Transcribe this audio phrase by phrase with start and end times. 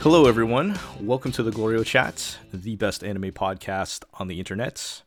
[0.00, 0.78] Hello, everyone.
[0.98, 5.02] Welcome to the Glorio Chat, the best anime podcast on the internet.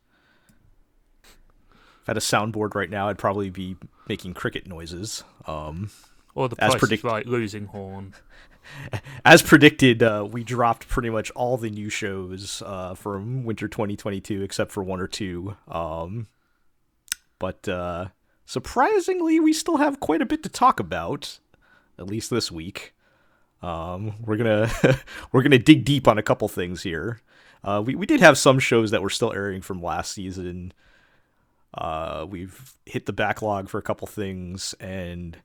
[1.24, 3.76] If I had a soundboard right now, I'd probably be
[4.08, 5.24] making cricket noises.
[5.48, 5.90] Um,
[6.36, 8.14] Or the As price predict- is right, losing horn.
[9.26, 14.42] as predicted, uh, we dropped pretty much all the new shows uh, from winter 2022,
[14.42, 15.56] except for one or two.
[15.68, 16.28] Um,
[17.40, 18.08] but uh,
[18.46, 21.40] surprisingly, we still have quite a bit to talk about,
[22.00, 22.94] at least this week.
[23.62, 24.70] Um, we're gonna
[25.32, 27.22] we're gonna dig deep on a couple things here.
[27.64, 30.74] Uh, we we did have some shows that were still airing from last season.
[31.74, 35.38] Uh, we've hit the backlog for a couple things, and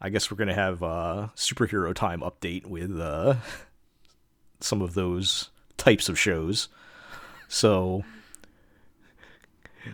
[0.00, 3.34] I guess we're gonna have a superhero time update with uh,
[4.60, 6.68] some of those types of shows.
[7.48, 8.04] So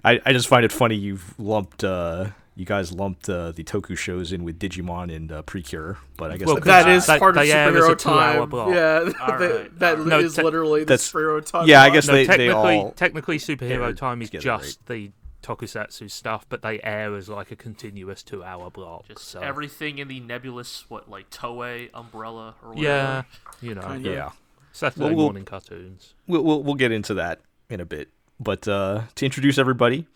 [0.05, 3.97] I I just find it funny you've lumped uh, you guys lumped uh, the Toku
[3.97, 7.19] shows in with Digimon and uh, Precure, but I guess Well, that- That is they-
[7.19, 8.51] part of they air as a superhero time.
[8.75, 10.07] Yeah, All that, right, that all right.
[10.07, 11.67] No, is te- literally the that's- superhero time.
[11.67, 15.11] yeah, I guess No, they- they technically, all technically superhero time is together, just the
[15.45, 19.07] tokusatsu stuff, but they air as like a continuous two-hour block.
[19.09, 19.41] Just so.
[19.41, 22.83] everything in the nebulous, what like Toei umbrella or whatever.
[22.85, 23.23] Yeah,
[23.61, 24.11] you know, Kinda.
[24.11, 24.31] yeah.
[24.73, 26.15] Saturday Well, we'll- morning cartoons.
[26.27, 28.09] we'll, we'll we'll get into that in a bit.
[28.41, 30.07] But uh, to introduce everybody,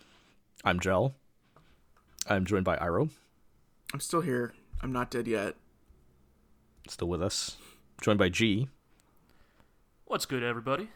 [0.65, 1.13] I'm Gel.
[2.27, 3.09] I'm joined by Iro,
[3.93, 4.53] I'm still here.
[4.83, 5.55] I'm not dead yet.
[6.87, 7.57] still with us.
[8.01, 8.67] Joined by G,
[10.05, 10.89] What's good, everybody?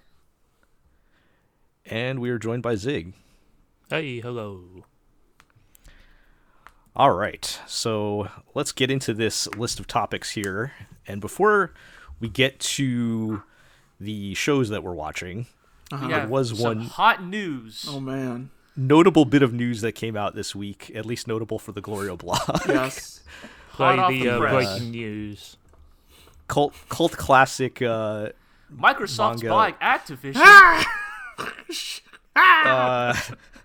[1.85, 3.13] and we are joined by Zig.
[3.93, 4.85] Hey, hello.
[6.95, 10.71] All right, so let's get into this list of topics here.
[11.05, 11.75] And before
[12.19, 13.43] we get to
[13.99, 15.45] the shows that we're watching,
[15.91, 16.07] Uh-huh.
[16.07, 17.85] We There was some one- hot news.
[17.87, 18.49] Oh man.
[18.75, 22.17] notable bit of news that came out this week, at least notable for the Glorio
[22.23, 22.41] blog.
[22.67, 23.21] Yes.
[23.73, 25.57] Play Hot the, the uh, breaking news.
[26.47, 28.29] cult cult classic uh,
[28.75, 29.49] Microsoft's Manga.
[29.49, 30.41] buying Activision.
[32.35, 33.13] uh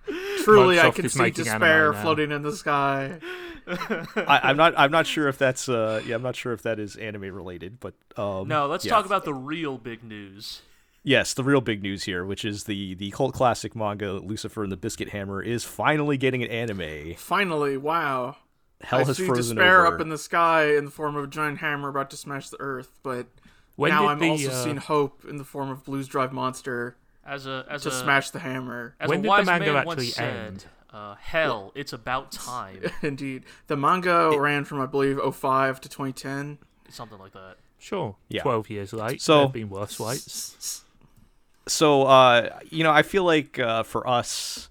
[0.44, 3.18] Truly, I can see despair floating in the sky.
[3.66, 4.74] I, I'm not.
[4.76, 5.68] I'm not sure if that's.
[5.68, 8.92] Uh, yeah, I'm not sure if that is anime related, but um, no, let's yeah.
[8.92, 10.62] talk about the real big news.
[11.02, 14.72] Yes, the real big news here, which is the the cult classic manga Lucifer and
[14.72, 17.14] the Biscuit Hammer, is finally getting an anime.
[17.16, 18.36] Finally, wow.
[18.80, 19.96] Hell I has see frozen despair over.
[19.96, 22.60] up in the sky in the form of a giant hammer about to smash the
[22.60, 23.26] earth, but
[23.74, 26.96] When now I'm the, also uh, seeing hope in the form of Blues Drive Monster
[27.28, 28.94] As a as to a smash the hammer.
[28.98, 30.64] as When a did the manga man once actually said, end?
[30.90, 32.80] Uh, hell, it's about time.
[33.02, 33.44] Indeed.
[33.66, 36.58] The manga ran from I believe 05 to 2010.
[36.88, 37.56] Something like that.
[37.78, 38.42] Sure, Yeah.
[38.42, 39.20] 12 years late.
[39.20, 40.82] So- there have been worse waits.
[41.66, 44.68] so, uh, you know, I feel like uh, for us,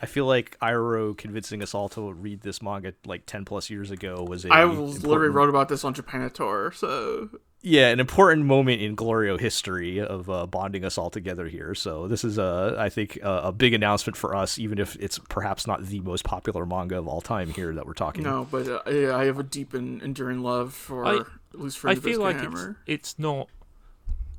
[0.00, 3.90] I feel like Iro convincing us all to read this manga like ten plus years
[3.90, 7.28] ago was a I was literally wrote about this on Japanator, so
[7.62, 11.74] yeah, an important moment in Glorio history of uh, bonding us all together here.
[11.74, 15.18] So this is a, I think, a, a big announcement for us, even if it's
[15.28, 18.22] perhaps not the most popular manga of all time here that we're talking.
[18.22, 21.94] no, but uh, I I have a deep and enduring love for I- Lucifer I
[21.94, 23.48] the feel like it's, it's not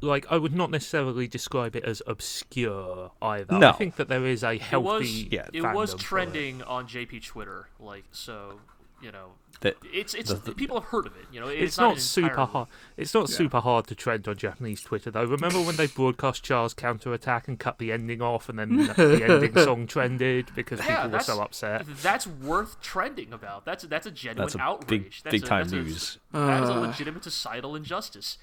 [0.02, 3.60] like I would not necessarily describe it as obscure either.
[3.60, 3.70] No.
[3.70, 5.28] I think that there is a It was healthy.
[5.30, 5.48] Yeah.
[5.52, 8.62] it was trending on JP Twitter, like so.
[9.02, 9.28] You know,
[9.62, 11.26] That it's it's The- the- people have heard of it.
[11.34, 12.68] You know, It's, it's, not, an super entirely- hard.
[12.96, 15.26] It's not super hard to trend on Japanese Twitter though.
[15.26, 19.54] Remember when they broadcast Char's counterattack and cut the ending off, and then the ending
[19.62, 21.86] song trended because Yeah, people were so upset.
[22.02, 23.66] That's worth trending about.
[23.66, 24.88] That's that's a genuine that's a outrage.
[24.88, 26.18] big, that's big a, time that's a- news.
[26.32, 26.80] that is a Uh.
[26.80, 28.38] legitimate societal injustice.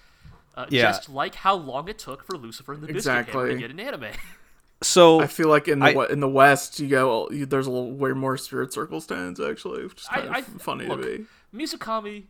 [0.54, 0.82] Uh, Yeah.
[0.92, 3.80] Just like how long it took for Lucifer and the Biscuit Hammer to get an
[3.80, 4.06] anime.
[4.82, 7.70] So I feel like in the I- in the West, you go you, there's a
[7.70, 11.18] little, way more Spirit Circle stands actually, which is kind I- of funny look, to
[11.18, 11.24] me.
[11.54, 12.24] Mizukami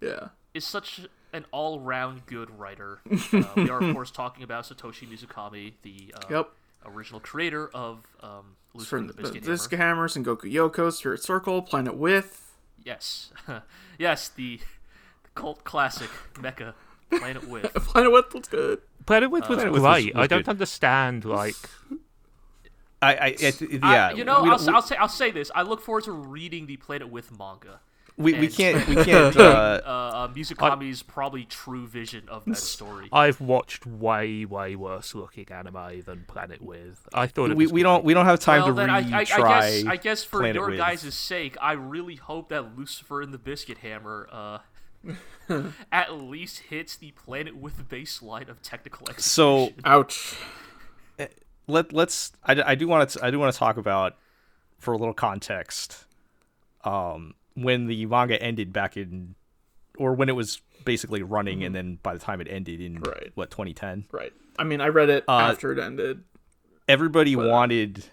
[0.00, 1.02] Yeah, is such
[1.34, 3.00] an all-round good writer.
[3.32, 6.50] Uh, we are, of course, talking about Satoshi Mizukami, the uh, yep.
[6.86, 9.94] original creator of um, Lucifer and the the Biscuit Biscuit Hammer.
[9.94, 12.54] Hammers and Goku Yoko, Spirit Circle, Planet With.
[12.84, 13.30] Yes,
[13.98, 14.58] yes, the,
[15.24, 16.74] the cult classic mecha
[17.10, 17.72] Planet With.
[17.74, 18.80] Planet With looks good.
[19.06, 20.14] Planet with was Planet with was- great.
[20.14, 20.48] was I don't good.
[20.50, 21.54] understand like
[23.00, 25.30] I, I, it, it- I- yeah, you know, we, I'll, don't- I'll say I'll say
[25.30, 25.50] this.
[25.54, 27.80] I look forward to reading the Planet With manga.
[28.16, 29.36] we, we can't, we can't.
[29.36, 33.08] Uh, Uh, uh, Mizukami's probably true vision of that story.
[33.10, 37.08] I've watched way way worse looking anime than Planet with.
[37.12, 38.98] I thought it we, was we don't, we don't have time well, to then I,
[38.98, 40.78] I, I guess I guess for Planet your With.
[40.78, 44.58] guys' sake, I really hope that Lucifer and the Biscuit Hammer uh,
[45.92, 49.22] at least hits the planet with the baseline of technical execution.
[49.22, 50.36] So Ouch.
[51.66, 54.16] let let's I, I do want to I do want to talk about
[54.78, 56.04] for a little context
[56.84, 59.34] um when the manga ended back in
[59.98, 63.30] or when it was basically running and then by the time it ended in Right.
[63.34, 64.32] what 2010 Right.
[64.58, 66.24] I mean, I read it Uh, after it ended.
[66.88, 68.04] everybody But, uh, wanted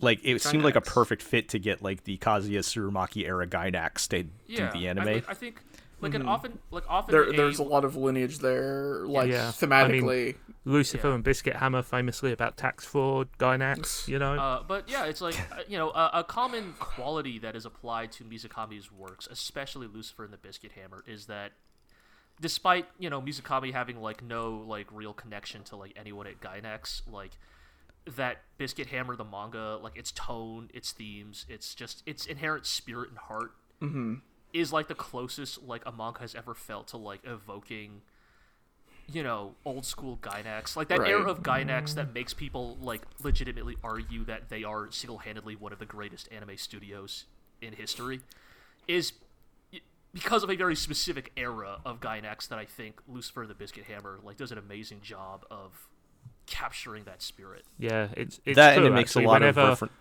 [0.00, 4.08] like it seemed like a perfect fit to get like the Kazuya Tsurumaki era Gainax
[4.08, 5.04] to yeah, do the I anime.
[5.04, 5.60] mean, I, think
[6.00, 9.52] like an often like often There, a- there's a lot of lineage there, like Yeah.
[9.60, 10.36] I mean- thematically.
[10.66, 11.14] Lucifer Yeah.
[11.14, 14.34] and Biscuit Hammer famously about tax fraud, Gainax, you know.
[14.38, 18.12] Uh, but yeah, it's like uh, you know a, a common quality that is applied
[18.12, 21.52] to Mizukami's works, especially Lucifer and the Biscuit Hammer, is that
[22.40, 27.02] despite you know Mizukami having like no like real connection to like anyone at Gainax,
[27.10, 27.38] like
[28.16, 33.08] that Biscuit Hammer the manga, like its tone, its themes, its just its inherent spirit
[33.08, 33.52] and heart
[34.52, 38.02] is like the closest like a manga has ever felt to like evoking
[39.12, 41.10] you know, old school Gainax, like that Right.
[41.10, 45.80] era of Gainax that makes people like legitimately argue that they are single-handedly one of
[45.80, 47.24] the greatest anime studios
[47.60, 48.20] in history,
[48.86, 49.12] is
[50.14, 54.20] because of a very specific era of Gainax that I think Lucifer the Biscuit Hammer
[54.22, 55.88] like does an amazing job of
[56.46, 57.64] capturing that spirit.
[57.78, 59.24] yeah, it's it's that true, and it makes actually.
[59.24, 59.92] a lot whenever, of different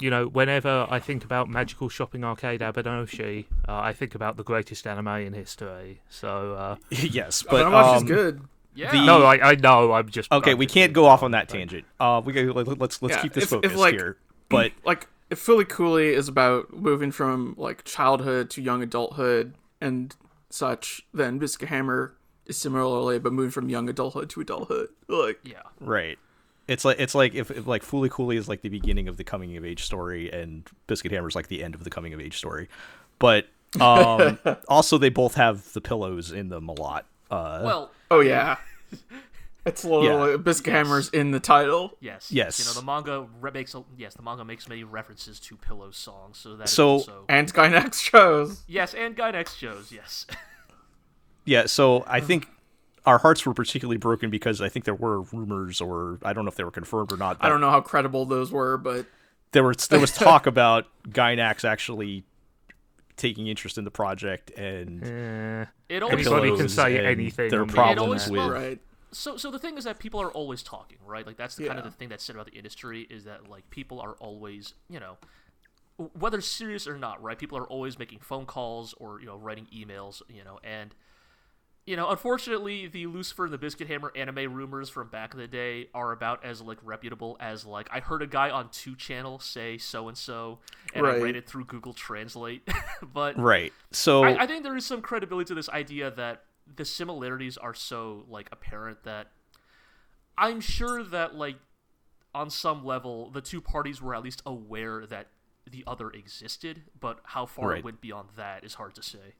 [0.00, 4.44] you know, whenever I think about Magical Shopping Arcade Abenobashi, uh, I think about the
[4.44, 6.00] greatest anime in history.
[6.10, 8.40] So, uh, yes, But but Watch is um, good.
[8.74, 8.92] Yeah.
[8.92, 11.30] The- no, I, I know, I'm just Okay, I'm we just can't go off on
[11.30, 11.84] that tangent.
[11.98, 12.42] Uh, we go.
[12.42, 14.16] let- Let's let's Yeah, keep this if- if, focused like- here.
[14.48, 20.14] But like if Fooly Cooly is about moving from like childhood to young adulthood and
[20.50, 22.14] such, then Biscuit Hammer
[22.44, 24.88] is similarly but moving from young adulthood to adulthood.
[25.08, 25.62] Like yeah.
[25.80, 26.18] right,
[26.68, 29.24] it's like it's like if, if like Fooly Cooly is like the beginning of the
[29.24, 32.20] coming of age story, and Biscuit Hammer is like the end of the coming of
[32.20, 32.68] age story.
[33.18, 33.46] But
[33.80, 37.06] um, also they both have the pillows in them a lot.
[37.30, 38.56] Uh, Well, oh yeah.
[39.64, 40.86] It's literally Biscuit Yes.
[40.86, 41.96] Hammer's in the title.
[41.98, 42.30] yes.
[42.30, 42.60] Yes.
[42.60, 45.90] You know, the manga re- makes a, yes, the manga makes many references to Pillow
[45.90, 48.62] songs, so that is So- also And Gainax shows.
[48.68, 50.24] yes, and Gainax shows, yes.
[51.44, 52.46] yeah, so I think
[53.06, 56.50] our hearts were particularly broken because I think there were rumors, or I don't know
[56.50, 57.36] if they were confirmed or not.
[57.40, 59.06] I don't know how credible those were, but
[59.52, 62.24] there was there was talk about Gainax actually
[63.16, 67.68] taking interest in the project and Eh, It always Anybody can say anything Their on
[67.68, 68.46] problems internet.
[68.50, 68.78] with right.
[69.10, 71.26] so so the thing is that people are always talking, right?
[71.26, 73.70] Like that's the kind of the thing that's said about the industry is that like
[73.70, 75.16] people are always, you know,
[76.18, 77.38] whether serious or not, right?
[77.38, 80.94] People are always making phone calls or you know writing emails, you know, and
[81.86, 85.46] you know, unfortunately, the Lucifer and the Biscuit Hammer anime rumors from back in the
[85.46, 89.38] day are about as like reputable as like I heard a guy on two channel
[89.38, 90.58] say so and so,
[90.94, 92.68] and I read it through Google Translate,
[93.14, 93.72] but right.
[93.92, 96.42] So I, I think there is some credibility to this idea that
[96.74, 99.28] the similarities are so like apparent that
[100.36, 101.56] I'm sure that like
[102.34, 105.28] on some level the two parties were at least aware that
[105.70, 107.78] the other existed, but how far Right.
[107.78, 109.34] it went beyond that is hard to say.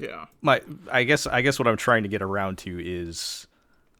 [0.00, 0.26] Yeah.
[0.42, 0.60] my
[0.90, 3.46] I guess I guess what I'm trying to get around to is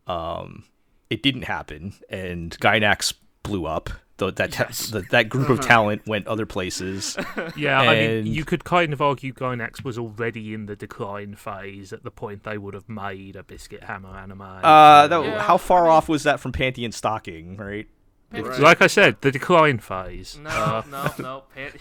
[0.06, 0.64] um
[1.11, 3.91] it didn't happen and Gainax blew up.
[4.19, 4.88] The, that ta- Yes.
[4.88, 7.17] the, that group of talent went other places.
[7.56, 11.91] Yeah, I mean, you could kind of argue Gainax was already in the decline phase
[11.93, 14.43] at the point they would have made a Biscuit Hammer anime.
[14.43, 17.89] Uh, that, Yeah, how far off was that from Panty and Stocking, right?
[18.31, 18.60] Right.
[18.60, 20.39] like I said, the decline phase.
[20.41, 21.43] No, Uh, no, no.
[21.55, 21.72] Pan-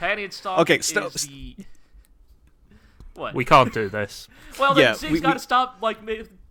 [0.00, 1.56] Panty and Stock Okay, is the
[3.14, 3.34] what?
[3.34, 4.28] we can't do this.
[4.58, 5.98] well, then yeah, Zig's we- got to we- stop like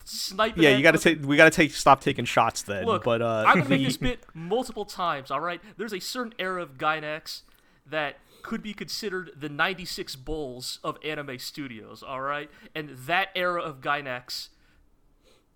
[0.06, 0.64] sniping.
[0.64, 2.86] Yeah, you got to take we got to take stop taking shots then.
[2.86, 5.32] Look, but uh, I'm gonna make this bit multiple times.
[5.32, 7.42] All right, there's a certain era of Gainax
[7.86, 12.04] that could be considered the '96 Bulls of anime studios.
[12.04, 14.50] All right, and that era of Gainax,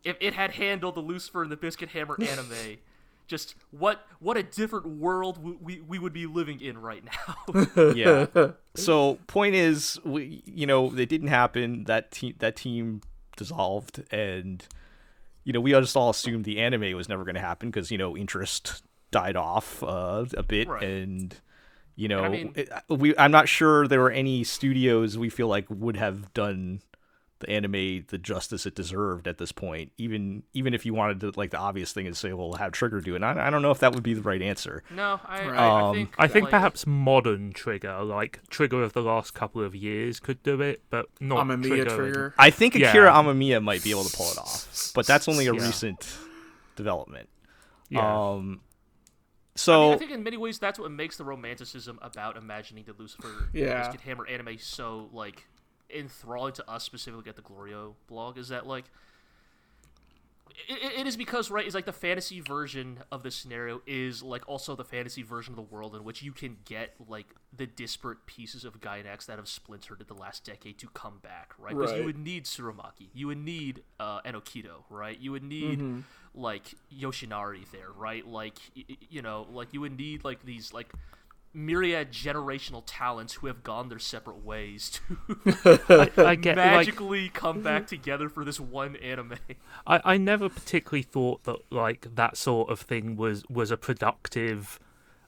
[0.03, 2.77] if it had handled the Lucifer and the Biscuit Hammer anime.
[3.27, 7.93] Just what what a different world we, we, we would be living in right now.
[7.93, 8.25] yeah.
[8.75, 11.85] So point is, we you know it didn't happen.
[11.85, 13.01] That team that team
[13.37, 14.65] dissolved, and
[15.45, 17.97] you know we just all assumed the anime was never going to happen because you
[17.97, 20.83] know interest died off uh, a bit, Right.
[20.83, 21.35] and
[21.95, 25.47] you know I mean- it- we I'm not sure there were any studios we feel
[25.47, 26.81] like would have done
[27.45, 29.91] the anime the justice it deserved at this point.
[29.97, 33.01] Even even if you wanted to like the obvious thing is say, well, have Trigger
[33.01, 33.17] do it.
[33.17, 34.83] And I, I don't know if that would be the right answer.
[34.91, 35.57] no, I, Right.
[35.59, 39.33] I, I Um, think I think like, perhaps modern Trigger, like Trigger of the last
[39.33, 41.95] couple of years, could do it, but not Amamiya Trigger.
[41.95, 42.33] trigger.
[42.37, 42.89] I think Yeah.
[42.89, 45.61] Akira Amamiya might be able to pull it off, but that's only a Yeah.
[45.65, 46.17] recent
[46.75, 47.29] development.
[47.89, 47.99] Yeah.
[48.31, 52.35] Um, I, so mean, I think in many ways that's what makes the romanticism about
[52.35, 53.83] imagining the Lucifer Yeah.
[53.83, 55.45] Biscuit Hammer anime so like
[55.89, 58.85] enthralling to us specifically at the Glorio blog is that like
[60.69, 64.47] it, it is because right is like the fantasy version of this scenario is like
[64.47, 68.25] also the fantasy version of the world in which you can get like the disparate
[68.25, 71.75] pieces of Gainax that have splintered in the last decade to come back right?
[71.77, 75.19] Because you would need Tsurumaki you would need uh, Enokido right?
[75.19, 75.79] You would need
[76.33, 78.25] like Yoshinari there right?
[78.25, 80.93] Like y- you know like you would need like these like
[81.55, 85.79] myriad generational talents who have gone their separate ways to
[86.17, 89.37] I, I get like magically come back together for this one anime.
[89.87, 94.79] I, I never particularly thought that like that sort of thing was was a productive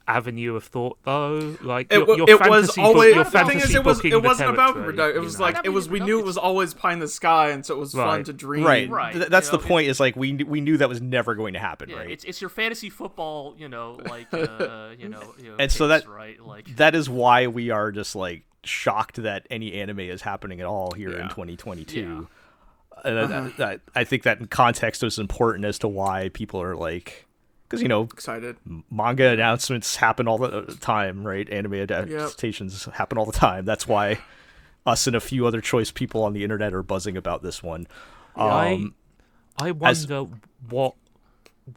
[0.08, 1.56] avenue of thought though.
[1.62, 4.04] Like It, your, your it fantasy was book- always your the thing is it was
[4.06, 5.16] it wasn't about territory, product.
[5.16, 5.46] It you was know?
[5.46, 7.80] like it was we knew it was always pie in the sky, and so it
[7.80, 8.64] was fun to dream.
[8.64, 8.90] Right.
[8.90, 9.88] Right, Th- that's you the know, point.
[9.88, 12.10] Is like we we knew that was never going to happen, Yeah, right?
[12.12, 15.88] it's it's your fantasy football, you know, like uh, you know, you know And so
[15.88, 20.00] picks, that- right, like that is why we are just like shocked that any anime
[20.00, 21.28] is happening at all here in Yeah.
[21.30, 22.28] 2022.
[23.06, 26.62] And I- I, I, I think that in context is important as to why people
[26.62, 27.27] are like,
[27.68, 28.58] because you know Excited.
[28.90, 31.50] manga announcements happen all the time, right?
[31.50, 33.66] Anime adaptations happen all the time.
[33.66, 34.20] That's why
[34.86, 37.88] us and a few other choice people on the internet are buzzing about this one.
[38.36, 38.96] I Um,
[39.60, 40.32] I as- wonder
[40.70, 40.96] what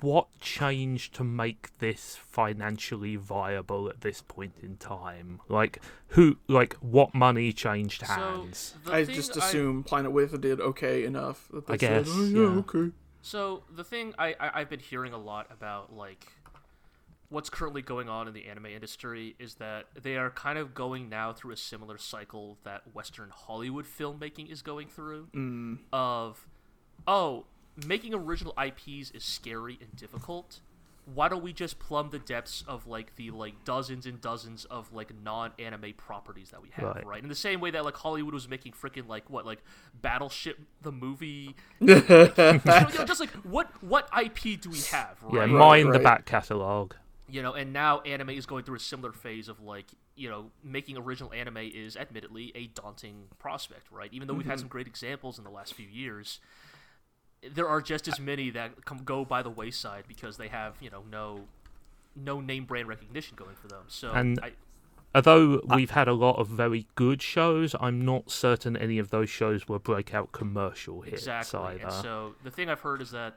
[0.01, 5.41] what changed to make this financially viable at this point in time.
[5.49, 5.81] Like
[6.11, 8.75] who like what money changed hands?
[8.85, 12.05] The I thing just I- assume Planet With did okay enough that they I said,
[12.05, 12.59] guess, "Oh, yeah, yeah.
[12.61, 16.27] okay." So the thing I, I I've been hearing a lot about like
[17.29, 21.09] what's currently going on in the anime industry is that they are kind of going
[21.09, 25.79] now through a similar cycle that Western Hollywood filmmaking is going through mm.
[25.93, 26.47] of
[27.07, 27.47] oh
[27.87, 30.61] making original IPs is scary and difficult.
[31.15, 34.93] Why don't we just plumb the depths of like the like dozens and dozens of
[34.93, 37.07] like non-anime properties that we have, Right.
[37.07, 37.23] right?
[37.23, 39.63] In the same way that like Hollywood was making freaking like what like
[40.01, 42.61] Battleship the movie, you know, you
[42.99, 45.49] know, just like what what IP do we have, Yeah, right?
[45.49, 46.95] mine the back catalogue.
[47.29, 49.87] you know and now anime is going through a similar phase of like
[50.17, 54.55] you know making original anime is admittedly a daunting prospect right even though we've had
[54.55, 54.61] mm-hmm.
[54.63, 56.41] some great examples in the last few years
[57.55, 60.91] there are just as many that come go by the wayside because they have you
[60.91, 61.41] know no
[62.17, 64.53] no name brand recognition going for them so And- I,
[65.13, 69.29] Although we've had a lot of very good shows, I'm not certain any of those
[69.29, 71.59] shows were breakout commercial hits Exactly.
[71.59, 71.83] either.
[71.83, 73.35] And so the thing I've heard is that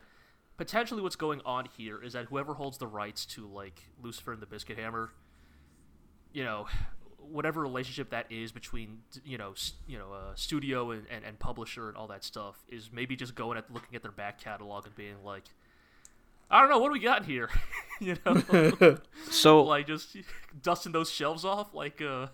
[0.55, 4.39] potentially what's going on here is that whoever holds the rights to like Lucifer and
[4.39, 5.09] the Biscuit Hammer,
[6.31, 6.67] you know,
[7.31, 9.53] whatever relationship that is between you know
[9.87, 13.35] you know uh, studio and, and, and publisher and all that stuff is maybe just
[13.35, 15.43] going at looking at their back catalog and being like.
[16.51, 17.49] I don't know what do we got here,
[17.99, 18.97] you know,
[19.31, 20.15] so like just
[20.61, 22.27] dusting those shelves off, like uh,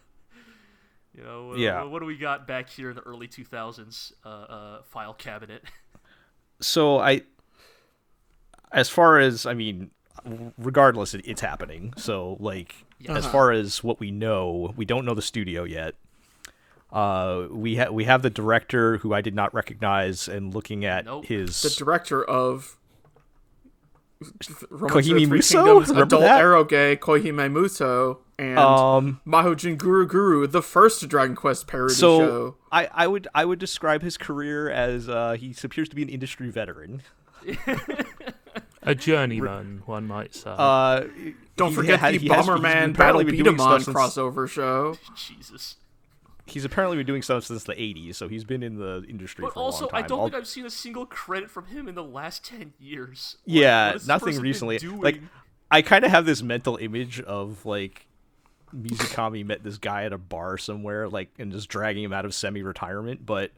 [1.15, 1.83] you know, uh, Yeah.
[1.83, 5.63] What do we got back here in the early two thousands uh, uh, file cabinet?
[6.59, 7.23] so I,
[8.71, 9.91] as far as I mean,
[10.57, 11.93] regardless, it, it's happening.
[11.97, 12.75] So like,
[13.07, 13.31] as Uh-huh.
[13.31, 15.95] far as what we know, we don't know the studio yet.
[16.91, 21.05] Uh, we have we have the director who I did not recognize, and looking at
[21.05, 21.25] Nope.
[21.25, 22.77] his The director of
[24.19, 25.53] Romance of Koihime Musou?
[25.53, 26.41] Kingdoms, Remember adult that?
[26.41, 29.21] eroge Koihime Musou and um.
[29.25, 32.55] Mahojin Guru Guru, the first Dragon Quest parody So show.
[32.71, 36.09] I, I would I would describe his career as uh, he appears to be an
[36.09, 37.01] industry veteran.
[38.83, 40.49] A journeyman, one might say.
[40.57, 41.05] Uh,
[41.57, 43.97] Don't forget had- the he Bomberman apparently Battle been Beat doing 'em on stuff since-
[44.17, 44.97] crossover show.
[45.15, 45.75] Jesus.
[46.45, 49.53] He's apparently been doing stuff since the '80s, so he's been in the industry But
[49.53, 50.03] for a also, long time.
[50.03, 52.73] I don't Al- think I've seen a single credit from him in the last ten
[52.79, 53.35] years.
[53.45, 54.79] Like, yeah, what has this nothing recently.
[54.79, 55.21] Like,
[55.69, 58.07] I kind of have this mental image of like
[58.75, 62.33] Mizukami met this guy at a bar somewhere, like, and just dragging him out of
[62.33, 63.25] semi-retirement.
[63.25, 63.51] But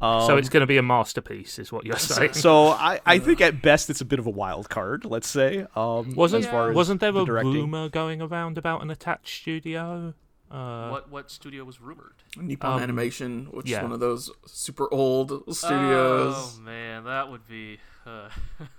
[0.00, 2.32] um, so it's going to be a masterpiece, is what you're saying.
[2.32, 5.04] so I, I think at best it's a bit of a wild card.
[5.04, 5.66] Let's say.
[5.76, 7.52] Um, wasn't as far as wasn't there the a directing.
[7.54, 10.14] rumor going around about an attached studio?
[10.50, 12.14] Uh, what what studio was rumored?
[12.36, 13.78] Nippon Um, Animation, which yeah.
[13.78, 16.34] is one of those super old studios.
[16.36, 17.78] Oh man, that would be.
[18.04, 18.28] Uh,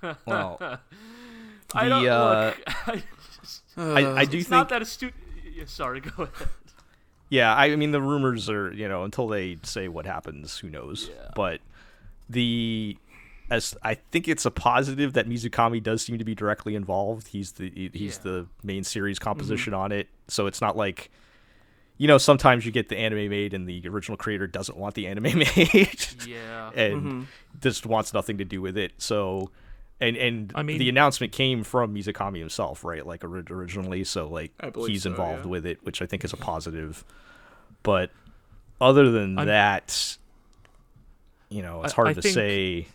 [0.25, 0.57] Well,
[1.73, 2.75] I don't uh, look.
[2.87, 3.03] I,
[3.41, 5.13] just, I, I do it's think not that astute.
[5.55, 6.47] Yeah, sorry, go ahead.
[7.31, 11.09] Yeah, I mean the rumors are, you know, until they say what happens, who knows.
[11.09, 11.29] Yeah.
[11.33, 11.61] But
[12.29, 12.97] the
[13.49, 17.29] as I think it's a positive that Mizukami does seem to be directly involved.
[17.29, 18.31] He's the he- he's Yeah.
[18.31, 19.81] the main series composition mm-hmm.
[19.81, 20.09] on it.
[20.27, 21.09] So it's not like
[21.97, 25.07] you know, sometimes you get the anime made and the original creator doesn't want the
[25.07, 26.71] anime made Yeah.
[26.75, 27.21] and mm-hmm.
[27.61, 28.91] just wants nothing to do with it.
[28.97, 29.51] So
[30.01, 33.05] and and I mean- the announcement came from Mizukami himself, right?
[33.05, 35.51] Like ori- originally, so like he's so, involved yeah.
[35.51, 37.05] with it, which I think is a positive.
[37.83, 38.09] But
[38.81, 40.17] other than I'm- that,
[41.49, 42.87] you know, it's hard I to say.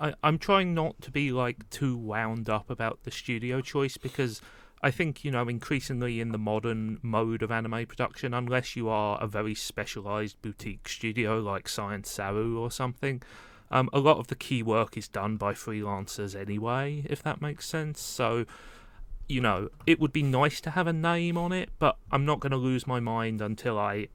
[0.00, 4.40] I, I'm trying not to be like too wound up about the studio choice because
[4.82, 9.22] I think you know increasingly in the modern mode of anime production, unless you are
[9.22, 13.20] a very specialized boutique studio like Science Saru or something,
[13.70, 17.04] um, a lot of the key work is done by freelancers anyway.
[17.08, 18.44] If that makes sense, so
[19.28, 22.40] you know it would be nice to have a name on it, but I'm not
[22.40, 24.08] going to lose my mind until I,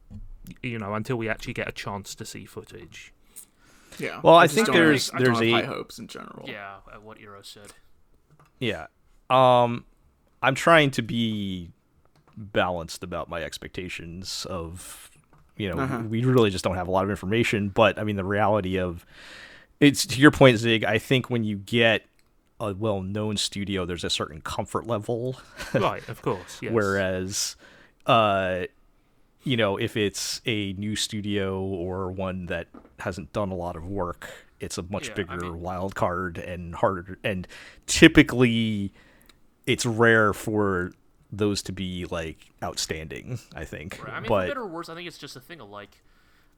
[0.61, 3.13] you know, until we actually get a chance to see footage.
[3.97, 4.19] Yeah.
[4.23, 6.45] Well, I just think don't there's- I don't there's have a- high hopes in general.
[6.49, 7.71] Yeah, uh, what Iro said.
[8.59, 8.87] Yeah.
[9.29, 9.85] Um
[10.43, 11.71] I'm trying to be
[12.37, 15.09] balanced about my expectations of
[15.57, 16.03] you know, Uh-huh.
[16.09, 19.05] we really just don't have a lot of information, but I mean the reality of
[19.79, 22.03] it's to your point Zig, I think when you get
[22.59, 25.37] a well-known studio there's a certain comfort level
[25.73, 26.59] right, of course.
[26.61, 26.71] Yes.
[26.71, 27.55] whereas
[28.05, 28.65] uh
[29.43, 32.67] you know, if it's a new studio or one that
[32.99, 34.27] hasn't done a lot of work,
[34.59, 37.19] it's a much Yeah, I bigger mean- wild card and harder.
[37.23, 37.47] And
[37.85, 38.91] typically,
[39.67, 40.93] it's rare for
[41.37, 43.39] those to be like outstanding.
[43.55, 44.13] I think, Right.
[44.13, 46.01] I mean, for but better or worse, I think it's just a thing of like,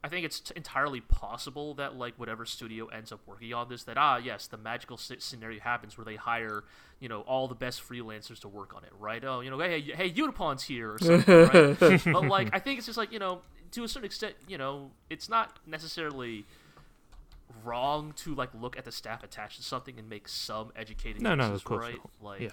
[0.04, 3.84] I think it's t- entirely possible that like whatever studio ends up working on this,
[3.86, 6.64] that ah yes, the magical scenario happens where they hire
[7.00, 9.24] you know all the best freelancers to work on it, right?
[9.26, 12.04] Oh, you know, hey, hey, Unipon's here or something, right?
[12.06, 13.42] but like, I think it's just like you know,
[13.72, 16.46] to a certain extent, you know, it's not necessarily
[17.63, 21.36] wrong to like look at the staff attached to something and make some educated No,
[21.36, 21.96] no, of course right?
[21.98, 22.10] not.
[22.22, 22.50] Like, Yeah.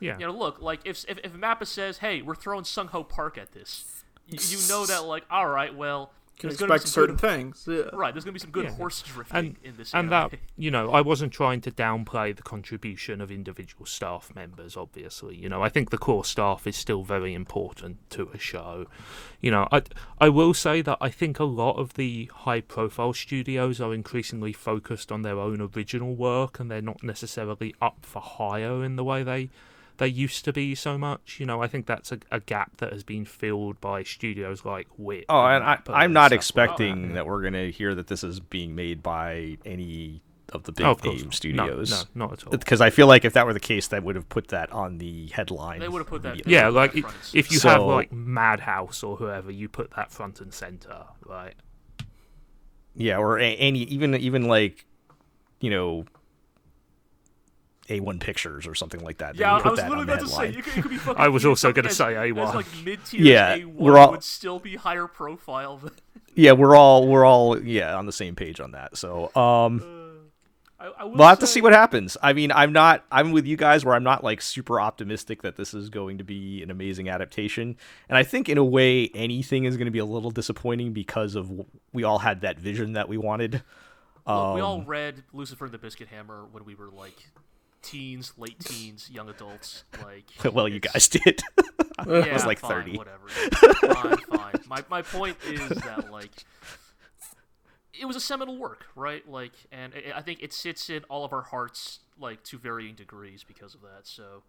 [0.00, 0.18] Yeah.
[0.18, 3.36] you know, look, like if if, if Mappa says, "Hey, we're throwing Sung Ho Park
[3.38, 6.92] at this," y- you know that like, all right, well, Can there's gonna be expect
[6.92, 7.64] some certain good, things.
[7.68, 7.82] Yeah.
[7.92, 8.14] right.
[8.14, 8.72] There's gonna be some good Yeah.
[8.76, 9.92] horse drifting and in this.
[9.92, 10.30] and anime.
[10.30, 15.34] that you know i wasn't trying to downplay the contribution of individual staff members obviously
[15.36, 18.86] you know i think the core staff is still very important to a show
[19.40, 19.82] you know i
[20.20, 24.52] i will say that i think a lot of the high profile studios are increasingly
[24.52, 29.04] focused on their own original work and they're not necessarily up for hire in the
[29.04, 29.50] way they
[29.98, 32.92] they used to be so much you know i think that's a, a gap that
[32.92, 37.08] has been filled by studios like wit oh, and I, I'm not stuff like expecting
[37.08, 37.14] that.
[37.14, 40.92] that we're gonna hear that this is being made by any of the big Oh,
[40.92, 41.90] of course name studios.
[41.90, 44.02] no, no not at all Because I feel like if that were the case, that
[44.02, 45.78] would have put that on the headline.
[45.80, 47.38] They would have put that- Yeah, Yeah, like front i- and center.
[47.38, 51.52] if you have like Madhouse or whoever, you put that front and center, right?
[52.94, 54.86] Yeah, or any even even like
[55.60, 56.06] you know
[57.88, 59.34] A1 Pictures or something like that.
[59.36, 60.58] Yeah, I was that literally about to say headline.
[60.58, 61.22] it could, it could be fucking.
[61.22, 62.54] I was also gonna say A1.
[62.54, 63.20] like mid tier.
[63.20, 65.92] Yeah, A1 we're all- would still be higher profile than.
[66.34, 68.96] Yeah, we're all we're all yeah on the same page on that.
[68.96, 69.82] So um,
[70.78, 72.16] I, I we'll have to see what happens.
[72.22, 75.56] I mean, I'm not I'm with you guys where I'm not like super optimistic that
[75.56, 77.76] this is going to be an amazing adaptation,
[78.08, 81.34] and I think in a way anything is going to be a little disappointing because
[81.34, 81.50] of
[81.92, 83.54] we all had that vision that we wanted.
[83.54, 87.16] Look, we Um, all read Lucifer and the Biscuit Hammer when we were like
[87.82, 89.84] teens, late teens, young adults.
[90.02, 91.42] Like, well, you guys did.
[92.06, 92.98] yeah, was like fine, 30.
[92.98, 93.28] Whatever.
[93.28, 94.54] fine, fine.
[94.66, 96.30] My my point is that like
[97.98, 99.28] it was a seminal work, right?
[99.28, 102.94] Like, and I I think it sits in all of our hearts, like to varying
[102.94, 104.02] degrees because of that.
[104.06, 104.42] So,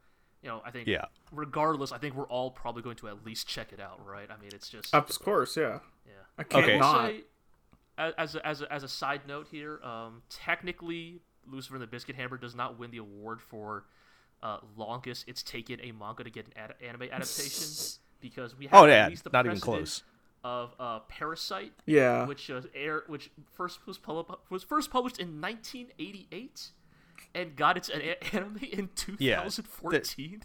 [0.44, 1.06] you know, I think Yeah.
[1.32, 4.30] regardless, I think we're all probably going to at least check it out, right?
[4.30, 5.80] I mean, it's just Of course, yeah.
[6.06, 6.12] yeah.
[6.38, 6.78] I can't Okay.
[6.78, 7.08] Not.
[7.10, 7.24] say,
[8.18, 12.15] as a, as a, as a side note here, um, technically, Lucifer and the Biscuit
[12.15, 13.86] Hammer does not win the award for
[14.41, 18.73] uh, longest it's taken a manga to get an ad- anime adaptation because we have
[18.73, 20.04] Oh at yeah, least the not even close.
[20.43, 22.25] of uh, Parasyte, Yeah.
[22.25, 26.69] which uh, air which first was pub- was first published in 1988
[27.36, 28.02] and got its an-
[28.34, 30.43] anime in 2014.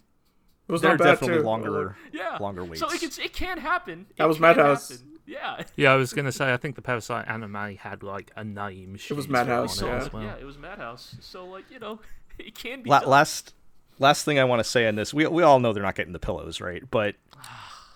[0.67, 1.43] It was There are not bad definitely too.
[1.43, 2.79] longer yeah, longer waits.
[2.79, 4.07] So it can it can happen.
[4.17, 4.89] That It was can Madhouse.
[4.89, 5.14] happen.
[5.25, 5.63] Yeah.
[5.75, 8.95] Yeah, I was gonna say I think the Parasyte anime had like a name.
[9.09, 9.97] It was Madhouse, on it yeah.
[9.97, 10.23] as well.
[10.23, 11.15] Yeah, it was Madhouse.
[11.19, 11.99] So like you know,
[12.39, 12.89] it can be.
[12.89, 13.09] La- done.
[13.09, 13.53] last
[13.99, 16.13] last thing I want to say on this, we we all know they're not getting
[16.13, 16.83] the pillows, right?
[16.89, 17.15] But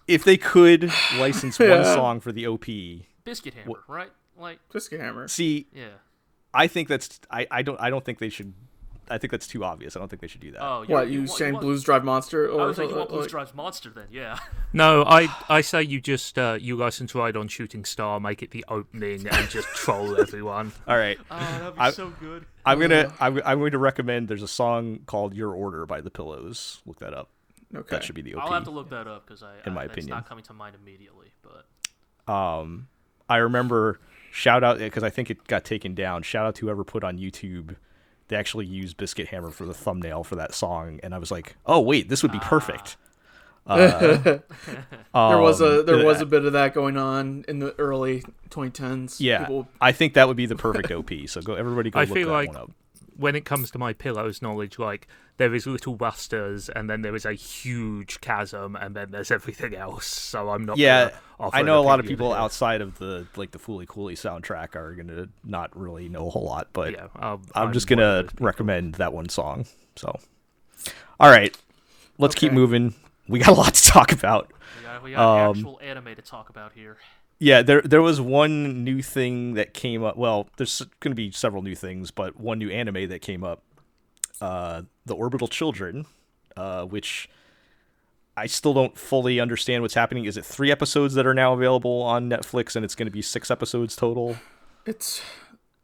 [0.07, 2.65] if they could license one song for the OP,
[3.23, 4.11] Biscuit Hammer, right?
[4.37, 5.27] Like Biscuit Hammer.
[5.27, 5.89] see, yeah.
[6.53, 8.53] I think that's I, I don't I don't think they should.
[9.09, 9.95] I think that's too obvious.
[9.95, 10.61] I don't think they should do that.
[10.63, 12.47] Oh, What, you want- saying want- Blues Drive Monster?
[12.49, 14.07] I Or was like, you want Blues like- Drives Monster then?
[14.11, 14.37] Yeah.
[14.73, 18.51] No, I I say you just uh, you license Ride on Shooting Star, make it
[18.51, 20.71] the opening, and just troll everyone.
[20.87, 22.45] All right, Oh, that'd be I- so good.
[22.65, 24.27] I'm gonna I'm, I'm going to recommend.
[24.27, 26.81] There's a song called "Your Order" by the Pillows.
[26.85, 27.29] Look that up.
[27.75, 27.87] Okay.
[27.89, 28.43] That should be the OP.
[28.43, 30.11] I'll have to look that up because I, In I my that's opinion.
[30.17, 31.31] not coming to mind immediately.
[31.41, 32.87] But Um,
[33.27, 33.99] I remember
[34.31, 36.21] shout out because I think it got taken down.
[36.23, 37.75] Shout out to whoever put on YouTube.
[38.29, 41.55] They actually used Biscuit Hammer for the thumbnail for that song, and I was like,
[41.65, 42.95] oh wait, this would be perfect.
[43.67, 44.41] Uh, there
[45.13, 48.23] was a um, there was uh, a bit of that going on in the early
[48.49, 49.17] 2010s.
[49.19, 49.39] yeah.
[49.39, 51.11] People, I think that would be the perfect OP.
[51.27, 52.71] So go, everybody, go I look feel that like one up.
[53.19, 57.15] When it comes to my pillows knowledge, like there is little busters, and then there
[57.15, 60.05] is a huge chasm, and then there's everything else.
[60.05, 60.77] So I'm not.
[60.77, 62.37] Yeah, gonna offer I know a lot of people here.
[62.37, 66.45] outside of the like the Fooly Cooly soundtrack are gonna not really know a whole
[66.45, 69.65] lot, but Yeah, um, I'm, just one of gonna recommend that one song.
[69.97, 70.17] So,
[71.19, 71.55] all right,
[72.17, 72.93] let's keep moving.
[73.27, 74.51] We got a lot to talk about.
[74.77, 76.97] We got, we got Um, actual anime to talk about here.
[77.39, 80.17] Yeah, there there was one new thing that came up.
[80.17, 83.63] Well, there's going to be several new things, but one new anime that came up,
[84.41, 86.05] uh, the Orbital Children,
[86.57, 87.29] uh, which
[88.35, 90.25] I still don't fully understand what's happening.
[90.25, 93.21] Is it three episodes that are now available on Netflix, and it's going to be
[93.21, 94.35] six episodes total?
[94.85, 95.21] it's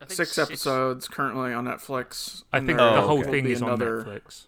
[0.02, 2.44] I think six, episodes currently on Netflix.
[2.52, 3.32] I think the whole okay.
[3.32, 4.48] thing is another- on Netflix.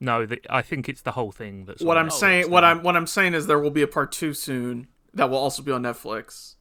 [0.00, 1.82] No, the, I think it's the whole thing that's.
[1.82, 2.64] What on I'm Netflix saying, what.
[2.64, 5.62] I'm what I'm saying is there will be a part two soon that will also
[5.62, 6.54] be on Netflix.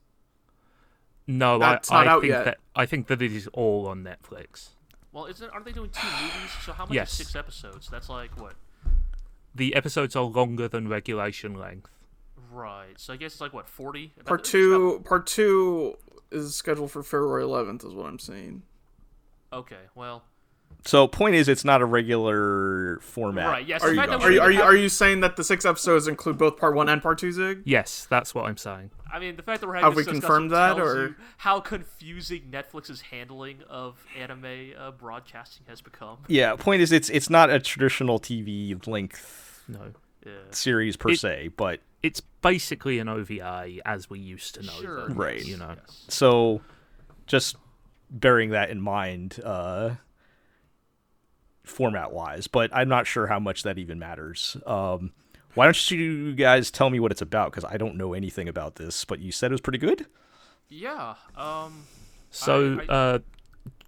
[1.28, 2.46] No, That's I, not I out think yet.
[2.46, 4.70] that I think that it is all on Netflix.
[5.14, 6.52] Well, isn't aren't they doing two movies?
[6.66, 7.12] So how much Yes.
[7.12, 7.88] is six episodes?
[7.90, 8.56] That's like what?
[9.56, 11.92] The episodes are longer than regulation length.
[12.52, 12.94] Right.
[12.98, 14.12] So I guess it's like what forty.
[14.16, 15.98] About- Part it's two, part two
[16.32, 18.64] is scheduled for February 11th, is what I'm seeing.
[19.52, 19.82] about- okay.
[19.96, 20.24] Well.
[20.86, 23.48] So, point is, it's not a regular format.
[23.48, 23.68] Right.
[23.68, 23.84] Yes.
[23.84, 26.38] Are you fact are you we're you are you saying that the six episodes include
[26.38, 27.62] both part one and part two, Zig?
[27.66, 28.92] Yes, that's what I'm saying.
[29.12, 32.50] I mean, the fact that we're having Have this we confirmed that, or- how confusing
[32.52, 36.18] Netflix's handling of anime uh, broadcasting has become.
[36.28, 36.56] Yeah.
[36.56, 39.80] Point is, it's it's not a traditional TV length No,
[40.26, 40.32] Yeah.
[40.52, 45.08] series per It- se, but it's basically an OVA as we used to know Sure.
[45.08, 45.14] them.
[45.14, 45.46] Right.
[45.46, 45.76] You know.
[45.78, 46.06] Yes.
[46.10, 46.62] so
[47.28, 47.56] just
[48.10, 49.92] bearing that in mind uh
[51.64, 55.12] format wise but i'm not sure how much that even matters um
[55.54, 58.76] why don't you guys tell me what it's about because i don't know anything about
[58.76, 60.06] this but you said it was pretty good
[60.70, 61.16] Yeah.
[61.38, 61.86] Um.
[62.32, 63.20] So, I- uh,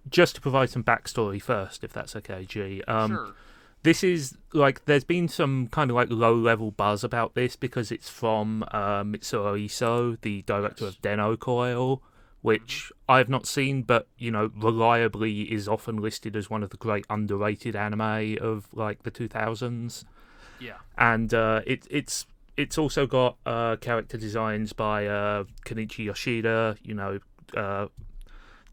[0.08, 2.80] just to provide some backstory first, if that's okay, G.
[2.86, 3.34] Um, sure.
[3.82, 7.90] This is like there's been some kind of like low level buzz about this because
[7.90, 10.94] it's from uh, Mitsuo Iso, the director Yes.
[10.94, 12.00] of Dennou Coil,
[12.46, 16.76] which I've not seen, but you know reliably is often listed as one of the
[16.76, 20.04] great underrated anime of like the 2000s.
[20.60, 20.78] Yeah.
[20.96, 26.94] and uh, it, it's it's also got uh, character designs by uh, Kenichi Yoshida, you
[26.94, 27.18] know,
[27.54, 27.86] uh,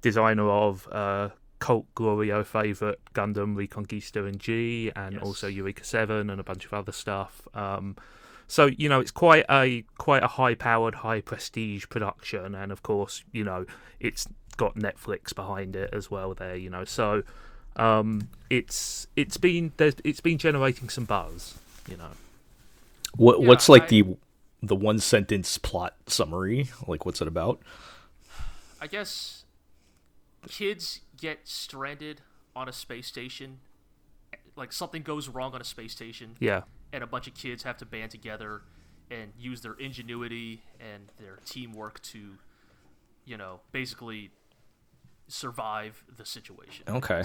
[0.01, 5.23] designer of uh, cult Glorio favorite Gundam Reconguista and G, and Yes.
[5.23, 7.47] also Eureka Seven and a bunch of other stuff.
[7.53, 7.95] Um,
[8.47, 12.83] so you know, it's quite a quite a high powered, high prestige production, and of
[12.83, 13.65] course, you know,
[13.99, 14.27] it's
[14.57, 16.33] got Netflix behind it as well.
[16.33, 17.23] There, you know, so
[17.75, 21.57] um, it's it's been there's, it's been generating some buzz,
[21.89, 22.11] you know.
[23.15, 24.17] what Yeah, what's like I- the
[24.61, 27.59] the one sentence plot summary like what's it about
[28.79, 29.43] I guess
[30.47, 32.21] kids get stranded
[32.55, 33.59] on a space station.
[34.55, 36.61] Like something goes wrong on a space station, Yeah.
[36.91, 38.61] and a bunch of kids have to band together
[39.09, 42.37] and use their ingenuity and their teamwork to,
[43.25, 44.31] you know, basically
[45.27, 46.85] survive the situation.
[46.87, 47.23] Okay.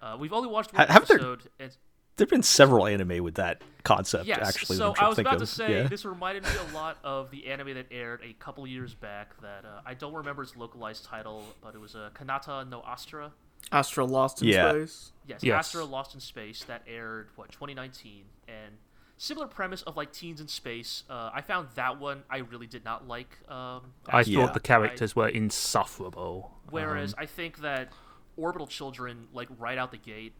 [0.00, 1.42] Uh, we've only watched one there- episode.
[1.58, 1.76] And,
[2.16, 4.38] there've been several anime with that concept yes.
[4.42, 5.40] actually so I was about of.
[5.40, 5.86] to say yeah.
[5.86, 9.40] this reminded me a lot of the anime that aired a couple years back.
[9.42, 12.82] That uh, I don't remember its localized title, but it was a uh, Kanata no
[12.86, 13.32] Astra.
[13.72, 14.70] Astra Lost in Yeah.
[14.70, 15.12] Space.
[15.26, 15.58] Yes, Yes.
[15.66, 18.78] Astra Lost in Space that aired what 2019 and
[19.18, 21.02] similar premise of like teens in space.
[21.10, 23.38] Uh, I found that one I really did not like.
[23.50, 24.44] Um, I as- Yeah.
[24.44, 26.52] thought the characters were insufferable.
[26.70, 27.92] whereas Um, I think that
[28.36, 30.34] Orbital Children, like right out the gate,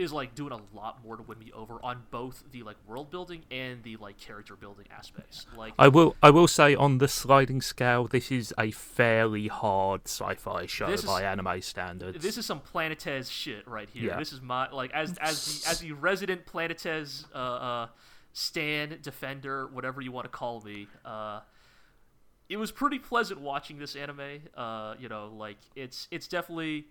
[0.00, 3.10] is like doing a lot more to win me over on both the like world
[3.10, 5.46] building and the like character building aspects.
[5.56, 10.02] Like I will I will say on the sliding scale, this is a fairly hard
[10.06, 12.22] sci-fi show is- by anime standards.
[12.22, 14.10] this is some Planetes shit right here.
[14.10, 14.18] Yeah.
[14.18, 17.86] This is my like as as the as the resident Planetes uh, uh,
[18.32, 20.88] stan defender, whatever you want to call me.
[21.04, 21.40] Uh,
[22.48, 24.40] it was pretty pleasant watching this anime.
[24.56, 26.86] Uh, you know, like it's it's definitely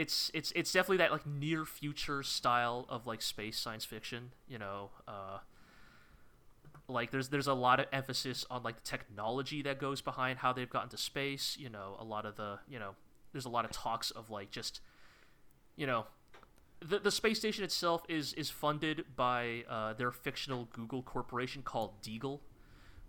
[0.00, 4.32] it's it's it's definitely that like near future style of like space science fiction.
[4.48, 5.38] You know, uh,
[6.88, 10.54] like there's there's a lot of emphasis on like the technology that goes behind how
[10.54, 11.54] they've gotten to space.
[11.60, 12.94] You know, a lot of the you know
[13.32, 14.80] there's a lot of talks of like just
[15.76, 16.06] you know
[16.80, 22.00] the the space station itself is is funded by uh, their fictional Google corporation called
[22.00, 22.40] Deagle,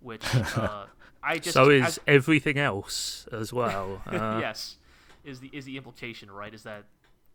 [0.02, 0.24] which
[0.58, 0.88] uh,
[1.24, 4.02] I just so is as- everything else as well.
[4.12, 4.76] Uh, yes,
[5.24, 6.54] is the is the implication right?
[6.54, 6.86] Is that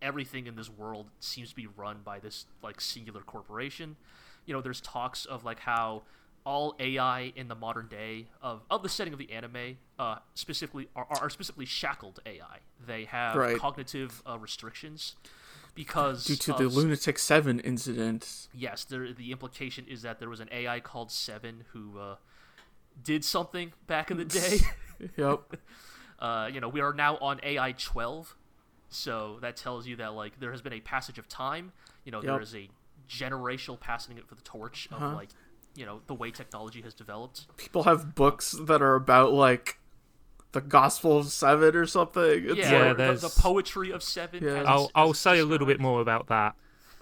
[0.02, 3.96] everything in this world seems to be run by this like singular corporation.
[4.44, 6.02] you know, there's talks of like how
[6.44, 10.86] all AI in the modern day of, of the setting of the anime uh, specifically
[10.94, 12.60] are, are specifically shackled AI.
[12.86, 13.58] They have Right.
[13.58, 15.16] cognitive uh, restrictions
[15.74, 18.46] because Due to of the Lunatic Seven incident.
[18.54, 22.16] yes, there, the implication is that there was an AI called Seven who uh,
[23.02, 24.58] did something back in the day.
[25.18, 25.40] Yep.
[26.18, 28.34] uh, you know, we are now on AI 12,
[28.88, 31.72] so that tells you that like there has been a passage of time.
[32.04, 32.42] You know, there Yep.
[32.42, 32.68] is a
[33.08, 35.14] generational passing of the torch of Uh-huh.
[35.14, 35.28] like
[35.74, 37.46] you know the way technology has developed.
[37.56, 39.78] People have books that are about like
[40.52, 42.44] the Gospel of Seven or something.
[42.48, 44.42] It's Yeah, Yeah, like, the, there's- the poetry of Seven.
[44.42, 44.60] Yeah.
[44.60, 46.54] as I'll as I'll it's say a little bit more about that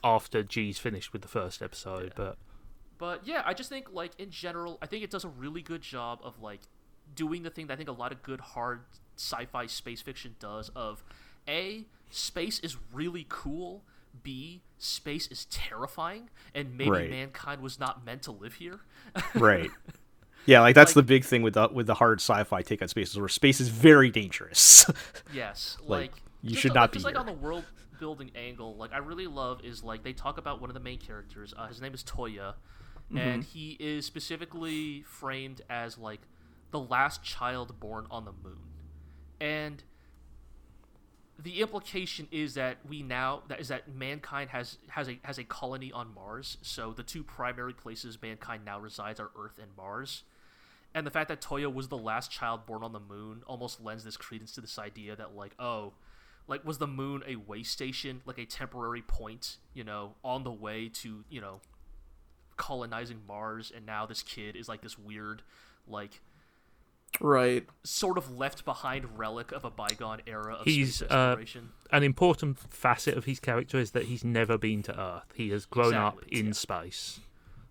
[0.02, 2.36] after G's finished with the first episode, but
[2.98, 5.82] But yeah, I just think like in general, I think it does a really good
[5.82, 6.62] job of like
[7.14, 8.80] doing the thing that I think a lot of good hard
[9.16, 11.02] sci-fi space fiction does of
[11.48, 13.82] a space is really cool,
[14.22, 17.10] b space is terrifying, and maybe Right.
[17.10, 18.80] mankind was not meant to live here.
[19.34, 19.70] Right.
[20.46, 22.88] Yeah, like that's Like- the big thing with the with the hard sci-fi take on
[22.88, 24.84] space is where space is very dangerous.
[25.32, 27.64] Yes, Like, like, you should like- not be just like on the world
[27.98, 28.76] building angle.
[28.76, 31.54] Like I really love is like they talk about one of the main characters.
[31.56, 32.54] Uh, his name is Toya,
[33.08, 33.18] Mm-hmm.
[33.18, 36.20] and he is specifically framed as like
[36.70, 38.58] the last child born on the moon,
[39.40, 39.82] and
[41.38, 45.44] the implication is that we now that is that mankind has has a has a
[45.44, 46.58] colony on Mars.
[46.62, 50.22] So the two primary places mankind now resides are Earth and Mars.
[50.94, 54.04] And the fact that Toya was the last child born on the moon almost lends
[54.04, 55.94] this credence to this idea that like, oh,
[56.46, 60.52] like was the moon a way station, like a temporary point, you know, on the
[60.52, 61.60] way to, you know,
[62.56, 65.42] colonizing Mars and now this kid is like this weird
[65.88, 66.20] like
[67.20, 67.66] right.
[67.82, 71.36] sort of left behind relic of a bygone era of He's, space uh,
[71.92, 75.32] an important facet of his character is that he's never been to Earth.
[75.34, 76.52] He has grown up in yeah.
[76.52, 77.20] space,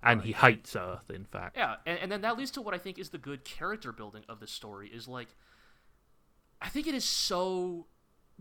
[0.02, 1.10] and he hates Earth.
[1.10, 3.44] In fact, Yeah, and, and then that leads to what I think is the good
[3.44, 5.30] character building of the story is like
[6.62, 7.88] I think it is so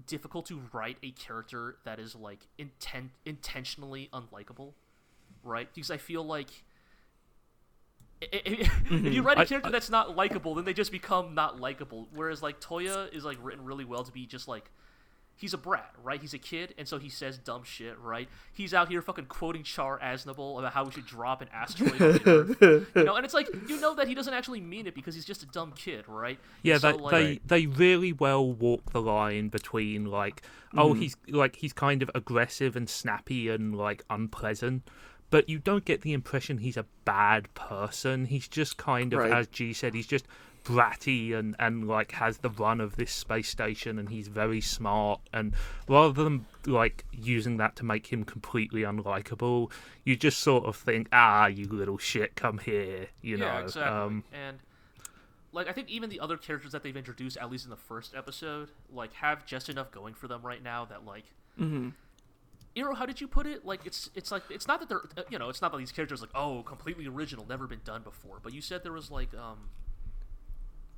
[0.06, 4.74] difficult to write a character that is like intent intentionally unlikable,
[5.42, 5.68] right?
[5.74, 6.64] Because I feel like
[8.32, 9.48] i- i- if you write a mm-hmm.
[9.48, 12.08] character that's not likable, then they just become not likable.
[12.14, 14.70] Whereas like Toya is like written really well to be just like
[15.42, 16.20] he's a brat, right?
[16.20, 18.28] He's a kid, and so he says dumb shit, right?
[18.52, 22.20] He's out here fucking quoting Char Aznable about how we should drop an asteroid on
[22.26, 23.16] Earth, you know.
[23.16, 25.46] And it's like you know that he doesn't actually mean it because he's just a
[25.46, 26.38] dumb kid, right?
[26.62, 30.42] Yeah, So, they, like, they they really well walk the line between like,
[30.76, 31.00] oh, mm-hmm.
[31.00, 34.88] he's like he's kind of aggressive and snappy and like unpleasant,
[35.32, 38.26] but you don't get the impression he's a bad person.
[38.26, 39.32] He's just kind of, Right.
[39.32, 40.26] as G said, he's just
[40.64, 45.20] bratty and and like has the run of this space station and he's very smart
[45.32, 45.52] and
[45.88, 49.68] rather than like using that to make him completely unlikable
[50.04, 53.82] you just sort of think ah you little shit come here you yeah, know exactly.
[53.92, 54.58] um and
[55.52, 58.14] like I think even the other characters that they've introduced, at least in the first
[58.14, 61.24] episode, like have just enough going for them right now that like.
[61.60, 61.90] Mm-hmm.
[62.74, 63.64] Iro, how did you put it?
[63.66, 66.20] Like it's it's like it's not that they're you know it's not that these characters
[66.20, 69.68] like oh completely original never been done before but you said there was like um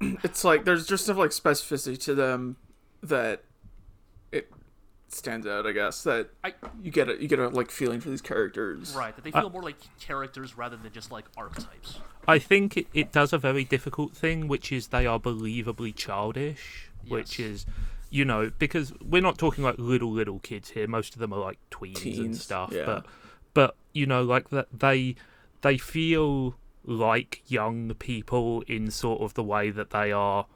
[0.22, 2.56] It's like there's just enough like specificity to them
[3.02, 3.44] that
[4.32, 4.50] it
[5.08, 5.66] stands out.
[5.66, 8.94] I guess that I you get a you get a like feeling for these characters.
[8.96, 11.98] right that they feel more like characters rather than just like archetypes.
[12.26, 16.90] I think it, it does a very difficult thing, which is they are believably childish,
[17.06, 17.66] which is,
[18.14, 20.86] you know, because we're not talking like little little kids here.
[20.86, 22.70] Most of them are like tweens, and stuff.
[22.72, 22.84] yeah.
[22.86, 23.06] But
[23.54, 25.16] but you know, like that they
[25.62, 30.46] they feel like young people in sort of the way that they are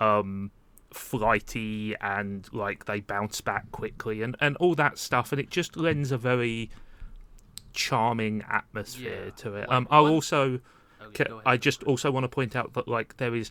[0.00, 0.50] um
[0.90, 5.76] flighty and like they bounce back quickly and and all that stuff and it just
[5.76, 6.68] lends a very
[7.72, 10.60] charming atmosphere Yeah, to it um i'll one- also
[11.14, 11.46] Okay, Ca- go ahead.
[11.46, 13.50] I just also want to point out that like there is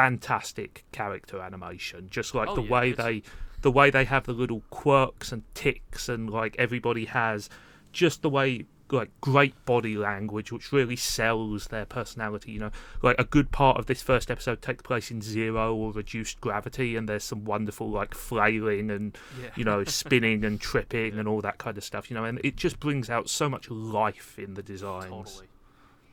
[0.00, 3.22] fantastic character animation, just like Oh, the yeah, way it's- they,
[3.62, 7.50] the way they have the little quirks and ticks, and like everybody has,
[7.92, 12.50] just the way like great body language, which really sells their personality.
[12.52, 12.70] You know,
[13.02, 16.96] like a good part of this first episode takes place in zero or reduced gravity,
[16.96, 19.50] and there's some wonderful like flailing and Yeah.
[19.56, 22.10] you know spinning and tripping and all that kind of stuff.
[22.10, 25.10] You know, and it just brings out so much life in the designs.
[25.10, 25.46] Totally.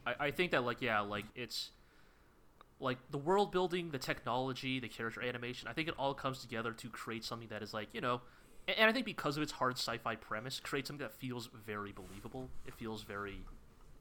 [0.07, 1.71] I, I think that like yeah, like it's
[2.79, 5.67] like the world building, the technology, the character animation.
[5.67, 8.21] I think it all comes together to create something that is like you know,
[8.67, 11.91] and, and I think because of its hard sci-fi premise, create something that feels very
[11.91, 12.49] believable.
[12.65, 13.39] It feels very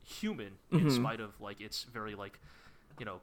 [0.03, 2.39] human in spite of like its very like
[2.99, 3.21] you know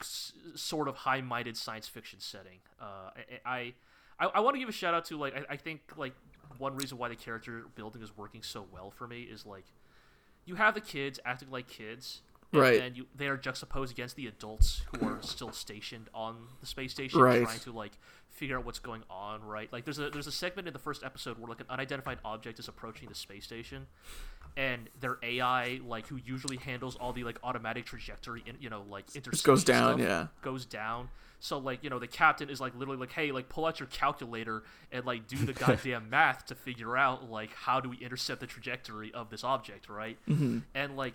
[0.00, 2.58] s- sort of high-minded science fiction setting.
[2.80, 3.10] Uh,
[3.46, 3.74] I
[4.18, 6.14] I, I want to give a shout out to like I, I think like
[6.58, 9.64] one reason why the character building is working so well for me is like
[10.44, 12.20] you have the kids acting like kids,
[12.54, 12.82] Right.
[12.82, 16.92] And you, they are juxtaposed against the adults who are still stationed on the space
[16.92, 17.44] station, Right.
[17.44, 17.92] trying to like
[18.28, 19.42] figure out what's going on.
[19.42, 19.72] Right.
[19.72, 22.58] Like there's a there's a segment in the first episode where like an unidentified object
[22.58, 23.86] is approaching the space station,
[24.56, 28.84] and their AI, like who usually handles all the like automatic trajectory, in, you know,
[28.88, 30.26] like Just goes down, stuff, yeah.
[30.42, 31.08] goes down.
[31.40, 33.88] So like you know the captain is like literally like hey like pull out your
[33.88, 34.62] calculator
[34.92, 38.46] and like do the goddamn math to figure out like how do we intercept the
[38.46, 40.58] trajectory of this object right Mm-hmm.
[40.74, 41.14] and like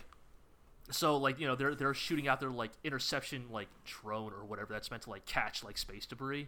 [0.92, 4.74] so like you know they're they're shooting out their like interception like drone or whatever
[4.74, 6.48] that's meant to like catch like space debris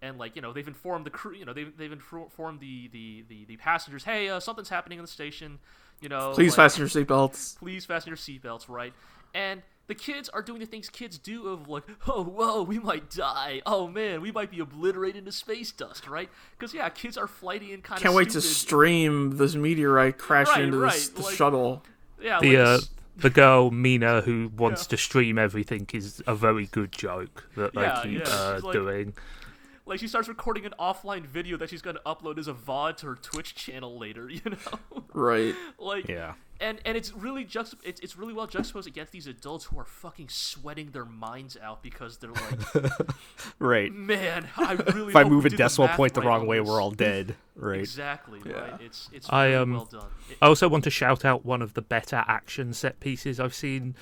[0.00, 3.24] and like you know they've informed the crew you know they've, they've informed the the
[3.28, 5.58] the, the passengers hey uh, something's happening in the station
[6.02, 7.58] you know Please like, fasten your seatbelts.
[7.58, 8.92] please fasten your seatbelts, right?
[9.34, 13.10] And the kids are doing the things kids do of like, oh, whoa, we might
[13.10, 13.62] die.
[13.66, 16.28] Oh man, we might be obliterated into space dust, right?
[16.58, 20.54] Because yeah, kids are flighty and kind of Can't wait to stream this meteorite crashing
[20.54, 21.84] Right, into this, the like- shuttle.
[22.20, 22.78] Yeah, The like, uh,
[23.16, 24.88] the girl Mina who wants Yeah.
[24.90, 28.72] to stream everything is a very good joke that they Yeah, keep yeah, uh, like-
[28.72, 29.14] doing.
[29.86, 33.06] Like she starts recording an offline video that she's gonna upload as a VOD to
[33.08, 34.28] her Twitch channel later.
[34.30, 35.54] You know, Right.
[35.78, 36.34] like Yeah.
[36.60, 39.84] and and it's really juxtap- it's, it's really well juxtaposed against these adults who are
[39.84, 42.92] fucking sweating their minds out because they're like,
[43.58, 43.92] Right.
[43.92, 46.46] man, I really If I hope we move a did decimal math point the wrong
[46.46, 47.34] way, we're all dead.
[47.56, 47.80] Right.
[47.80, 48.52] Exactly Yeah.
[48.52, 48.80] right.
[48.80, 50.06] It's it's I, um, well done.
[50.30, 53.54] It- I also want to shout out one of the better action set pieces I've
[53.54, 53.94] seen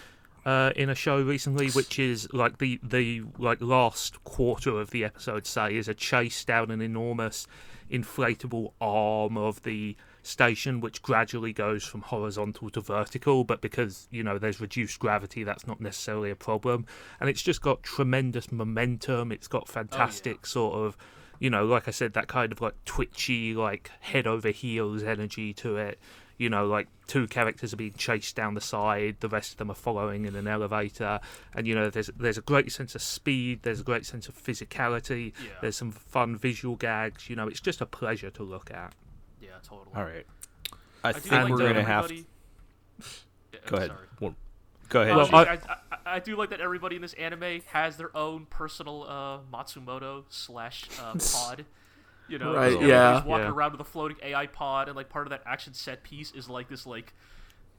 [0.45, 5.05] uh, in a show recently, which is like the the like last quarter of the
[5.05, 5.47] episode.
[5.47, 7.47] Say is a chase down an enormous
[7.91, 13.45] inflatable arm of the station, which gradually goes from horizontal to vertical.
[13.45, 16.87] But because you know there's reduced gravity, that's not necessarily a problem.
[17.21, 19.33] And it's just got tremendous momentum.
[19.33, 20.97] It's got fantastic sort of
[21.41, 25.53] you know, like I said, that kind of like twitchy, like head over heels energy
[25.55, 25.99] to it.
[26.41, 29.71] You know, like two characters are being chased down the side, the rest of them
[29.71, 31.21] are following in an elevator,
[31.55, 34.35] and you know, there's there's a great sense of speed, there's a great sense of
[34.43, 35.51] physicality, Yeah.
[35.61, 37.29] there's some fun visual gags.
[37.29, 38.95] You know, it's just a pleasure to look at.
[39.41, 39.95] yeah, totally.
[39.95, 40.27] All right.
[41.05, 42.05] I, I do think like we're that gonna have.
[42.05, 42.27] everybody-
[43.53, 43.91] Yeah, Go I'm ahead.
[43.91, 44.07] sorry.
[44.21, 44.35] Well,
[44.89, 45.17] Go ahead.
[45.17, 48.47] Well, I, I, I, I do like that everybody in this anime has their own
[48.47, 51.65] personal uh, Matsumoto slash uh, pod.
[52.31, 53.25] You know, Right, everybody's yeah.
[53.25, 53.53] walking Yeah.
[53.53, 56.49] around with a floating AI pod, and like part of that action set piece is
[56.49, 57.13] like this like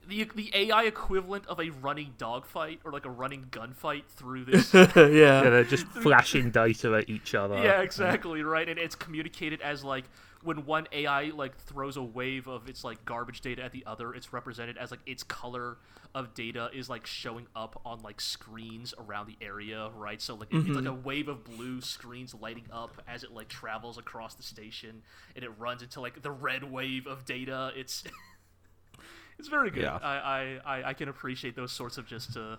[0.06, 4.72] the the AI equivalent of a running dogfight or like a running gunfight through this.
[4.74, 5.40] Yeah, yeah.
[5.42, 7.56] they're just flashing data at each other.
[7.62, 10.04] yeah, exactly right, and it's communicated as like
[10.44, 14.12] when one AI like throws a wave of its like garbage data at the other,
[14.14, 15.78] it's represented as like its color
[16.14, 20.20] of data is like showing up on like screens around the area, right?
[20.20, 23.48] So like it- it's like a wave of blue screens lighting up as it like
[23.48, 25.02] travels across the station,
[25.36, 27.72] and it runs into like the red wave of data.
[27.76, 28.04] It's
[29.38, 29.84] it's very good.
[29.84, 29.96] Yeah.
[30.02, 32.56] I, I I I can appreciate those sorts of just uh.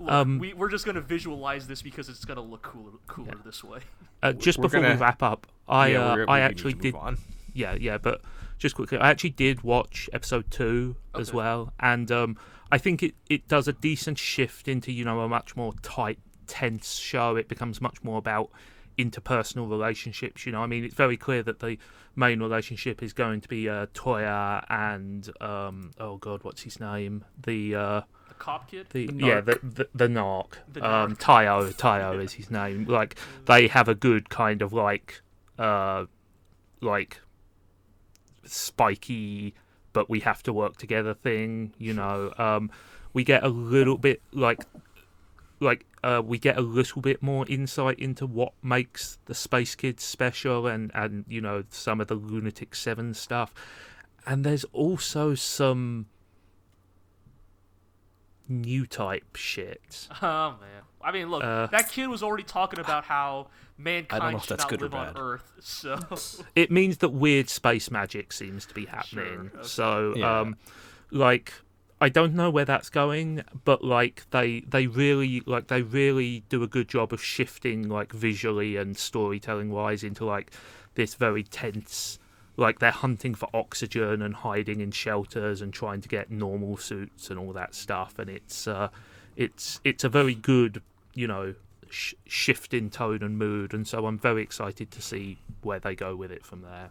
[0.00, 3.62] Look, Um, we, we're just gonna visualize this because it's gonna look cooler, cooler this
[3.62, 3.80] way.
[4.22, 7.18] Uh, just We're before we gonna- wave up, I yeah, uh, I actually did on.
[7.54, 8.20] yeah, yeah, but
[8.58, 12.36] just quickly, I actually did watch episode two as well, and um,
[12.72, 16.18] I think it, it does a decent shift into you know a much more tight,
[16.46, 17.36] tense show.
[17.36, 18.50] It becomes much more about
[18.98, 20.44] interpersonal relationships.
[20.46, 21.78] You know, I mean, it's very clear that the
[22.16, 27.24] main relationship is going to be uh, Toya and um, oh god, what's his name?
[27.42, 28.04] The uh, The
[28.40, 28.86] cop kid.
[28.90, 31.14] the, The yeah the the, the narc, The um.
[31.16, 32.86] Tayo Tayo is his name.
[32.86, 33.14] Like
[33.46, 35.22] they have a good kind of like
[35.58, 36.06] uh
[36.80, 37.20] like
[38.44, 39.54] spiky
[39.92, 42.32] but we have to work together thing you know.
[42.38, 42.70] Um
[43.12, 44.64] we get a little bit like
[45.60, 50.02] like uh, we get a little bit more insight into what makes the Space Kids
[50.02, 53.54] special, and and you know some of the Lunatic Seven stuff,
[54.26, 56.06] and there's also some
[58.50, 60.08] new type shit.
[60.22, 60.82] Oh man.
[61.02, 63.46] I mean, look, Uh, that kid was already talking about how
[63.78, 65.16] mankind if should that's not good live on.
[65.16, 65.52] Earth.
[65.60, 65.98] So
[66.56, 69.50] It means that weird space magic seems to be happening.
[69.54, 69.62] okay.
[69.66, 70.40] So, Yeah.
[70.40, 70.56] um,
[71.10, 71.54] like,
[72.02, 76.62] I don't know where that's going, but like they they really like they really do
[76.62, 80.50] a good job of shifting like visually and storytelling wise into like
[80.94, 82.18] this very tense.
[82.56, 87.30] Like they're hunting for oxygen and hiding in shelters and trying to get normal suits
[87.30, 88.88] and all that stuff, and it's uh,
[89.36, 90.82] it's it's a very good
[91.14, 91.54] you know
[91.88, 95.94] sh- shift in tone and mood, and so I'm very excited to see where they
[95.94, 96.90] go with it from there.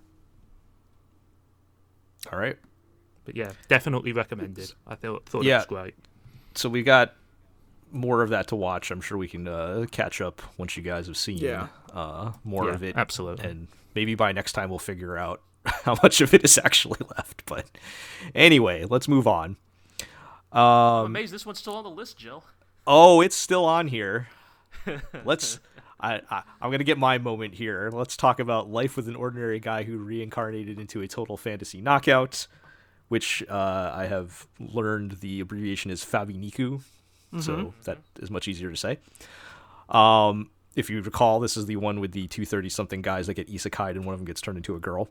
[2.32, 2.57] All right.
[3.26, 4.72] But yeah, definitely recommended.
[4.88, 5.55] I thought thought Yeah.
[5.55, 5.95] it was great.
[6.55, 7.14] So we got
[7.91, 8.91] more of that to watch.
[8.91, 11.68] I'm sure we can uh, catch up once you guys have seen Yeah.
[11.93, 12.95] uh, more Yeah, of it.
[12.97, 13.45] absolutely.
[13.45, 15.41] And maybe by next time we'll figure out
[15.84, 17.45] how much of it is actually left.
[17.45, 17.65] But
[18.36, 19.57] anyway, let's move on.
[20.51, 22.43] I'm Um, amazed this one's still on the list, Jill.
[22.88, 24.28] oh, it's still on here.
[25.26, 25.59] Let's.
[25.99, 27.89] I, I I'm gonna get my moment here.
[27.93, 32.47] Let's talk about life with an ordinary guy who reincarnated into a total fantasy knockout,
[33.09, 36.82] which uh, I have learned the abbreviation is Fabiniku,
[37.41, 38.97] so that is much easier to say.
[39.89, 43.34] Um, if you recall, this is the one with the two thirty something guys that
[43.36, 45.09] get isekai'd and one of them gets turned into a girl.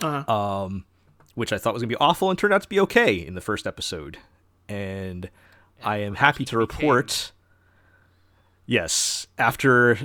[0.00, 0.32] Uh-huh.
[0.32, 0.84] Um,
[1.34, 3.40] which I thought was gonna be awful and turned out to be okay in the
[3.40, 4.18] first episode,
[4.68, 5.30] and
[5.82, 7.32] I am happy to report.
[8.66, 9.98] Yes, after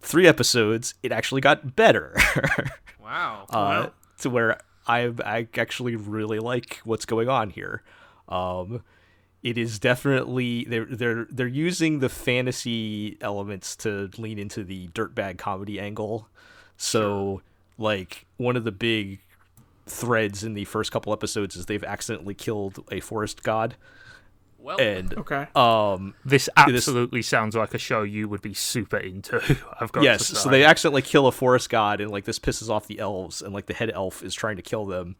[0.00, 2.16] three episodes, it actually got better.
[3.02, 3.46] Wow.
[3.50, 3.88] uh,
[4.20, 7.82] to where I I actually really like what's going on here.
[8.26, 8.82] Um,
[9.42, 15.36] it is definitely they're they're they're using the fantasy elements to lean into the dirtbag
[15.36, 16.28] comedy angle.
[16.78, 17.42] So
[17.76, 19.20] like one of the big
[19.86, 23.74] threads in the first couple episodes is they've accidentally killed a forest god
[24.58, 25.48] well, and Okay.
[25.56, 29.38] um This absolutely sounds like a show you would be super into.
[29.80, 32.68] I've got yes to so they accidentally kill a forest god and like this pisses
[32.70, 35.16] off the elves and like the head elf is trying to kill them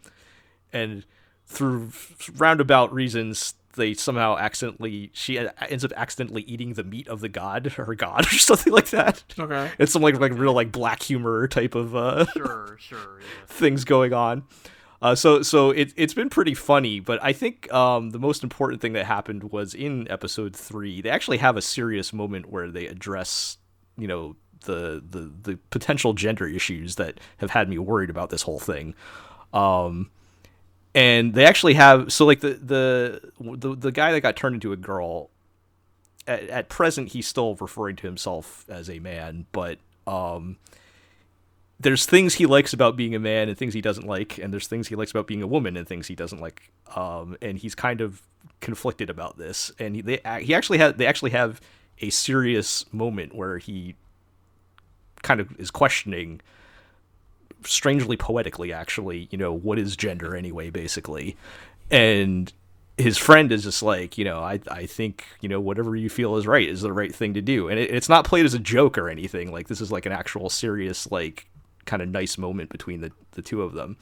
[0.73, 1.05] and
[1.47, 1.91] through
[2.37, 7.67] roundabout reasons they somehow accidentally she ends up accidentally eating the meat of the god
[7.77, 9.71] her god or something like that Okay.
[9.79, 12.99] it's some like like real like black humor type of uh sure, sure.
[13.21, 13.27] Yeah.
[13.47, 14.45] things going on.
[15.01, 18.81] Uh, so so it it's been pretty funny, but I think um, the most important
[18.81, 21.01] thing that happened was in episode three.
[21.01, 23.59] They actually have a serious moment where they address,
[23.99, 28.43] you know, the the the potential gender issues that have had me worried about this
[28.43, 28.95] whole thing.
[29.53, 30.13] Um,
[30.95, 34.73] and they actually have so like the the the, the guy that got turned into
[34.73, 35.31] a girl.
[36.25, 40.57] At, at present, he's still referring to himself as a man, but um,
[41.81, 44.69] there's things he likes about being a man and things he doesn't like, and there's
[44.69, 46.71] things he likes about being a woman and things he doesn't like.
[46.95, 48.23] Um, and he's kind of
[48.61, 49.73] conflicted about this.
[49.81, 51.61] And he they he actually had they actually have
[52.01, 53.97] a serious moment where he
[55.23, 56.41] kind of is questioning,
[57.65, 61.37] strangely poetically, actually, you know, what is gender anyway, basically,
[61.91, 62.53] and
[62.99, 66.37] his friend is just like, you know, I I think you know whatever you feel
[66.37, 68.59] is right is the right thing to do, and it, it's not played as a
[68.59, 69.51] joke or anything.
[69.51, 71.47] Like this is like an actual serious like
[71.85, 73.97] kind of nice moment between the the two of them,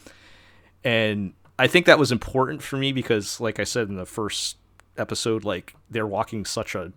[0.84, 4.56] and I think that was important for me because, like I said in the first
[4.96, 6.92] episode, like they're walking such a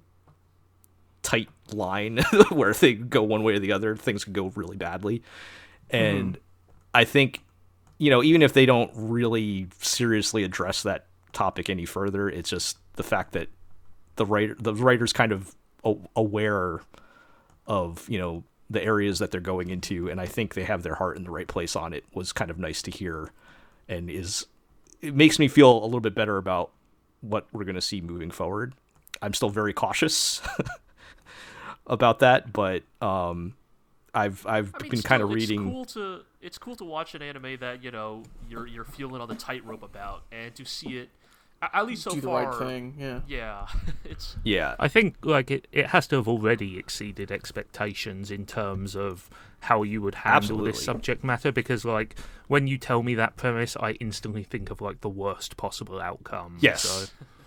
[1.22, 2.18] tight line
[2.50, 5.22] where if they go one way or the other, things could go really badly,
[5.90, 6.42] and mm-hmm.
[6.94, 7.44] I think
[7.98, 12.78] you know even if they don't really seriously address that topic any further, it's just
[12.96, 13.50] the fact that
[14.16, 15.56] the writer the writers kind of
[16.16, 16.82] aware
[17.68, 20.96] of you know the areas that they're going into and i think they have their
[20.96, 23.32] heart in the right place on it was kind of nice to hear
[23.90, 24.46] and is
[25.02, 26.72] it makes me feel a little bit better about
[27.22, 28.74] what we're going to see moving forward.
[29.22, 30.42] I'm still very cautious
[31.88, 33.56] about that but um
[34.14, 37.16] i've i've I mean, been kind of it's reading cool to it's cool to watch
[37.16, 40.98] an anime that you know you're you're feeling on the tightrope about, and to see
[40.98, 41.10] it
[41.72, 42.46] at least so Do the far.
[42.46, 42.96] right thing.
[42.98, 43.22] Yeah.
[43.28, 43.68] Yeah,
[44.04, 48.96] it's yeah I think like it, it has to have already exceeded expectations in terms
[48.96, 49.30] of
[49.62, 50.72] how you would handle Absolutely.
[50.72, 54.82] this subject matter because like when you tell me that premise I instantly think of
[54.82, 56.58] like the worst possible outcome.
[56.60, 56.82] Yes.
[56.82, 57.06] So,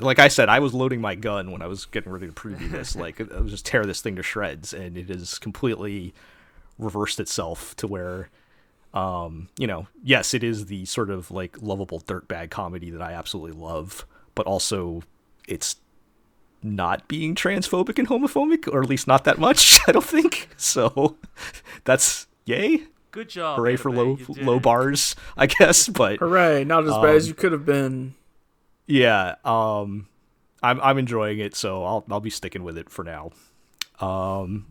[0.00, 2.70] like I said, I was loading my gun when I was getting ready to preview
[2.70, 2.94] this.
[2.96, 6.14] Like, I was just tear this thing to shreds, and it has completely
[6.78, 8.28] reversed itself to where,
[8.94, 13.12] um, you know, yes, it is the sort of like lovable dirtbag comedy that I
[13.12, 15.02] absolutely love, but also
[15.48, 15.76] it's
[16.62, 19.78] not being transphobic and homophobic, or at least not that much.
[19.88, 21.16] I don't think so.
[21.84, 23.58] That's yay, good job.
[23.58, 25.88] hooray for low low bars, I guess.
[25.88, 26.64] But Hooray!
[26.64, 28.14] Not as bad as Um, you could have been.
[28.88, 30.08] Yeah, um
[30.62, 33.30] I'm I'm enjoying it, so I'll I'll be sticking with it for now.
[34.00, 34.66] Um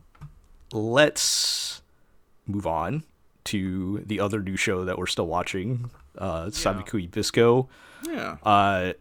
[0.73, 1.81] let's
[2.45, 3.03] move on
[3.45, 7.69] to the other new show that we're still watching, uh Sabikui Bisco.
[8.05, 8.37] Yeah.
[8.43, 8.93] Uh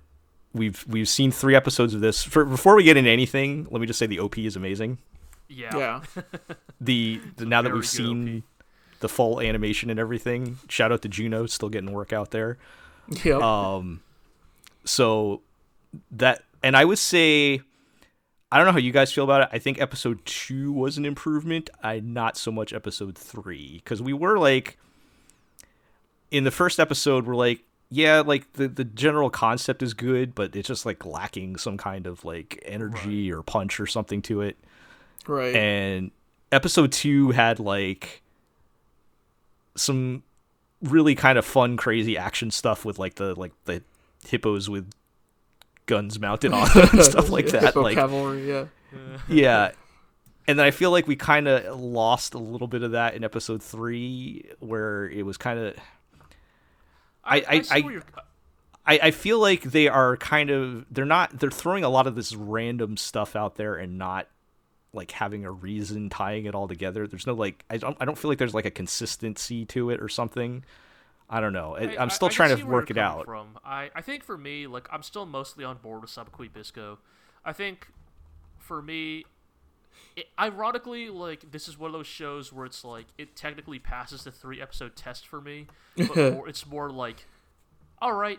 [0.53, 2.23] we've we've seen 3 episodes of this.
[2.23, 4.99] For, before we get into anything, let me just say the OP is amazing.
[5.49, 5.77] Yeah.
[5.77, 6.01] Yeah.
[6.79, 8.43] The, the now that we've good seen
[9.01, 12.59] the full animation and everything, shout out to Juno still getting work out there.
[13.25, 13.41] Yep.
[13.41, 14.03] Um,
[14.87, 15.43] so
[16.13, 17.61] that, and I would say,
[18.51, 19.49] I don't know how you guys feel about it.
[19.53, 21.69] I think episode two was an improvement.
[21.83, 24.79] I not so much episode three because we were like,
[26.31, 27.61] in the first episode, we're like,
[27.91, 32.07] yeah, like the the general concept is good, but it's just like lacking some kind
[32.07, 34.57] of like energy or punch or something to it
[35.29, 35.55] right.
[35.55, 36.11] and
[36.53, 38.23] episode two had like
[39.75, 40.23] some
[40.83, 43.83] really kind of fun crazy action stuff with like the like the
[44.27, 44.91] hippos with
[45.87, 47.63] guns mounted on them and stuff like that.
[47.63, 48.65] Hippo Like cavalry, yeah.
[49.29, 49.73] yeah.
[50.49, 53.25] And then I feel like we kind of lost a little bit of that in
[53.25, 55.75] episode three, where it was kind of.
[57.25, 58.01] I- I- see I-
[58.89, 62.15] I, I feel like they are kind of they're not they're throwing a lot of
[62.15, 64.29] this random stuff out there and not
[64.93, 67.09] like having a reason tying it all together.
[67.09, 70.01] There's no like I don't I don't feel like there's like a consistency to it
[70.01, 70.65] or something.
[71.29, 71.77] I don't know.
[71.77, 73.25] I, I- I'm still I- I trying see to work it out.
[73.25, 76.99] From I, I think for me, like I'm still mostly on board with Sabikui Bisco.
[77.45, 77.89] I think
[78.59, 79.25] for me,
[80.17, 84.25] it, ironically, like this is one of those shows where it's like it technically passes
[84.25, 85.67] the three episode test for me,
[85.97, 87.27] but more, it's more like,
[88.01, 88.39] all right,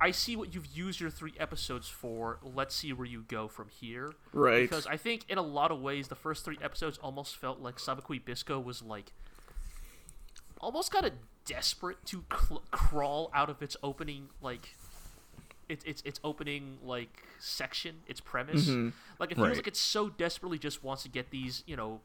[0.00, 2.38] I see what you've used your three episodes for.
[2.42, 4.12] Let's see where you go from here.
[4.32, 4.62] Right.
[4.62, 7.76] Because I think in a lot of ways, the first three episodes almost felt like
[7.76, 9.12] Sabikui Bisco was like
[10.60, 11.12] almost kind of
[11.44, 14.74] desperate to cl- crawl out of its opening like
[15.68, 18.68] its its its opening like section, its premise.
[18.68, 18.90] Mm-hmm.
[19.18, 19.56] Like it feels Right.
[19.56, 22.00] like it so desperately just wants to get these, you know,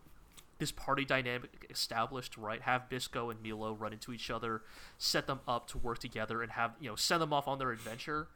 [0.60, 2.62] this party dynamic established, right?
[2.62, 4.64] Have Bisco and Milo run into each other,
[4.98, 7.72] set them up to work together, and have you know send them off on their
[7.72, 8.28] adventure,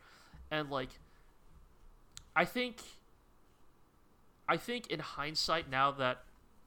[0.52, 0.89] and like,
[2.36, 2.82] I think,
[4.47, 6.24] I think in hindsight, now that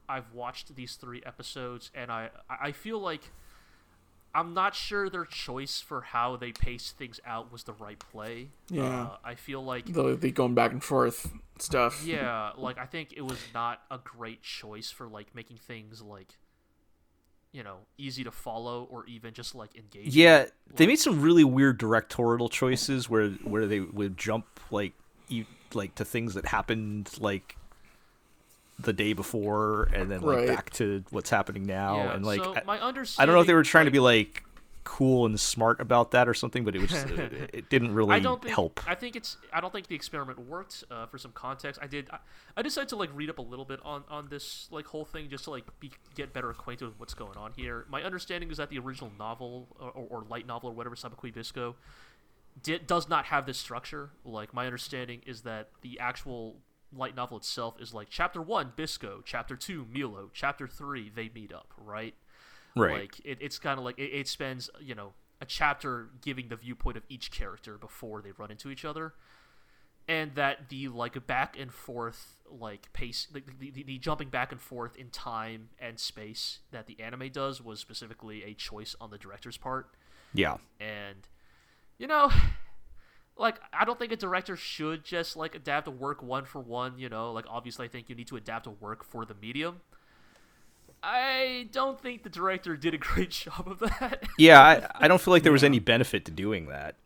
[0.08, 3.30] I've watched these three episodes, and I I feel like
[4.34, 8.48] I'm not sure their choice for how they paced things out was the right play.
[8.68, 8.82] Yeah.
[9.02, 12.02] uh, I feel like The, the going back and forth stuff.
[12.04, 16.34] yeah, like I think it was not a great choice for like making things like
[17.52, 20.10] you know easy to follow or even just like engaging.
[20.12, 24.92] Yeah, they made some really weird directorial choices where where they would jump like
[25.28, 27.56] you like to things that happened like
[28.78, 30.48] the day before and then like Right.
[30.48, 32.14] back to what's happening now yeah.
[32.14, 33.22] and like so I, my understanding.
[33.22, 34.42] I don't know if they were trying to be like
[34.84, 38.14] cool and smart about that or something, but it was just, it, it didn't really
[38.14, 38.80] I don't think, help.
[38.86, 39.38] I think it's.
[39.52, 40.84] I don't think the experiment worked.
[40.90, 42.10] Uh, for some context, I did.
[42.10, 42.18] I,
[42.56, 45.30] I decided to like read up a little bit on on this like whole thing
[45.30, 47.86] just to like be, get better acquainted with what's going on here.
[47.88, 51.32] My understanding is that the original novel or, or, or light novel or whatever, Sabikui
[51.32, 51.76] Bisco,
[52.62, 54.10] did, does not have this structure.
[54.24, 56.56] Like my understanding is that the actual
[56.96, 61.52] light novel itself is like chapter one Bisco, chapter two Milo, chapter three they meet
[61.52, 62.14] up, right?
[62.76, 63.00] right.
[63.00, 66.56] Like it, it's kind of like it, it spends you know a chapter giving the
[66.56, 69.14] viewpoint of each character before they run into each other,
[70.08, 74.52] and that the like back and forth like pace, the, the, the, the jumping back
[74.52, 79.10] and forth in time and space that the anime does was specifically a choice on
[79.10, 79.88] the director's part,
[80.32, 80.56] yeah.
[80.80, 81.28] and
[81.98, 82.30] you know.
[83.36, 86.98] Like I don't think a director should just like adapt a work one for one.
[86.98, 89.80] You know, like obviously I think you need to adapt a work for the medium.
[91.02, 94.24] I don't think the director did a great job of that.
[94.38, 96.96] Yeah, I, I don't feel like there was any benefit to doing that.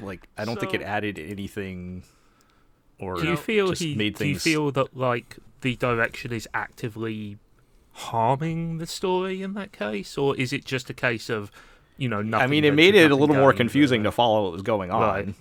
[0.00, 2.04] Like, I don't think it added anything
[2.98, 3.94] or Do you feel just he?
[3.94, 7.38] made Do you feel that like the direction is actively
[7.92, 11.50] harming the story in that case, or is it just a case of
[11.96, 12.44] you know nothing?
[12.44, 15.02] I mean, it made it a little more confusing to follow what was going on.
[15.02, 15.34] Right.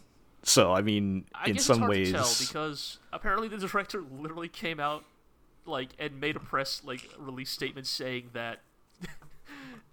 [0.43, 4.79] So, I mean, I in some ways, to tell because apparently the director literally came
[4.79, 5.05] out
[5.65, 8.59] like and made a press like release statement saying that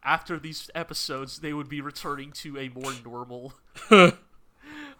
[0.03, 3.55] after these episodes they would be returning to a more normal
[3.91, 4.11] uh,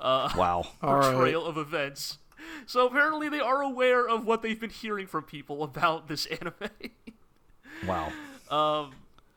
[0.01, 0.67] wow.
[0.83, 1.13] All right.
[1.13, 2.19] portrayal of events.
[2.67, 6.55] So apparently they are aware of what they've been hearing from people about this anime.
[7.87, 8.13] Wow.
[8.51, 8.91] Um,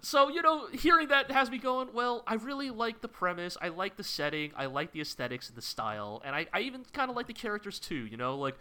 [0.04, 1.90] so you know, hearing that has me going.
[1.94, 3.58] Well, I really like the premise.
[3.62, 4.52] I like the setting.
[4.56, 7.34] I like the aesthetics and the style, and I, I even kind of like the
[7.34, 8.06] characters too.
[8.06, 8.56] You know, like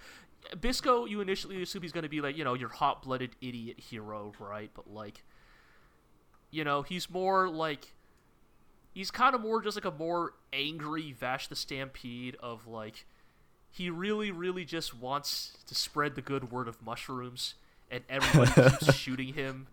[0.61, 4.33] Bisco, you initially assume he's going to be like you know your hot-blooded idiot hero,
[4.39, 4.71] right?
[4.73, 5.25] But like,
[6.53, 7.93] you know, he's more like
[8.95, 13.05] he's kind of more just like a more angry Vash the Stampede of like
[13.73, 17.55] he really, really just wants to spread the good word of mushrooms,
[17.91, 19.67] and everybody keeps shooting him,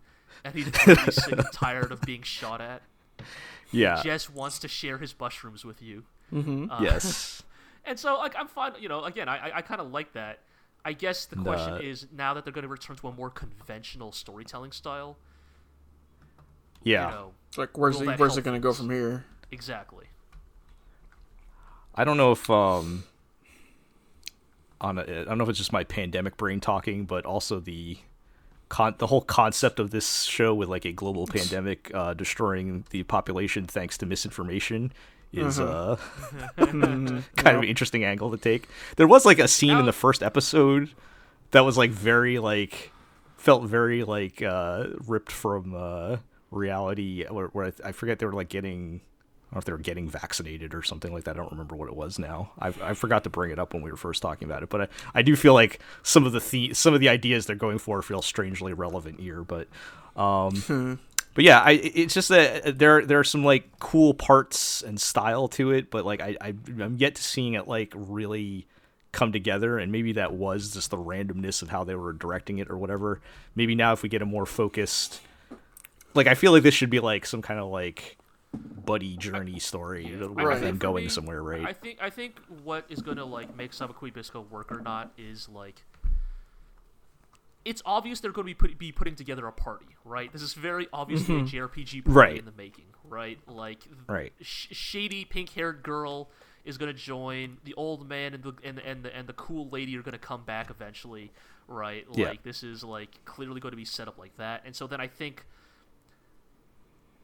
[0.44, 0.66] and he's
[1.14, 2.82] sick and tired of being shot at.
[3.70, 4.02] Yeah.
[4.02, 6.04] Just wants to share his mushrooms with you.
[6.34, 7.42] Uh, yes.
[7.82, 8.72] And so, like, I'm fine.
[8.78, 10.40] You know, again, I I, I kind of like that.
[10.84, 11.80] I guess the question Nah.
[11.80, 15.16] is now that they're going to return to a more conventional storytelling style.
[16.84, 17.06] Yeah.
[17.08, 19.24] You know, like, where's Will it, where's it going to go from here?
[19.50, 20.04] exactly.
[21.94, 23.04] I don't know if um
[24.80, 27.96] on a, I don't know if it's just my pandemic brain talking, but also the
[28.70, 33.02] con the whole concept of this show with like a global pandemic uh, destroying the
[33.02, 34.92] population thanks to misinformation
[35.32, 35.96] is uh
[36.56, 37.24] kind
[37.56, 38.68] of an interesting angle to take.
[38.96, 40.90] There was like a scene in the first episode
[41.50, 42.90] that was like very like
[43.36, 46.16] felt very like uh ripped from uh
[46.50, 49.02] reality where, where I, I forget they were like getting
[49.50, 51.32] don't know if they were getting vaccinated or something like that.
[51.32, 52.52] I don't remember what it was now.
[52.58, 54.82] I I forgot to bring it up when we were first talking about it, but
[54.82, 57.78] I, I do feel like some of the, the some of the ideas they're going
[57.78, 59.42] for feel strangely relevant here.
[59.42, 59.66] But
[60.16, 61.00] um,
[61.34, 65.48] but yeah, I it's just that there there are some like cool parts and style
[65.48, 68.68] to it, but like I, I I'm yet to seeing it like really
[69.12, 72.70] come together and maybe that was just the randomness of how they were directing it
[72.70, 73.20] or whatever
[73.56, 75.20] maybe now if we get a more focused
[76.14, 78.16] like i feel like this should be like some kind of like
[78.52, 80.60] buddy journey story Right.
[80.60, 84.12] them going me, somewhere right I think I think what is gonna like make Sabikui
[84.12, 85.84] Bisco work or not is like
[87.64, 90.32] it's obvious they're going to be put, be putting together a party, right?
[90.32, 91.56] This is very obviously a mm-hmm.
[91.56, 92.38] JRPG party Right.
[92.38, 93.38] in the making, right?
[93.46, 94.32] Like Right.
[94.40, 96.30] sh- shady pink-haired girl
[96.64, 99.32] is going to join the old man and the and the, and the and the
[99.34, 101.32] cool lady are going to come back eventually,
[101.68, 102.08] right?
[102.08, 102.32] Like Yeah.
[102.42, 104.62] this is like clearly going to be set up like that.
[104.64, 105.44] And so then I think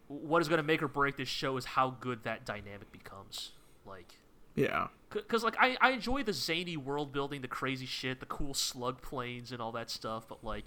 [0.09, 3.53] what is going to make or break this show is how good that dynamic becomes.
[3.85, 4.15] Like
[4.55, 4.89] Yeah.
[5.11, 9.01] because like I, I enjoy the zany world building the crazy shit the cool slug
[9.03, 10.65] planes and all that stuff but like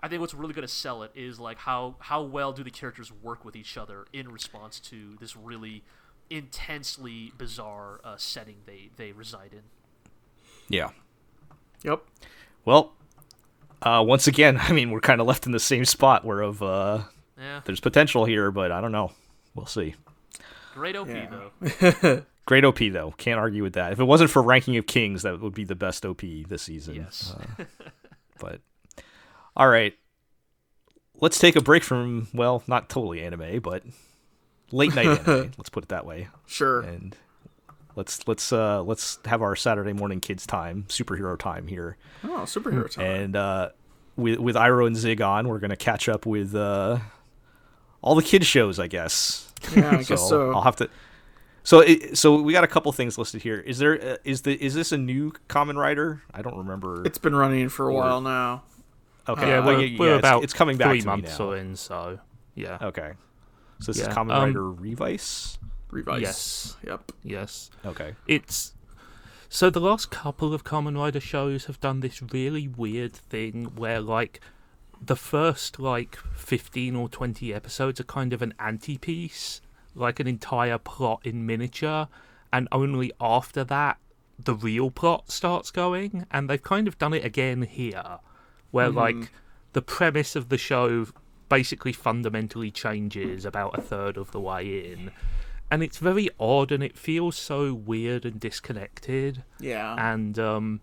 [0.00, 2.70] i think what's really going to sell it is like how how well do the
[2.70, 5.82] characters work with each other in response to this really
[6.30, 9.62] intensely bizarre uh, setting they they reside in
[10.68, 10.90] yeah
[11.82, 12.02] Yep.
[12.64, 12.94] well
[13.82, 16.62] uh once again i mean we're kind of left in the same spot where of
[16.62, 17.02] uh
[17.38, 17.60] yeah.
[17.64, 19.12] There's potential here but i don't know.
[19.54, 19.94] We'll see.
[20.74, 21.28] Great op Yeah.
[21.30, 22.22] though.
[22.46, 23.12] Great op though.
[23.16, 23.92] Can't argue with that.
[23.92, 26.94] If it wasn't for ranking of kings that would be the best op this season.
[26.94, 27.34] Yes.
[27.58, 27.64] Uh,
[28.40, 28.60] but
[29.56, 29.94] all right.
[31.20, 33.82] Let's take a break from well not totally anime but
[34.70, 35.52] late night anime.
[35.58, 36.28] Let's put it that way.
[36.46, 36.80] Sure.
[36.82, 37.16] and
[37.96, 41.96] let's let's uh let's have our saturday morning kids time superhero time here.
[42.22, 43.04] Oh, superhero time.
[43.04, 43.68] and uh
[44.14, 46.98] with with Iro and zig on we're gonna catch up with uh
[48.02, 50.52] all the kids shows i guess yeah, I guess so.
[50.52, 50.88] i'll have to
[51.62, 54.54] so it, so we got a couple things listed here is there uh, is the
[54.64, 58.20] is this a new Kamen Rider i don't remember It's been running for a while
[58.20, 58.62] now.
[59.28, 61.38] okay yeah, well, we're, yeah, we're yeah, about it's, coming back three to me months
[61.38, 61.46] now.
[61.46, 62.18] or in, so
[62.54, 62.78] yeah.
[62.82, 63.12] Okay.
[63.80, 65.58] So this Yeah, is Kamen um, Rider Revice?
[65.92, 66.20] Revice.
[66.22, 66.76] Yes.
[66.84, 67.12] Yep.
[67.22, 67.70] Yes.
[67.86, 68.16] Okay.
[68.26, 68.74] It's
[69.48, 74.00] so the last couple of Kamen Rider shows have done this really weird thing where
[74.00, 74.40] like
[75.04, 79.60] the first like 15 or 20 episodes are kind of an anti-piece,
[79.94, 82.08] like an entire plot in miniature,
[82.52, 83.98] and only after that
[84.38, 88.18] the real plot starts going, and they've kind of done it again here,
[88.70, 89.32] where like
[89.72, 91.06] the premise of the show
[91.48, 95.10] basically fundamentally changes about a third of the way in.
[95.70, 99.94] And it's very odd and it feels so weird and disconnected Yeah.
[99.98, 100.80] and um,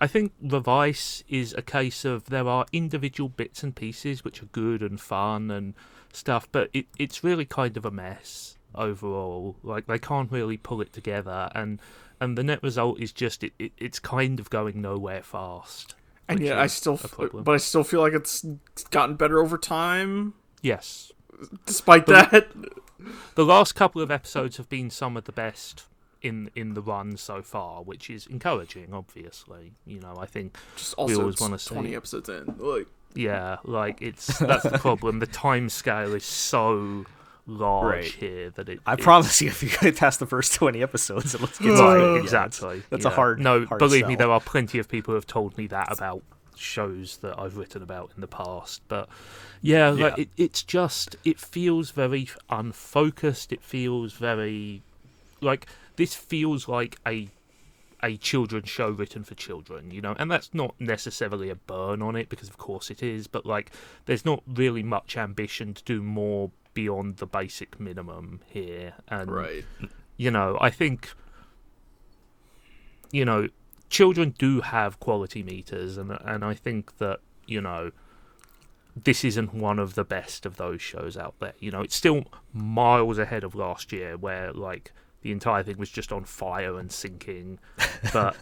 [0.00, 4.46] I think Revice is a case of there are individual bits and pieces which are
[4.46, 5.74] good and fun and
[6.12, 9.56] stuff, but it, it's really kind of a mess overall.
[9.62, 11.80] Like they can't really pull it together, and
[12.20, 15.94] and the net result is just it, it it's kind of going nowhere fast.
[16.28, 17.42] and yet I still, a f- problem.
[17.44, 18.44] but I still feel like it's
[18.90, 21.10] gotten better over time, Yes,
[21.66, 22.48] despite that.
[23.34, 25.86] the last couple of episodes have been some of the best
[26.22, 28.92] in in the run so far, which is encouraging.
[28.92, 32.54] Obviously, you know, I think Just we always it's wanna see- twenty episodes in.
[32.58, 35.18] Like, Yeah, like it's that's the problem.
[35.20, 37.04] The time scale is so
[37.46, 38.04] large Right.
[38.12, 38.80] here that it.
[38.86, 41.76] I it's- promise you, if you get past the first 20 episodes, let's get Right,
[41.76, 42.14] started.
[42.16, 42.82] Yeah, exactly.
[42.90, 45.56] that's a hard- No, hard believe me, there are plenty of people who have told
[45.56, 46.22] me that about
[46.56, 48.82] shows that I've written about in the past.
[48.88, 49.08] But
[49.62, 50.22] yeah, like Yeah.
[50.24, 53.52] it, it's just it feels very unfocused.
[53.52, 54.82] It feels very
[55.40, 55.66] like
[55.98, 57.28] this feels like a
[58.00, 62.14] a children's show written for children, you know, and that's not necessarily a burn on
[62.14, 63.72] it because of course it is, but like
[64.06, 68.94] there's not really much ambition to do more beyond the basic minimum here.
[69.08, 69.64] And right.
[70.16, 71.10] you know, I think
[73.10, 73.48] you know,
[73.90, 77.90] children do have quality meters and and I think that, you know,
[78.94, 81.54] this isn't one of the best of those shows out there.
[81.58, 84.92] You know, it's still miles ahead of last year where like
[85.22, 87.58] the entire thing was just on fire and sinking.
[88.12, 88.36] But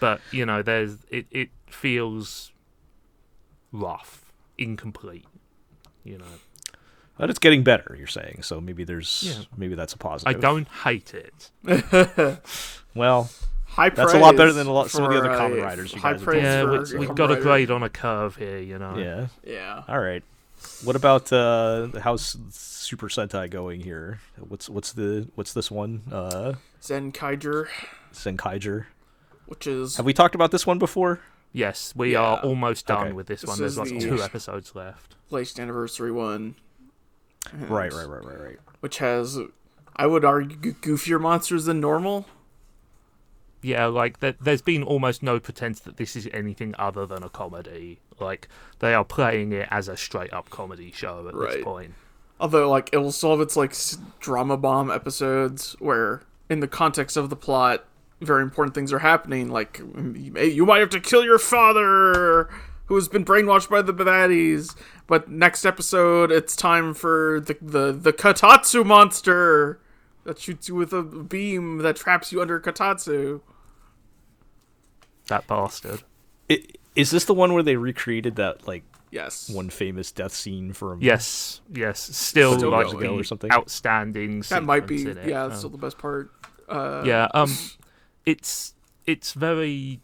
[0.00, 2.52] but, you know, there's it, it feels
[3.72, 5.24] rough, incomplete.
[6.04, 6.24] You know.
[7.18, 8.42] But it's getting better, you're saying.
[8.42, 9.44] So maybe there's Yeah.
[9.56, 10.36] maybe that's a positive.
[10.36, 11.50] I don't hate it.
[12.94, 13.28] Well,
[13.66, 15.92] High That's a lot better than a lot- some of the other Kamen uh, Riders
[15.92, 18.58] you high guys have praise Yeah, we, we've got a grade on a curve here,
[18.58, 18.96] you know.
[18.96, 19.26] yeah.
[19.44, 19.82] Yeah.
[19.86, 20.22] All right.
[20.84, 24.20] What about uh how's Super Sentai going here?
[24.38, 26.02] What's what's the what's this one?
[26.10, 27.66] Uh Zen Kaiger,
[28.12, 28.86] Zenkaiger.
[29.46, 31.20] which is Have we talked about this one before?
[31.52, 32.20] Yes, we Yeah.
[32.22, 33.12] are almost done Okay.
[33.12, 33.58] with this, This one.
[33.58, 35.16] There's like the- two episodes left.
[35.30, 36.54] latest anniversary one.
[37.54, 38.58] Right, right, right, right, right.
[38.80, 39.38] Which has,
[39.96, 42.26] I would argue goofier monsters than normal.
[43.62, 47.28] Yeah, like there, there's been almost no pretense that this is anything other than a
[47.28, 47.98] comedy.
[48.20, 48.48] Like
[48.78, 51.52] they are playing it as a straight up comedy show at Right.
[51.54, 51.94] this point.
[52.40, 53.74] Although, like, it will solve its like
[54.20, 57.84] drama bomb episodes where, in the context of the plot,
[58.20, 59.48] very important things are happening.
[59.50, 62.48] Like, you might have to kill your father,
[62.86, 64.76] who has been brainwashed by the baddies.
[65.08, 69.80] But next episode, it's time for the the the Kotatsu monster
[70.28, 73.40] that shoots you with a beam that traps you under kotatsu.
[75.28, 76.02] That bastard.
[76.50, 76.64] I-
[76.94, 79.48] Is this the one where they recreated that like Yes.
[79.48, 81.00] one famous death scene from?
[81.00, 81.98] Yes, yes.
[82.14, 83.04] Still, Still like going.
[83.06, 83.50] ago or something?
[83.50, 84.40] outstanding.
[84.50, 84.98] that might be.
[84.98, 85.28] sequence in.
[85.30, 86.30] Yeah, Um, still the best part.
[86.68, 87.50] Uh, yeah um
[88.26, 88.74] it's
[89.06, 90.02] it's very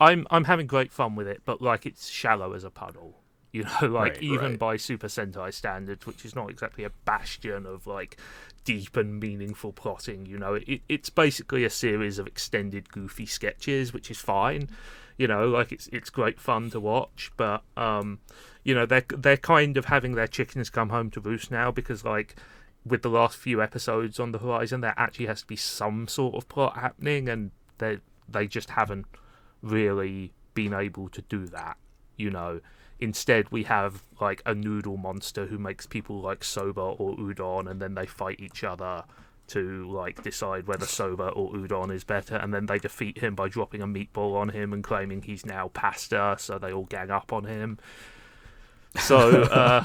[0.00, 3.17] i'm i'm having great fun with it but like it's shallow as a puddle
[3.52, 4.58] you know like Right, even right.
[4.58, 8.16] by super sentai standards which is not exactly a bastion of like
[8.64, 13.92] deep and meaningful plotting you know it, it's basically a series of extended goofy sketches
[13.92, 14.68] which is fine
[15.16, 18.18] you know like it's it's great fun to watch but um
[18.64, 22.04] you know they're they're kind of having their chickens come home to roost now because
[22.04, 22.36] like
[22.84, 26.34] with the last few episodes on the horizon, there actually has to be some sort
[26.34, 29.06] of plot happening, and they they just haven't
[29.62, 31.76] really been able to do that.
[32.16, 32.60] You know,
[33.00, 37.80] instead we have like a noodle monster who makes people like soba or udon, and
[37.80, 39.04] then they fight each other
[39.48, 43.48] to like decide whether soba or udon is better, and then they defeat him by
[43.48, 47.32] dropping a meatball on him and claiming he's now pasta, so they all gang up
[47.32, 47.78] on him.
[48.98, 49.42] So.
[49.42, 49.84] uh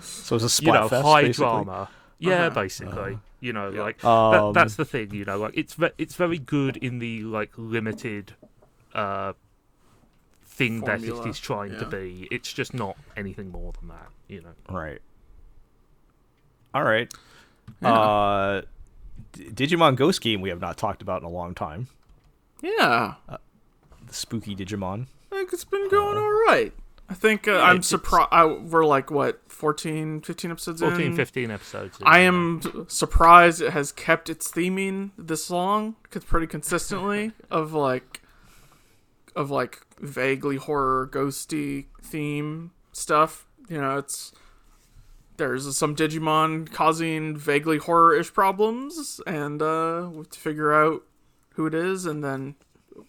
[0.00, 1.44] So it's a you know, fest, high basically?
[1.46, 1.88] drama.
[2.18, 2.50] Yeah, Uh-huh.
[2.60, 3.18] basically.
[3.40, 3.82] you know, Yeah.
[3.82, 5.12] like Um, that, that's the thing.
[5.14, 8.34] You know, like it's ve- it's very good in the like limited
[8.94, 9.32] uh
[10.58, 12.28] thing that it is trying to be.
[12.30, 14.08] It's just not anything more than that.
[14.28, 14.54] You know.
[14.76, 15.00] Right.
[16.74, 17.12] All right.
[17.80, 17.92] Yeah.
[17.92, 18.62] Uh,
[19.32, 21.88] D- Digimon Ghost Game we have not talked about in a long time.
[22.62, 25.06] Yeah, The spooky Digimon.
[25.30, 26.72] I think it's been going all right.
[27.08, 28.62] I think uh, Yeah, I'm surprised.
[28.70, 31.16] We're like what 14, 15 episodes 14, in.
[31.16, 31.98] 15 episodes.
[32.00, 32.24] in, I yeah.
[32.28, 38.20] am surprised it has kept its theming this long, 'cause pretty consistently of like,
[39.36, 43.46] of like vaguely horror, ghosty theme stuff.
[43.68, 44.32] You know, it's
[45.36, 51.02] there's some Digimon causing vaguely horror-ish problems, and uh, we have to figure out
[51.54, 52.56] who it is, and then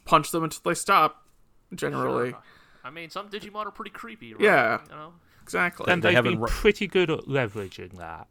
[0.06, 1.26] punch them until they stop.
[1.74, 2.44] Generally, Sure.
[2.84, 4.42] I mean, some Digimon are pretty creepy, right?
[4.42, 4.80] Yeah.
[4.90, 5.14] You know?
[5.44, 5.92] exactly.
[5.92, 8.28] and They they've haven't been ru- pretty good at leveraging that.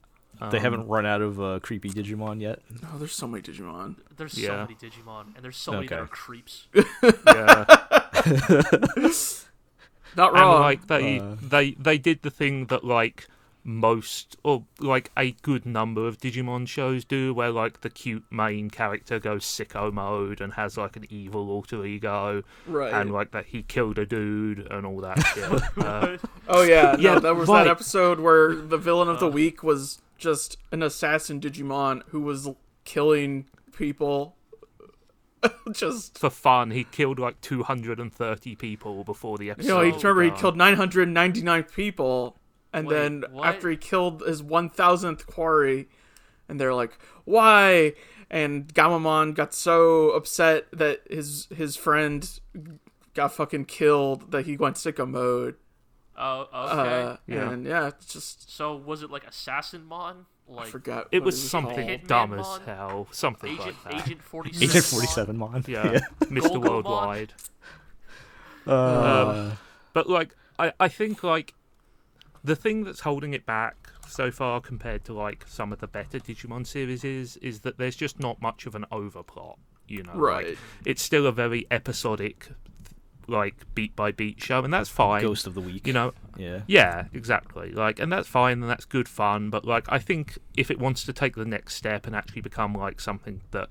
[0.51, 2.61] They Um, haven't run out of uh, creepy Digimon yet.
[2.93, 3.97] oh, there's so many Digimon.
[4.17, 6.67] There's so many Digimon, and there's so many that are creeps.
[7.27, 7.65] Yeah.
[10.17, 11.37] Not and like they Uh.
[11.43, 13.27] they they did the thing that like
[13.65, 18.71] most or like a good number of Digimon shows do, where like the cute main
[18.71, 22.95] character goes sicko mode and has like an evil alter ego, right.
[22.95, 25.63] and like that he killed a dude and all that shit.
[25.85, 26.17] Uh,
[26.49, 27.65] Oh yeah, no, Yeah, that was right.
[27.65, 32.49] that episode where the villain of the week was just an assassin Digimon who was
[32.85, 33.45] killing
[33.77, 34.35] people.
[35.73, 39.69] just for fun, he killed like 230 people before the episode.
[39.69, 42.37] you know, he remember he killed 999 people,
[42.73, 43.47] and Wait, then what?
[43.47, 45.89] after he killed his 1000th quarry,
[46.49, 47.95] and they're like, "Why?"
[48.31, 52.29] And Gamamon got so upset that his his friend
[53.15, 55.57] got fucking killed that he went sicko mode.
[56.17, 57.03] Oh, okay.
[57.03, 57.51] Uh, Yeah.
[57.51, 60.27] And yeah, it's just so was it like Assassin Mon?
[60.57, 61.09] I forgot.
[61.13, 61.51] It what was called.
[61.65, 62.61] something Hitman dumb as Mon?
[62.63, 64.07] hell, something Agent like that.
[64.07, 64.69] Agent Forty Seven.
[64.71, 65.65] Agent Forty Seven Mon.
[65.67, 66.61] Yeah, Mr.
[66.63, 67.33] Worldwide.
[68.67, 68.73] Uh,
[69.51, 69.59] Um,
[69.93, 71.55] But like, I, I think like
[72.45, 73.77] the thing that's holding it back
[74.07, 77.97] so far compared to like some of the better Digimon series is is that there's
[77.97, 79.57] just not much of an overplot.
[79.87, 80.59] You know, like, Right.
[80.85, 82.49] it's still a very episodic,
[83.29, 85.23] like beat by beat show, and that's fine.
[85.23, 85.87] Ghost of the Week.
[85.87, 86.63] You know, Yeah.
[86.67, 87.73] yeah, exactly.
[87.73, 89.51] Like, and that's fine, and that's good fun.
[89.51, 92.73] But like, I think if it wants to take the next step and actually become
[92.75, 93.69] like something that,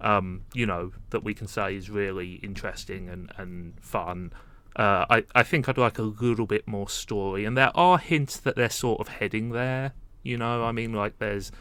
[0.00, 4.32] um, you know, that we can say is really interesting and and fun,
[4.76, 7.44] uh, I I think I'd like a little bit more story.
[7.44, 9.92] And there are hints that they're sort of heading there.
[10.22, 11.52] You know, I mean, like there's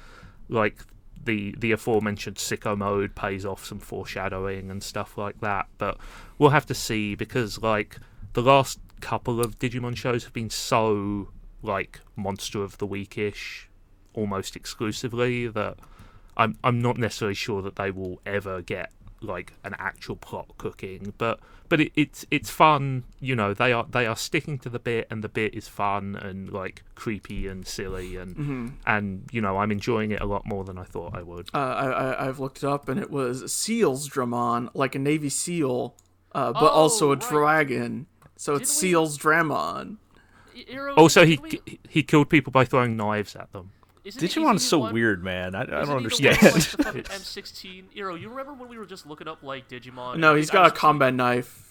[0.50, 0.78] like
[1.26, 5.68] the the aforementioned sicko mode pays off some foreshadowing and stuff like that.
[5.78, 5.98] But
[6.38, 7.98] we'll have to see because like
[8.34, 11.30] the last couple of Digimon shows have been so
[11.62, 13.66] like monster of the weekish
[14.14, 15.78] almost exclusively that
[16.38, 18.92] I'm I'm not necessarily sure that they will ever get
[19.26, 21.14] like an actual plot cooking.
[21.18, 23.04] But but it, it's it's fun.
[23.20, 26.16] You know, they are they are sticking to the bit, and the bit is fun
[26.16, 28.68] and like creepy and silly, and Mm-hmm.
[28.86, 31.50] and you know I'm enjoying it a lot more than I thought I would.
[31.54, 35.30] Uh, I, I I've looked it up and it was Seals Dramon, like a Navy
[35.30, 35.96] SEAL,
[36.34, 37.30] uh, but also a Oh, right.
[37.30, 38.08] dragon.
[38.38, 39.98] So it's Didn't we- Seals Dramon.
[40.70, 43.72] Iro, Also, he we- he killed people by throwing knives at them.
[44.06, 45.56] Isn't Digimon's so one- weird, man.
[45.56, 46.38] I, I isn't don't understand.
[46.38, 47.84] one like, the fucking It's- M16.
[47.96, 50.18] Iro, you remember when we were just looking up like Digimon?
[50.20, 51.62] No, and he's I got a was specific- combat knife.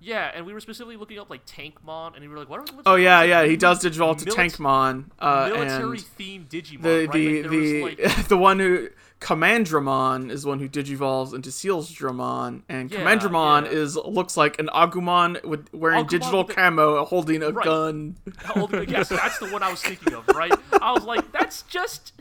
[0.00, 2.82] Yeah, and we were specifically looking up like Tankmon, and we were like, "What?" What's
[2.84, 5.04] Oh yeah, yeah, a he does digivolve to mili- Tankmon.
[5.18, 7.12] Uh, military and themed Digimon, the right?
[7.12, 8.88] the Like, the was, like, the one who
[9.20, 13.70] Commandramon is one who digivolves into Seals Dramon, and Yeah, Commandramon yeah.
[13.70, 17.64] is looks like an Agumon with wearing Agumon digital with the- camo, holding a Right.
[17.64, 18.16] gun.
[18.38, 20.52] How old- yes, that's the one I was thinking of, right?
[20.80, 22.12] I was like, that's just,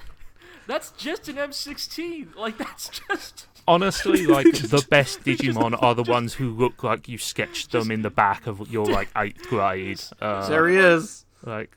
[0.66, 2.36] that's just an M16.
[2.38, 3.48] Like that's just.
[3.68, 8.02] Honestly, like the best Digimon are the ones who look like you sketched them in
[8.02, 10.02] the back of your like eighth grade.
[10.22, 11.26] Uh, there he is.
[11.46, 11.76] like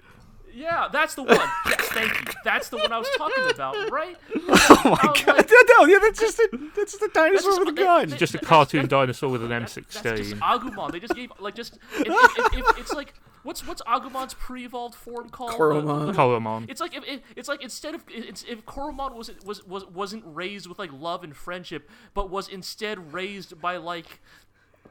[0.56, 1.36] Yeah, that's the one.
[1.66, 2.32] Yes, thank you.
[2.42, 4.16] That's the one I was talking about, right?
[4.34, 5.36] oh my god!
[5.36, 8.08] like- no, yeah, that's just a, that's just a dinosaur just- with a that- gun.
[8.08, 10.38] that- just a cartoon that- dinosaur with an That's just M16.
[10.38, 10.92] Agumon.
[10.92, 11.78] They just gave like just.
[11.98, 15.50] If, if, if, if, it's like what's what's Agumon's pre-evolved form called?
[15.50, 16.06] Uh, the- Koromon.
[16.06, 16.70] the- uh, Koromon.
[16.70, 20.24] It's like if it, it's like instead of it's if Koromon was was was wasn't
[20.26, 24.20] raised with like love and friendship, but was instead raised by like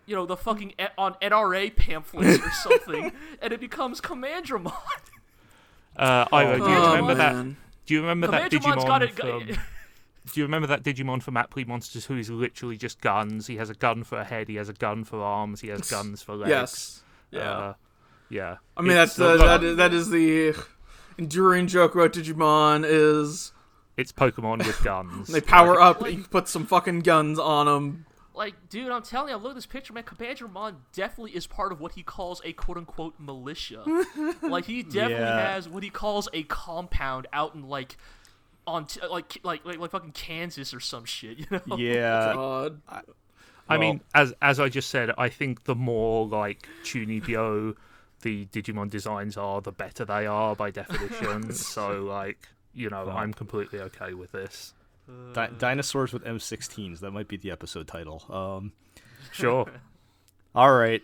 [0.05, 3.11] you know the fucking e- on NRA pamphlets or something,
[3.41, 4.71] and it becomes Commandramon.
[5.95, 7.35] Uh, Iro, do you Oh, remember that?
[7.35, 7.57] man.
[7.85, 9.13] Do you remember that Digimon got it.
[9.15, 9.47] from?
[9.47, 13.45] Do you remember that Digimon from Appli Monsters who is literally just guns?
[13.47, 15.81] He has a gun for a head, he has a gun for arms, he has
[15.91, 16.49] guns for legs.
[16.49, 17.03] Yes.
[17.31, 17.51] Yeah.
[17.51, 17.73] Uh,
[18.29, 18.57] yeah.
[18.75, 20.55] I mean, It's that's the, that, is, that is the
[21.17, 23.51] enduring joke about Digimon is
[23.97, 25.27] It's Pokemon with guns.
[25.31, 28.05] they power up, Like- you put some fucking guns on them.
[28.35, 30.03] Like, dude, I'm telling you, I look at this picture, man.
[30.03, 33.83] Commandramon definitely is part of what he calls a quote unquote militia.
[34.41, 35.53] like, he definitely Yeah.
[35.53, 37.97] has what he calls a compound out in like
[38.67, 41.39] on t- uh, like, like like like fucking Kansas or some shit.
[41.51, 41.77] You know?
[41.77, 42.81] yeah, God.
[43.69, 47.75] I mean, Well- as as I just said, I think the more like Chunibyo
[48.21, 51.51] the Digimon designs are, the better they are by definition.
[51.53, 54.73] so, like, you know, I'm completely okay with this.
[55.33, 56.99] Di- dinosaurs with M16s.
[56.99, 58.23] That might be the episode title.
[58.29, 58.73] Um,
[59.31, 59.65] Sure.
[60.55, 61.01] all right.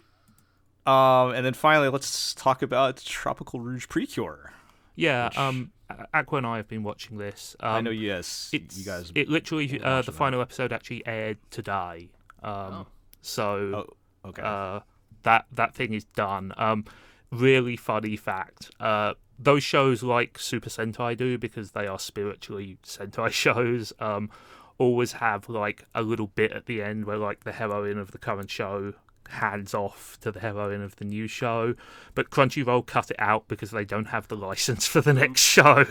[0.86, 4.52] Um, and then finally, let's talk about Tropical Rouge Precure.
[4.95, 5.30] Yeah.
[5.36, 5.72] Um,
[6.14, 7.56] Aqua and I have been watching this.
[7.60, 9.12] Um, I know, yes, It's, you guys.
[9.14, 10.18] It literally, uh, the watching that.
[10.18, 12.10] final episode actually aired today.
[12.41, 12.86] Um,
[13.22, 13.86] so.
[14.24, 14.41] oh, okay.
[14.41, 14.80] uh,
[15.24, 16.52] that that thing is done.
[16.58, 16.86] Um,
[17.32, 18.71] really funny fact.
[18.79, 23.93] Uh, those shows like Super Sentai do because they are spiritually Sentai shows.
[23.99, 24.29] Um,
[24.77, 28.17] always have like a little bit at the end where like the heroine of the
[28.17, 28.93] current show
[29.29, 31.73] hands off to the heroine of the new show,
[32.15, 35.86] but Crunchyroll cut it out because they don't have the license for the next show.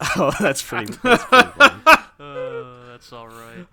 [0.16, 0.92] oh, that's pretty.
[1.02, 1.82] That's pretty funny.
[2.20, 3.66] Uh, that's all right.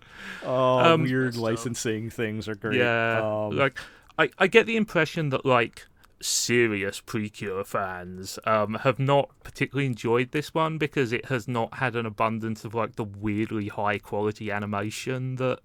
[0.44, 1.44] Oh, Um, weird Messed up.
[1.44, 2.78] licensing things are great.
[2.80, 3.78] Yeah, Um, like
[4.20, 5.86] I, I get the impression that like
[6.26, 11.96] serious Precure fans um, have not particularly enjoyed this one because it has not had
[11.96, 15.60] an abundance of like the weirdly high quality animation that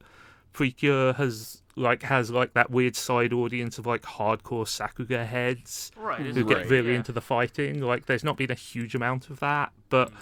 [0.53, 6.21] Precure has like has like that weird side audience of like hardcore Sakuga heads Right.
[6.21, 6.97] who get like- really yeah.
[6.97, 7.81] into the fighting.
[7.81, 10.13] Like, there's not been a huge amount of that, but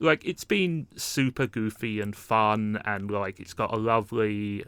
[0.00, 4.64] like it's been super goofy and fun, and like it's got a lovely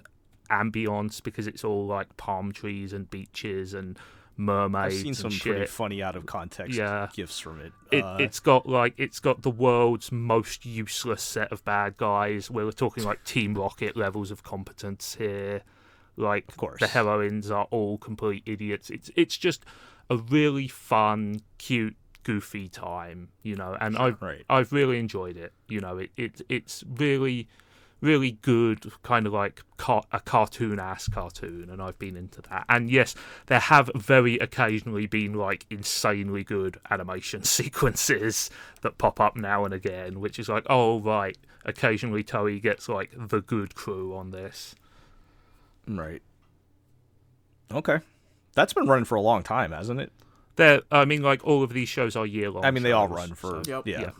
[0.51, 3.99] ambience because it's all like palm trees and beaches and
[4.39, 7.09] I've mermaids seen some pretty funny out of context Yeah.
[7.15, 7.73] gifs from it.
[7.91, 12.51] It, Uh, it's got like it's got the world's most useless set of bad guys.
[12.51, 15.63] We're talking like Team Rocket levels of competence here.
[16.17, 16.81] Like Of course.
[16.81, 18.91] the heroines are all complete idiots.
[18.91, 19.65] It's it's just
[20.11, 23.77] a really fun, cute, goofy time, you know.
[23.81, 24.45] And I've right.
[24.51, 25.53] I've really enjoyed it.
[25.69, 27.49] You know, it, it it's really
[28.01, 32.65] really good, kind of like car- a cartoon ass cartoon, and I've been into that.
[32.69, 33.15] And yes,
[33.47, 38.51] there have very occasionally been like insanely good animation sequences
[38.83, 43.13] that pop up now and again, which is like, oh right, occasionally Toei gets like
[43.17, 44.75] the good crew on this.
[45.89, 46.23] Right.
[47.73, 47.99] Okay.
[48.55, 50.13] That's been running for a long time, hasn't it?
[50.57, 52.65] There, I mean, like all of these shows are year long.
[52.65, 53.87] I mean, they all run for so- Yep.
[53.87, 54.01] yeah.
[54.01, 54.11] yeah.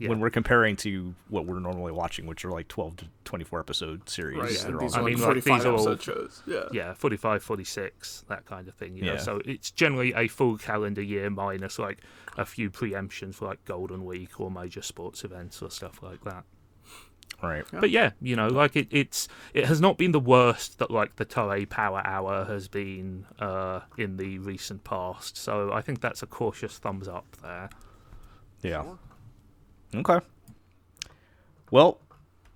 [0.00, 0.10] Yeah.
[0.10, 4.08] When we're comparing to what we're normally watching, which are like 12 to 24 episode
[4.08, 4.48] series, Right.
[4.50, 6.42] they're and all these I are like mean, like, 45 these are all- episode shows.
[6.46, 6.64] Yeah.
[6.72, 9.18] yeah 45 46 that kind of thing you know Yeah.
[9.18, 11.98] so it's generally a full calendar year minus like
[12.36, 16.44] a few preemptions for like golden week or major sports events or stuff like that
[17.42, 17.64] Right.
[17.70, 21.16] But yeah, you know, like it, it's it has not been the worst that like
[21.16, 25.36] the Toei Power Hour has been uh, in the recent past.
[25.36, 27.68] So I think that's a cautious thumbs up there.
[28.62, 28.84] Yeah.
[29.94, 30.20] Okay.
[31.70, 31.98] Well,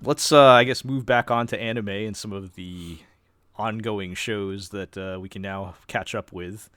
[0.03, 2.99] let's uh, I guess move back on to anime and some of the
[3.57, 6.71] ongoing shows that uh, we can now catch up with.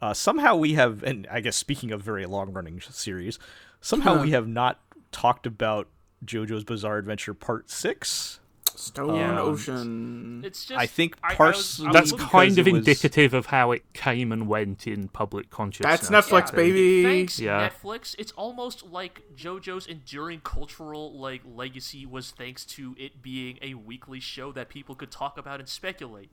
[0.00, 3.38] Uh, somehow we have, and I guess speaking of very long running series,
[3.80, 4.80] somehow we have not
[5.12, 5.88] talked about
[6.24, 8.40] JoJo's Bizarre Adventure Part Six.
[8.78, 9.40] Stone Yeah.
[9.40, 10.42] Ocean.
[10.44, 12.78] It's just I think I, I parse- was, I was That's kind of it was-
[12.80, 16.08] indicative of how it came and went in public consciousness.
[16.08, 16.56] That's Netflix, Yeah.
[16.56, 17.02] baby.
[17.02, 17.68] Thanks, Yeah.
[17.68, 18.14] Netflix.
[18.18, 24.20] It's almost like JoJo's enduring cultural like legacy was thanks to it being a weekly
[24.20, 26.30] show that people could talk about and speculate.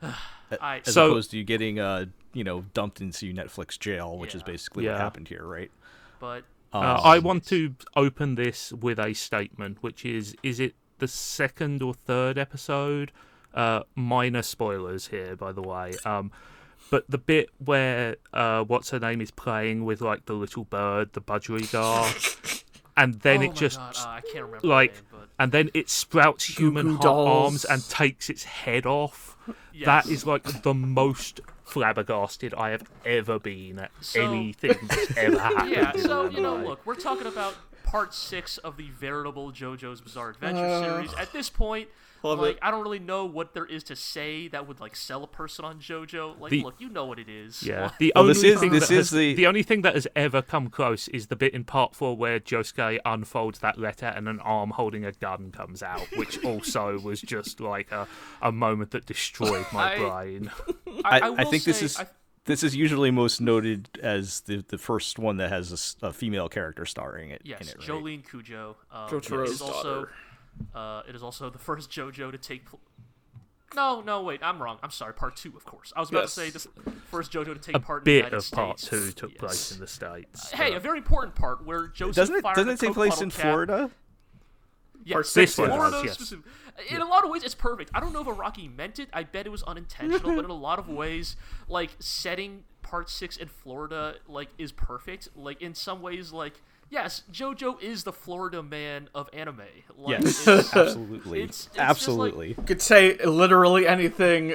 [0.60, 4.34] I As So- opposed to you getting, uh, you know, dumped into Netflix jail, which
[4.34, 4.92] is basically Yeah.
[4.92, 5.70] what happened here, right?
[6.20, 11.08] but Uh, I want to open this with a statement, which is: Is it the
[11.08, 13.12] second or third episode?
[13.54, 15.94] Uh, minor spoilers here, by the way.
[16.04, 16.30] Um,
[16.90, 21.12] but the bit where uh, what's her name is playing with like the little bird,
[21.14, 22.62] the budgerigar,
[22.96, 25.88] and then oh it just uh, I can't remember like, name, but and then it
[25.90, 27.28] sprouts human Goo heart dolls.
[27.44, 29.36] arms and takes its head off.
[29.72, 29.86] yes.
[29.86, 35.38] That is like the most flabbergasted I have ever been at So- anything that's ever
[35.40, 35.70] happened.
[35.70, 35.92] yeah.
[35.96, 36.66] So you know, life.
[36.66, 37.54] look, we're talking about
[37.88, 41.14] part six of the veritable JoJo's Bizarre Adventure Uh, series.
[41.14, 41.88] At this point,
[42.22, 42.58] love like it.
[42.62, 45.64] I don't really know what there is to say that would like sell a person
[45.64, 46.38] on JoJo.
[46.38, 47.62] Like, The- look, you know what it is.
[47.62, 47.84] Yeah.
[47.84, 49.94] Like, The Well, only this is- thing this that is has, the- only thing that
[49.94, 54.06] has ever come close is the bit in part four where Josuke unfolds that letter
[54.06, 58.06] and an arm holding a gun comes out, which also was just like a,
[58.42, 60.50] a moment that destroyed my I- brain.
[61.04, 62.06] I, I, will think this is I-
[62.48, 66.84] this is usually most noted as the the first one that has a female character
[66.84, 67.42] starring it.
[67.44, 67.86] Yes, in it, right?
[67.86, 68.74] Jolyne Kujo.
[68.90, 70.10] Um, Jotaro's it is also daughter.
[70.74, 72.66] uh, it is also the first JoJo to take.
[72.66, 72.80] Pl-
[73.76, 74.78] no, no, wait, I'm wrong.
[74.82, 75.12] I'm sorry.
[75.12, 75.92] Part two, of course.
[75.94, 76.34] I was about Yes.
[76.34, 78.78] to say the first JoJo to take A part in the bit United of part
[78.78, 79.38] two took Yes.
[79.38, 80.50] place in the states.
[80.50, 83.30] Hey, a very important part where Joseph Doesn't it fired doesn't it take place in
[83.30, 83.90] cap- Florida?
[85.08, 86.14] Yes, Part six one Florida does, yes.
[86.14, 86.44] specific-
[86.90, 87.90] In a lot of ways, it's perfect.
[87.94, 89.08] I don't know if Araki meant it.
[89.12, 91.36] I bet it was unintentional, but in a lot of ways,
[91.68, 95.28] like setting part six in Florida, like is perfect.
[95.34, 99.62] Like in some ways, like yes, JoJo is the Florida man of anime.
[99.96, 102.48] Like, Yes, it's- absolutely, it's- it's just like- absolutely.
[102.48, 104.54] You could say literally anything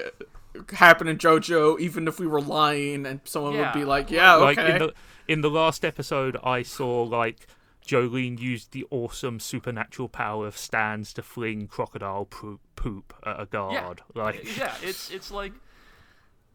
[0.72, 4.58] happened in JoJo, even if we were lying, and someone would be like, "Yeah, Like
[4.60, 4.94] in the
[5.28, 7.48] in the last episode, I saw like
[7.86, 14.02] Jolyne used the awesome supernatural power of stands to fling crocodile poop, at a guard.
[14.16, 15.54] Like yeah, it's it's like,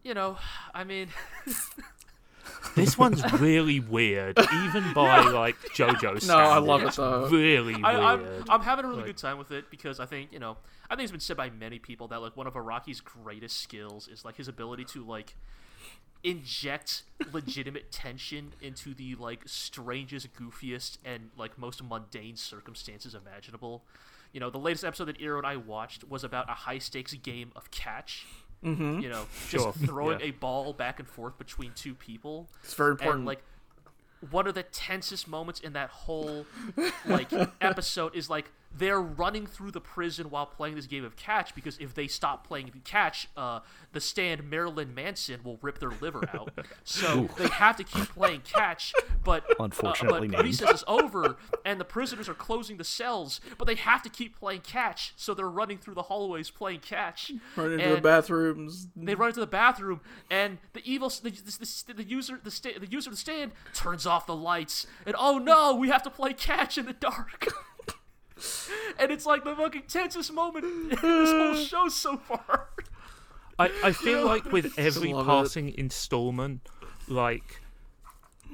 [0.03, 0.37] you know,
[0.75, 1.09] I mean,
[2.75, 6.29] this one's really weird, even by like JoJo standards.
[6.29, 7.29] no, I love it though.
[7.29, 7.85] Really weird.
[7.85, 10.39] I, I'm I'm having a really Like- good time with it because I think you
[10.39, 10.57] know
[10.91, 14.09] I think it's been said by many people that like one of Araki's greatest skills
[14.09, 15.35] is like his ability to like
[16.25, 17.03] inject
[17.33, 23.83] legitimate tension into the like strangest, goofiest, and like most mundane circumstances imaginable.
[24.33, 27.15] You know, the latest episode that Iro and I watched was about a high stakes
[27.15, 28.27] game of catch.
[28.65, 29.01] Mm-hmm.
[29.01, 30.27] You know, just Sure, throwing yeah.
[30.27, 33.19] a ball back and forth between two people It's very important.
[33.19, 33.43] and like
[34.31, 36.45] one of the tensest moments in that whole
[37.07, 37.29] like
[37.61, 41.79] episode is like they're running through the prison while playing this game of catch because
[41.79, 43.61] if they stop playing catch, uh,
[43.93, 46.53] the stand Marilyn Manson will rip their liver out.
[46.85, 50.45] So they have to keep playing catch, but Unfortunately uh, but named.
[50.45, 54.39] recess is over and the prisoners are closing the cells, but they have to keep
[54.39, 57.33] playing catch, so they're running through the hallways playing catch.
[57.57, 58.89] Run into the bathrooms.
[58.97, 60.01] they run into the bathroom,
[60.31, 63.53] and the evil, the, the, the, the user, the, sta- the user of the stand
[63.75, 67.47] turns off the lights, and oh no, we have to play catch in the dark.
[68.99, 72.69] and it's like the fucking tensest moment in this whole show so far.
[73.59, 75.31] I, I feel like with every love it.
[75.31, 76.69] passing installment,
[77.09, 77.61] like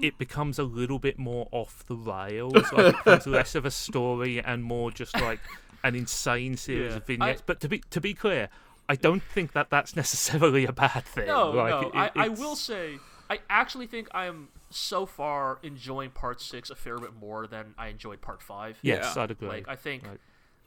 [0.01, 2.55] it becomes a little bit more off the rails.
[2.73, 5.41] Like it becomes less of a story and more just like
[5.85, 6.97] an insane series Yeah.
[6.97, 7.43] of vignettes.
[7.45, 8.49] but to be to be clear,
[8.89, 11.27] I don't think that that's necessarily a bad thing.
[11.27, 12.99] No, like, no, it- I, I will say,
[13.31, 17.75] I actually think I am so far enjoying part six a fair bit more than
[17.79, 18.79] I enjoyed part five.
[18.83, 19.23] Yes, Yeah.
[19.23, 19.49] I'd agree.
[19.49, 20.21] Like I think, Right.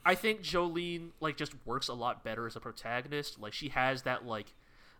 [0.06, 3.40] I think Jolyne like just works a lot better as a protagonist.
[3.40, 4.54] Like she has that like,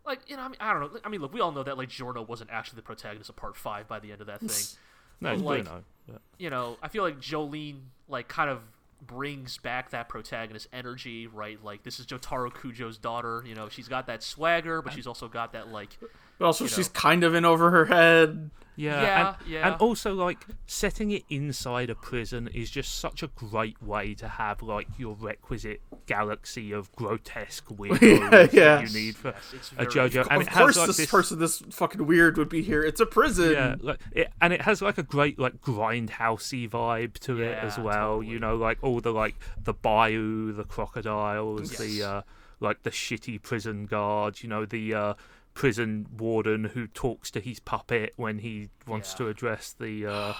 [0.04, 1.00] like you know, I mean, I don't know.
[1.04, 3.56] I mean, look, we all know that like Giorno wasn't actually the protagonist of part
[3.56, 4.78] five by the end of that thing.
[5.20, 5.84] no, it's like- Bruno.
[6.06, 6.14] Yeah.
[6.38, 8.60] you know, I feel like Jolyne like kind of
[9.06, 11.62] brings back that protagonist energy, right?
[11.62, 13.42] Like this is Jotaro Kujo's daughter.
[13.46, 15.96] You know, she's got that swagger, but she's also got that like
[16.38, 17.00] But also, you she's know.
[17.00, 18.50] kind of in over her head.
[18.76, 19.66] Yeah, Yeah, and, yeah.
[19.72, 24.28] and also like setting it inside a prison is just such a great way to
[24.28, 28.80] have like your requisite galaxy of grotesque weirdos Yeah, that yeah.
[28.80, 31.10] you need for it's a very- JoJo, and of it course, has like this, this
[31.10, 32.84] person, this fucking weird, would be here.
[32.84, 33.50] It's a prison.
[33.50, 37.78] Yeah, like it, and it has like a great like grindhousey vibe to it as
[37.78, 38.22] Yeah, well.
[38.22, 42.22] You know, like all the like the bayou, the crocodiles, the uh,
[42.60, 44.44] like the shitty prison guards.
[44.44, 45.14] You know, the uh,
[45.58, 49.16] prison warden who talks to his puppet when he wants Yeah.
[49.18, 50.06] to address the.
[50.06, 50.32] Uh,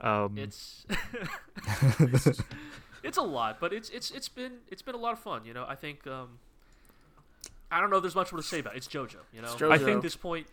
[0.00, 0.86] um, it's
[1.98, 2.40] it's,
[3.02, 5.44] it's a lot, but it's it's it's been it's been a lot of fun.
[5.44, 6.38] You know, I think um,
[7.68, 7.96] I don't know.
[7.96, 8.76] if There's much more to say about it.
[8.76, 9.16] It's JoJo.
[9.32, 10.46] You know, It's I think this point,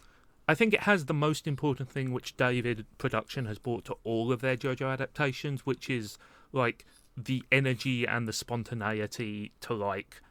[0.48, 4.32] I think it has the most important thing which David Production has brought to all
[4.32, 6.18] of their JoJo adaptations, which is
[6.52, 10.22] like the energy and the spontaneity to like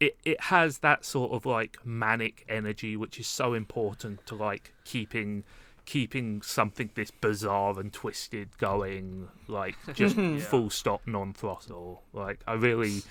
[0.00, 4.72] it it has that sort of like manic energy which is so important to like
[4.84, 5.44] keeping
[5.86, 12.54] keeping something this bizarre and twisted going like just full stop non throttle like i
[12.54, 13.02] really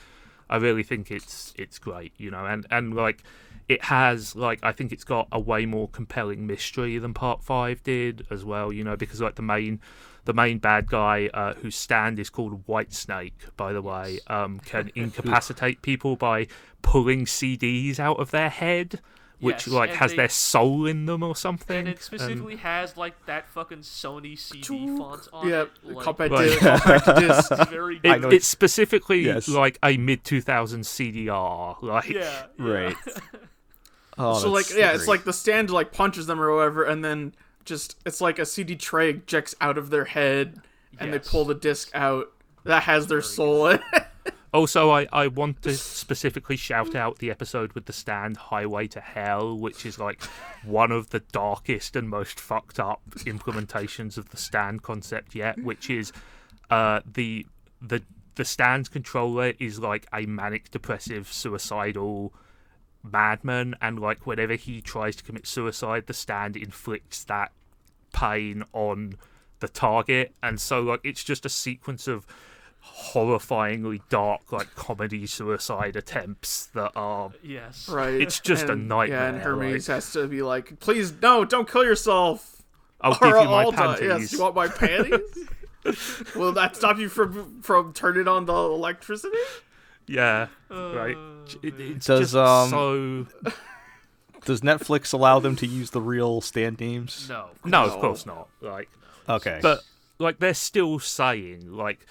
[0.49, 3.23] i really think it's it's great you know and and like
[3.69, 7.83] it has like i think it's got a way more compelling mystery than part 5
[7.83, 9.79] did as well you know because like the main
[10.25, 14.59] the main bad guy uh, whose stand is called White Snake, by the way, um,
[14.59, 16.47] can incapacitate people by
[16.81, 19.01] pulling CDs out of their head,
[19.39, 21.75] which Yes, like has they- their soul in them or something.
[21.77, 25.71] and it And- specifically has like that fucking Sony CD font on yeah, it.
[25.83, 27.51] Like, compact Like- disc, compact it's
[28.05, 29.47] it- it's specifically Yes.
[29.49, 31.81] like a mid 2000s CDR.
[31.81, 32.65] Like, yeah, yeah.
[32.65, 32.95] Right.
[34.17, 37.03] Oh, so like that's yeah, it's like the stand like punches them or whatever, and
[37.03, 37.33] then
[37.65, 40.61] just it's like a CD tray ejects out of their head,
[40.99, 42.31] and they pull the disc out
[42.63, 43.79] that has their soul in.
[43.93, 44.03] it.
[44.53, 49.01] Also, I, I want to specifically shout out the episode with the stand Highway to
[49.01, 50.23] Hell, which is like
[50.63, 55.89] one of the darkest and most fucked up implementations of the stand concept yet, which
[55.89, 56.13] is
[56.69, 57.47] uh, the
[57.81, 58.03] the
[58.35, 62.31] the stand's controller is like a manic depressive suicidal
[63.03, 67.51] madman and like whenever he tries to commit suicide the stand inflicts that
[68.13, 69.15] pain on
[69.59, 72.25] the target and so like it's just a sequence of
[72.85, 77.87] horrifyingly dark like comedy suicide attempts that are Yes.
[77.89, 81.13] right, It's just a And- nightmare, Yeah, and Ermes like- has to be like, please
[81.21, 82.61] no, don't kill yourself.
[83.01, 85.19] I'll give you my I'll die." panties Yes, you want my panties?
[86.35, 89.37] Will that stop you from from turning on the electricity?
[90.07, 92.69] Yeah right Uh, it, it's Does, just um,
[93.43, 93.51] so
[94.45, 97.27] Does Netflix allow them to use the real stand names?
[97.29, 97.49] No.
[97.63, 97.93] no No.
[97.93, 98.89] of course not like
[99.29, 99.59] Okay.
[99.61, 99.81] but
[100.19, 102.05] like they're still saying like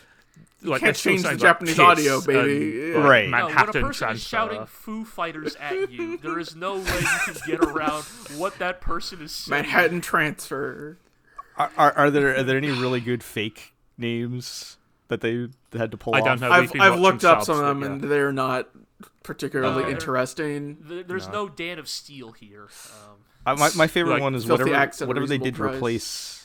[0.62, 2.56] like can't they're still change the saying, Japanese like, audio, Kiss baby.
[2.82, 2.98] and, Yeah.
[2.98, 3.28] like, Right.
[3.28, 4.14] No, when a Manhattan person transfer.
[4.14, 8.04] is shouting Foo Fighters at you, there is no way you can get around
[8.36, 9.62] what that person is saying.
[9.62, 10.98] Manhattan transfer.
[11.56, 14.78] are, are, are there are there any really good fake names
[15.08, 16.24] that they had to pull I off?
[16.24, 16.48] don't know.
[16.50, 17.86] We've I've been I've watching looked up subs some of them, yeah.
[17.86, 18.68] and they're not
[19.22, 20.76] particularly Uh, interesting.
[20.88, 21.48] Th- There's no.
[21.48, 22.68] Dan of Steel here.
[23.08, 25.38] Um, I, my my favorite Like, one is filthy whatever acts at a whatever they
[25.38, 25.76] did reasonable price.
[25.78, 26.38] replace.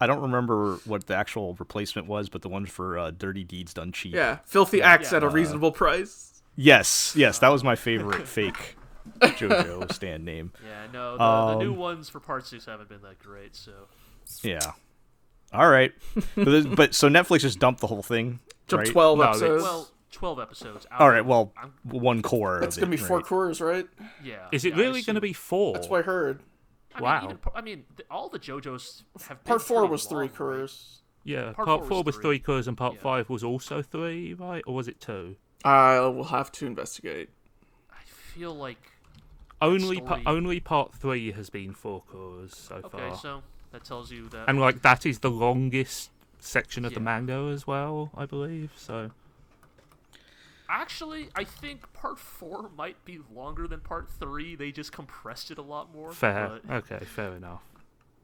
[0.00, 3.74] I don't remember what the actual replacement was, but the one for uh, Dirty Deeds
[3.74, 4.14] Done Cheap.
[4.14, 5.16] Yeah, filthy acts yeah.
[5.16, 6.40] at a reasonable price.
[6.54, 8.76] Yes, yes, that was my favorite fake
[9.20, 10.52] JoJo stand name.
[10.64, 13.56] yeah, no, the, the new Um, ones for Part Six haven't been that great.
[13.56, 13.72] So
[14.42, 14.60] Yeah.
[15.52, 18.40] All right, but, there's- but so Netflix just dumped the whole thing.
[18.66, 18.90] Jump right?
[18.92, 19.62] twelve No, episodes.
[19.62, 20.86] well, twelve episodes.
[20.90, 22.60] Out All right, well, I'm- one cour.
[22.62, 23.26] it's of gonna be four right.
[23.26, 23.86] cours, right?
[24.22, 24.48] yeah.
[24.52, 26.42] is it yeah, really going to be four That's what I heard.
[26.94, 27.20] I Wow.
[27.20, 29.42] Mean, even, I mean, all the JoJos have.
[29.44, 30.34] Been Part four pretty was three long, right?
[30.34, 31.00] cours.
[31.24, 32.22] yeah Part part, four four was was three.
[32.24, 33.00] three cours and part Yeah.
[33.00, 37.30] five was also three right or was it two I will have to investigate.
[37.90, 38.78] I feel like
[39.62, 43.42] only pa- only part three has been four cours so okay, far so
[43.72, 44.48] that tells you that.
[44.48, 47.04] and like that is the longest section of the Yeah.
[47.04, 49.10] manga as well i believe so
[50.70, 54.54] Actually, I think part four might be longer than part three.
[54.54, 56.12] They just compressed it a lot more.
[56.12, 57.62] fair but, okay fair enough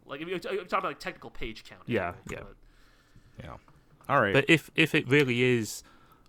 [0.07, 1.81] like, if you're talking about like technical page count.
[1.87, 2.39] Yeah, anyway, yeah.
[2.41, 3.57] but- Yeah.
[4.11, 4.35] All right.
[4.35, 5.83] But if if it really is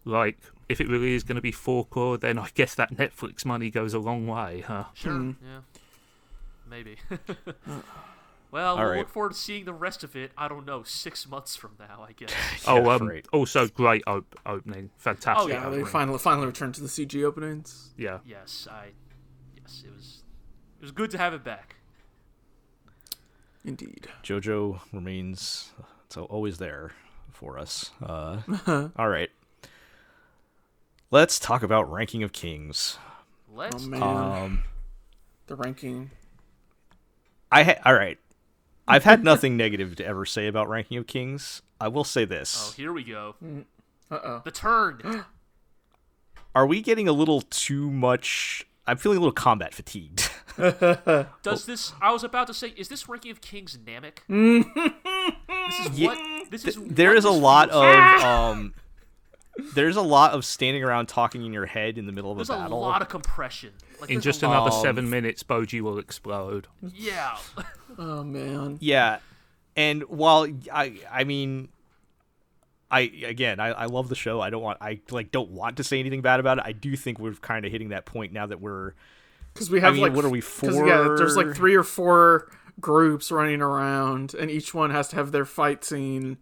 [0.05, 0.37] like
[0.69, 3.69] if it really is going to be four cour, then I guess that Netflix money
[3.69, 4.85] goes a long way, huh?
[4.93, 5.11] Sure.
[5.11, 5.31] Hmm.
[5.43, 5.59] Yeah.
[6.69, 6.95] Maybe.
[8.55, 8.97] well, All we'll right.
[8.99, 10.31] look forward to seeing the rest of it.
[10.37, 12.31] I don't know, six months from now, I guess.
[12.67, 13.25] oh, um, right.
[13.33, 15.43] also great op- opening, fantastic.
[15.45, 15.85] Oh, yeah, Yeah, they opening.
[15.87, 17.93] finally finally returned to the CG openings.
[17.97, 18.19] yeah.
[18.25, 18.91] yes, I.
[19.61, 20.23] Yes, it was.
[20.79, 21.75] It was good to have it back.
[23.65, 24.07] Indeed.
[24.23, 25.71] JoJo remains
[26.09, 26.91] so always there
[27.31, 27.91] for us.
[28.01, 29.31] Uh, all right.
[31.11, 32.97] Let's talk about ranking of kings.
[33.53, 33.75] Let's.
[33.75, 34.03] Oh, do man.
[34.03, 34.63] Um,
[35.47, 36.11] The ranking.
[37.51, 38.17] I ha- all right.
[38.87, 41.61] I've had nothing negative to ever say about Ranking of Kings.
[41.81, 42.69] I will say this.
[42.69, 43.35] Oh, here we go.
[44.11, 44.41] Uh oh.
[44.45, 45.25] The turn.
[46.55, 48.65] Are we getting a little too much?
[48.87, 50.29] I'm feeling a little combat fatigued.
[51.43, 51.93] Does this?
[52.01, 54.19] I was about to say, is this Ranking of Kings Namek?
[55.69, 56.51] this is Yeah, what.
[56.51, 56.77] This is.
[56.79, 58.23] there what is a lot of like.
[58.23, 58.73] um.
[59.73, 62.49] There's a lot of standing around talking in your head in the middle of There's
[62.49, 62.69] a battle.
[62.69, 63.71] There's a lot of compression.
[64.01, 66.67] Like, In just another Um, seven minutes, Bojji will explode.
[66.81, 67.37] Yeah.
[67.97, 68.77] Oh man.
[68.81, 69.19] Yeah,
[69.77, 71.69] and while I, I mean,
[72.91, 74.41] I again, I, I love the show.
[74.41, 76.65] I don't want, I like, don't want to say anything bad about it.
[76.67, 78.93] I do think we're kind of hitting that point now that we're
[79.53, 82.51] Because we have mean, like what are we, 'cause, Yeah, there's like three or four
[82.81, 86.37] groups running around, and each one has to have their fight scene.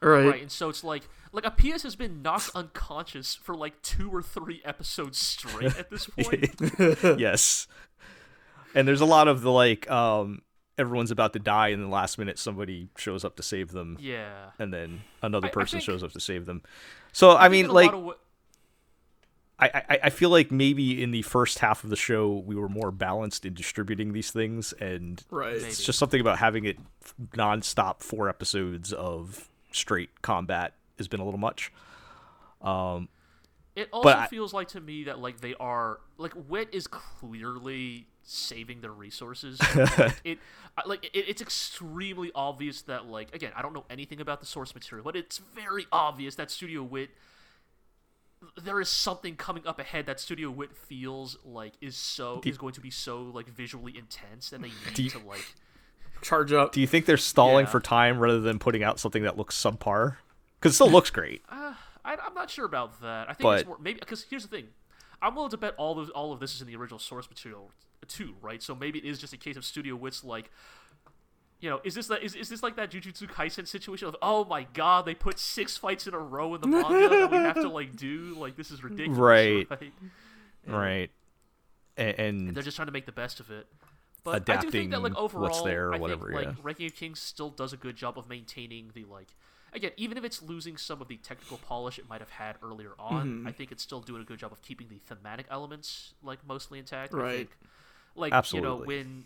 [0.00, 0.26] Right.
[0.26, 1.02] Right, and so it's like
[1.34, 6.06] like Apeas has been knocked unconscious for like two or three episodes straight at this
[6.18, 7.18] point.
[7.20, 7.66] yes.
[8.74, 10.40] And there's a lot of the like, um,
[10.78, 14.50] everyone's about to die, and the last minute somebody shows up to save them, yeah.
[14.58, 16.62] and then another I- I person think- shows up to save them.
[17.12, 18.18] So I mean, like, lot
[19.56, 22.68] I, I I feel like maybe in the first half of the show we were
[22.68, 25.54] more balanced in distributing these things, and Right.
[25.54, 25.66] Maybe.
[25.66, 26.76] it's just something about having it
[27.36, 31.72] nonstop four episodes of straight combat has been a little much.
[32.62, 33.08] Um,
[33.76, 38.06] It also I- feels like to me that like they are like Wit is clearly
[38.22, 39.60] saving their resources.
[39.76, 40.38] like, it
[40.86, 44.74] like it, it's extremely obvious that like again I don't know anything about the source
[44.74, 47.10] material, but it's very obvious that Studio Wit
[48.62, 52.74] there is something coming up ahead that Studio Wit feels like is so is going
[52.74, 55.54] to be so like visually intense, and they need you- to like
[56.22, 56.72] Charge up.
[56.72, 57.70] do you think they're stalling Yeah.
[57.72, 60.16] for time rather than putting out something that looks subpar?
[60.64, 61.42] Because it still looks great.
[61.52, 61.74] Uh,
[62.06, 63.30] I, I'm not sure about that.
[63.30, 64.68] I think But- it's more maybe because here's the thing,
[65.22, 67.70] I'm willing to bet all of all of this is in the original source material
[68.08, 68.62] too, right?
[68.62, 70.50] So maybe it is just a case of Studio Wits like,
[71.60, 74.44] you know, is this that is, is this like that Jujutsu Kaisen situation of oh
[74.44, 77.54] my god they put six fights in a row in the manga that we have
[77.54, 79.66] to like do like this is ridiculous, Right.
[79.70, 79.92] right?
[80.66, 81.10] right?
[81.96, 83.66] And, and They're just trying to make the best of it.
[84.24, 86.62] But I do think that like overall, what's there or I whatever, think, like yeah.
[86.62, 89.28] Ranking of Kings still does a good job of maintaining the like.
[89.74, 92.92] Again, even if it's losing some of the technical polish it might have had earlier
[92.98, 93.46] on, Mm-hmm.
[93.48, 96.78] I think it's still doing a good job of keeping the thematic elements like mostly
[96.78, 97.12] intact.
[97.12, 97.24] Right.
[97.32, 97.50] I think,
[98.14, 99.24] like you know when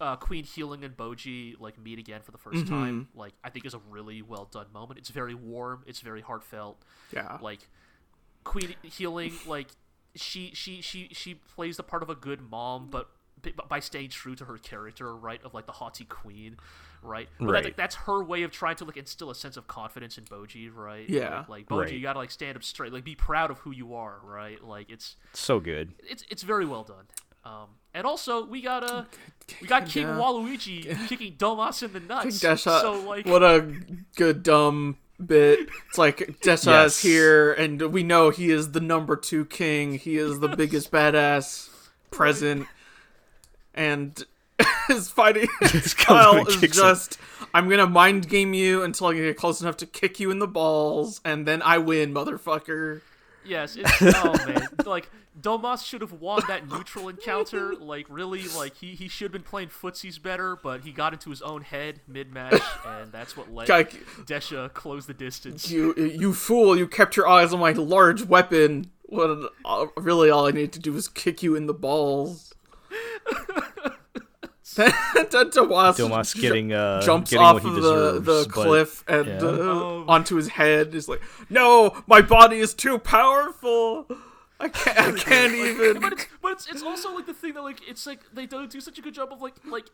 [0.00, 3.66] uh, Queen Hiling and Bojji like meet again for the 1st time, like I think
[3.66, 4.98] is a really well done moment.
[4.98, 5.82] It's very warm.
[5.86, 6.82] It's very heartfelt
[7.12, 7.36] Yeah.
[7.42, 7.60] like
[8.42, 9.68] queen hiling like
[10.14, 13.10] she she she she plays the part of a good mom but
[13.68, 16.56] by staying true to her character right of like the haughty queen
[17.02, 17.64] right but that's, Right.
[17.64, 20.70] like, that's her way of trying to like instill a sense of confidence in bojji
[20.74, 21.38] right Yeah.
[21.40, 21.92] like, like bojji Right.
[21.94, 24.90] you gotta like stand up straight like be proud of who you are right like
[24.90, 25.92] it's so good.
[26.00, 27.06] it's it's very well done
[27.44, 29.04] um and also we got uh
[29.62, 30.16] we got king Yeah.
[30.18, 33.74] waluigi kicking domas in the nuts Desha, so like what a
[34.16, 35.68] good dumb bit.
[35.88, 36.96] It's like Desha Yes.
[36.96, 39.94] is here, and we know he is the number two king.
[39.94, 41.68] He is the biggest badass
[42.10, 42.66] present,
[43.74, 44.24] and
[44.88, 45.48] his fighting
[45.80, 46.84] style and is kicks him.
[46.84, 47.18] just.
[47.52, 50.46] I'm gonna mind game you until I get close enough to kick you in the
[50.46, 53.00] balls, and then I win, motherfucker.
[53.44, 55.10] Yes, it's oh man, like
[55.40, 57.74] Domas should have won that neutral encounter.
[57.74, 61.30] Like really, like he, he should have been playing footsies better, but he got into
[61.30, 65.70] his own head mid match, and that's what let Guy- Desha close the distance.
[65.70, 66.76] You, you fool!
[66.76, 68.90] You kept your eyes on my large weapon.
[69.04, 69.50] What?
[69.64, 72.54] uh, really, all I needed to do was kick you in the balls.
[74.74, 78.52] Then then Domas getting uh jumps getting off what he of the, deserves, the but-
[78.52, 79.36] cliff and yeah.
[79.38, 80.04] uh, Oh.
[80.08, 80.94] onto his head.
[80.94, 84.06] Is like, no, my body is too powerful.
[84.60, 84.98] I can't.
[84.98, 86.00] I can't even.
[86.00, 88.70] but it's but it's, it's also like the thing that like it's like they don't
[88.70, 89.86] do such a good job of like like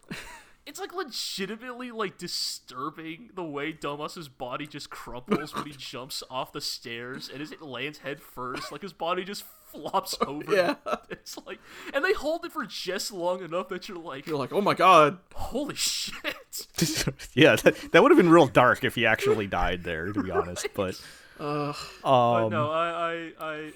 [0.67, 6.53] it's like legitimately like disturbing the way Domas's body just crumples when he jumps off
[6.53, 10.55] the stairs and as it lands head first, like his body just flops over.
[10.55, 10.75] Yeah.
[11.11, 11.59] It's like
[11.95, 14.75] and they hold it for just long enough that you're like, You're like, oh my
[14.75, 15.19] god.
[15.35, 16.67] holy shit.
[17.35, 20.31] yeah, that, that would have been real dark if he actually died there, to be
[20.31, 20.69] honest.
[20.75, 21.01] But
[21.39, 21.73] Uh,
[22.03, 23.73] But um, no, I I, I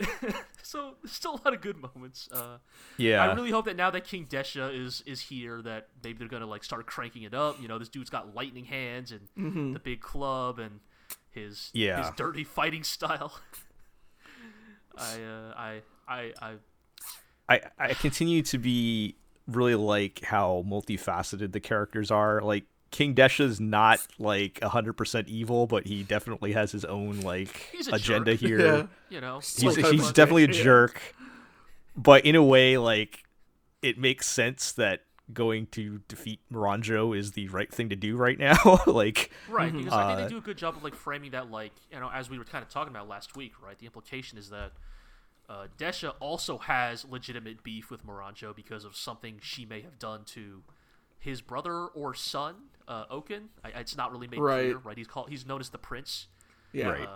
[0.63, 2.29] so there's still a lot of good moments.
[2.33, 2.59] Uh
[2.97, 6.29] yeah, I really hope that now that King Desha is is here, that maybe they're
[6.29, 7.61] gonna like start cranking it up.
[7.61, 10.81] You know, this dude's got lightning hands and the big club and
[11.31, 12.03] his Yeah.
[12.03, 13.41] his dirty fighting style.
[14.97, 16.55] I uh, I I I
[17.49, 22.41] I I continue to be really like how multifaceted the characters are.
[22.41, 27.69] Like King Desha's not like hundred percent evil, but he definitely has his own like
[27.73, 28.41] He's a agenda jerk.
[28.41, 28.59] here.
[28.61, 28.87] yeah.
[29.09, 30.63] you know He's, Like, he's definitely a yeah.
[30.63, 31.15] jerk,
[31.97, 33.25] but in a way, like
[33.83, 35.03] it makes sense that
[35.35, 38.81] going to defeat Miranjo is the right thing to do right now.
[38.87, 41.51] like, Right, because I think Uh, they do a good job of like framing that,
[41.51, 43.79] like you know, as we were kind of talking about last week, right?
[43.79, 44.73] The implication is that
[45.49, 50.25] uh, Desha also has legitimate beef with Miranjo because of something she may have done
[50.27, 50.63] to
[51.19, 52.55] his brother or son,
[52.87, 53.49] uh, Oken.
[53.65, 54.63] I, it's not really made Right.
[54.67, 54.97] clear, right?
[54.97, 56.29] He's called he's known as the Prince.
[56.73, 56.89] Yeah.
[56.89, 57.09] Right.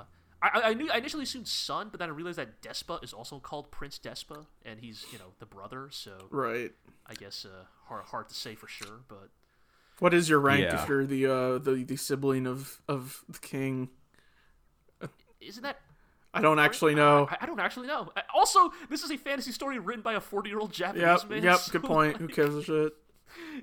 [0.53, 3.39] I, I knew I initially assumed son, but then I realized that Despa is also
[3.39, 5.89] called Prince Despa, and he's you know the brother.
[5.91, 6.73] So Right.
[7.07, 9.31] I guess uh, hard hard to say for sure, but
[10.01, 10.83] What is your rank Yeah.
[10.83, 13.91] if you're the uh the, the sibling of of the king?
[15.41, 15.79] isn't that
[16.33, 17.29] I don't actually know.
[17.31, 18.11] I, I don't actually know.
[18.35, 21.31] Also, this is a fantasy story written by a 40 year old Japanese Yep.
[21.31, 21.43] man.
[21.45, 21.59] Yep.
[21.59, 22.16] so, Good point.
[22.16, 22.93] Who cares gives a shit?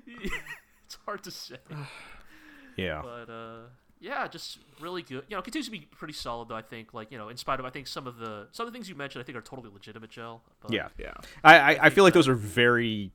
[0.86, 1.56] it's hard to say.
[2.76, 3.02] yeah.
[3.02, 3.58] But, uh,
[4.02, 5.24] yeah, just really good.
[5.28, 6.92] You know, continues to be pretty solid, though, I think.
[6.92, 8.88] Like, you know, in spite of, I think, some of the some of the things
[8.88, 10.40] you mentioned, I think, are totally legitimate, Joe.
[10.68, 10.88] Yeah.
[10.98, 11.14] Yeah.
[11.44, 13.12] I, I, I feel like those are very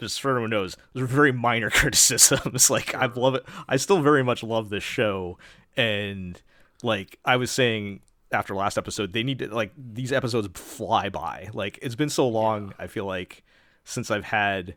[0.00, 2.68] just for everyone knows, those are very minor criticisms.
[2.68, 5.38] like I love it I still very much love this show
[5.76, 6.42] and
[6.82, 8.00] like I was saying
[8.32, 11.48] after last episode, they need to like these episodes fly by.
[11.52, 13.44] Like it's been so long, I feel like,
[13.84, 14.74] since I've had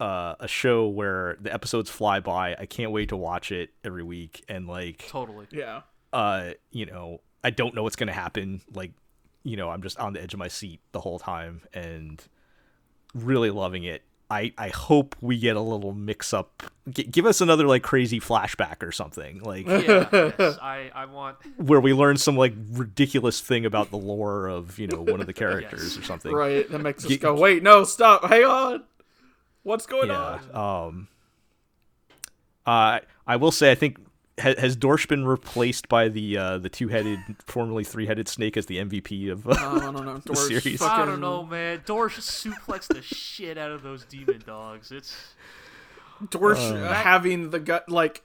[0.00, 2.56] uh, a show where the episodes fly by.
[2.58, 5.46] I can't wait to watch it every week and like Totally.
[5.52, 5.82] Yeah.
[6.12, 8.60] uh, you know, I don't know what's going to happen.
[8.74, 8.92] Like,
[9.44, 12.22] you know, I'm just on the edge of my seat the whole time and
[13.14, 14.02] really loving it.
[14.30, 16.62] I, I hope we get a little mix up.
[16.88, 21.36] G- give us another like crazy flashback or something like Yeah, yes, I, I want.
[21.58, 25.26] where we learn some like ridiculous thing about the lore of you know one of
[25.26, 26.32] the characters or something.
[26.32, 26.68] Right.
[26.70, 28.82] That makes us Get- go, wait, no, stop, hang on.
[29.64, 30.38] What's going Yeah.
[30.54, 30.88] on?
[30.90, 31.08] Um.
[32.66, 33.98] Uh, I will say I think
[34.40, 38.56] ha- has Dorsch been replaced by the uh, the two headed, formerly three headed snake
[38.56, 39.46] as the MVP of.
[39.46, 40.18] Uh, Oh, I don't know.
[40.24, 40.80] Doors series.
[40.80, 41.80] I don't know, man.
[41.86, 44.90] Dorsch suplexed the shit out of those demon dogs.
[44.92, 45.34] It's
[46.26, 48.24] Dorsch uh, having the gut like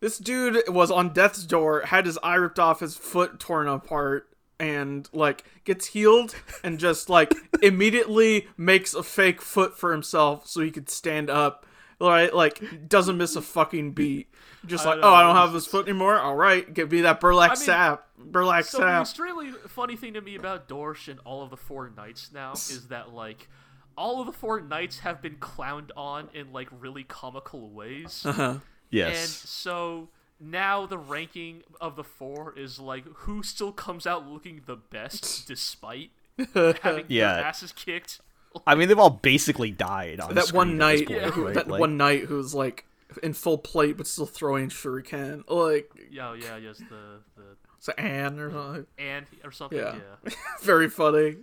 [0.00, 4.28] this dude was on death's door, had his eye ripped off, his foot torn apart,
[4.58, 6.34] and like gets healed
[6.64, 11.66] and just like immediately makes a fake foot for himself so he could stand up.
[11.98, 14.28] Right, like doesn't miss a fucking beat.
[14.66, 16.18] Just like, know, oh, I don't have this foot anymore.
[16.18, 19.00] All right, give me that burlap I mean, sap, burlap so the sap.
[19.02, 22.88] extremely funny thing to me about Dorsch and all of the four knights now is
[22.88, 23.48] that like
[23.96, 28.24] all of the four knights have been clowned on in like really comical ways.
[28.26, 28.58] Uh-huh.
[28.90, 29.30] yes And yes.
[29.30, 30.08] so
[30.40, 35.46] now the ranking of the four is like who still comes out looking the best
[35.48, 36.10] despite
[36.54, 37.34] having Yeah.
[37.36, 38.20] their asses kicked.
[38.66, 41.54] I mean, they've all basically died on that one at night, this point, who, right?
[41.54, 42.86] that Like, one night who's like
[43.22, 47.42] in full plate but still throwing shuriken, like Yeah, oh, yeah, yes, the the
[47.78, 48.86] it's Anne or something.
[48.98, 49.78] and or something.
[49.78, 49.96] Yeah.
[50.24, 50.32] Yeah.
[50.62, 51.36] Very funny.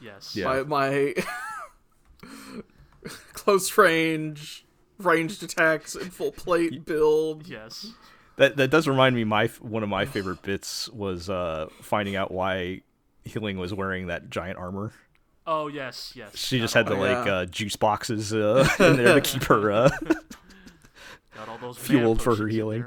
[0.00, 0.34] Yes.
[0.36, 0.62] Yeah.
[0.62, 1.14] My my
[3.32, 4.64] close range
[4.98, 7.46] ranged attacks in full plate build.
[7.46, 7.92] Yes.
[8.36, 9.24] That that does remind me.
[9.24, 12.80] My one of my favorite bits was uh, finding out why
[13.32, 14.92] Hiling was wearing that giant armor.
[15.46, 16.36] Oh yes, yes.
[16.36, 17.32] She just had the like yeah.
[17.34, 19.88] uh, juice boxes uh, in there to keep her uh,
[21.36, 22.86] got all those fueled for her healing.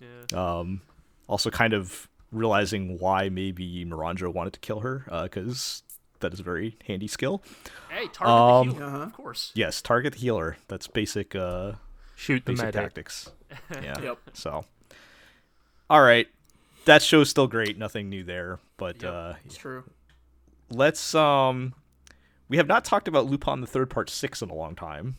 [0.00, 0.58] Yeah.
[0.58, 0.80] um,
[1.28, 5.82] also kind of realizing why maybe Miranjo wanted to kill her because
[6.20, 7.42] that is a very handy skill.
[7.90, 9.02] Hey, target Um, the healer, Uh-huh.
[9.04, 9.52] of course.
[9.54, 10.56] Yes, target the healer.
[10.68, 11.72] That's basic uh,
[12.16, 12.80] Shoot the basic medic.
[12.82, 13.30] tactics.
[13.82, 14.00] Yeah.
[14.00, 14.18] Yep.
[14.32, 14.64] So,
[15.92, 16.26] all right,
[16.86, 17.76] that show's still great.
[17.76, 19.12] Nothing new there, but Yep.
[19.12, 19.84] uh, It's true.
[20.70, 21.74] let's um,
[22.48, 25.16] we have not talked about Lupin the Third Part Six in a long time,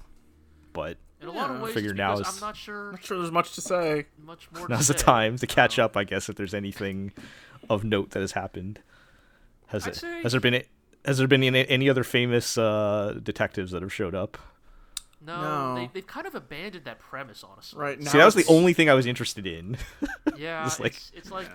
[0.73, 1.63] but In a lot of Yeah.
[1.63, 4.07] ways, Figure it's now is- I'm not sure Not sure there's much to say.
[4.17, 4.67] much more.
[4.69, 5.05] now's to the say.
[5.05, 5.95] time to catch Um, up.
[5.95, 7.13] I guess if there's anything
[7.69, 8.81] of note that has happened.
[9.67, 9.95] Has I'd it?
[9.97, 10.63] say- Has there been?
[11.05, 14.37] Has there been any, any other famous uh, detectives that have showed up?
[15.25, 15.75] No, No.
[15.75, 17.79] They, they've kind of abandoned that premise, honestly.
[17.79, 18.11] Right now.
[18.11, 19.77] See, that was the only thing I was interested in.
[20.37, 21.47] Yeah, It's it's like- it's like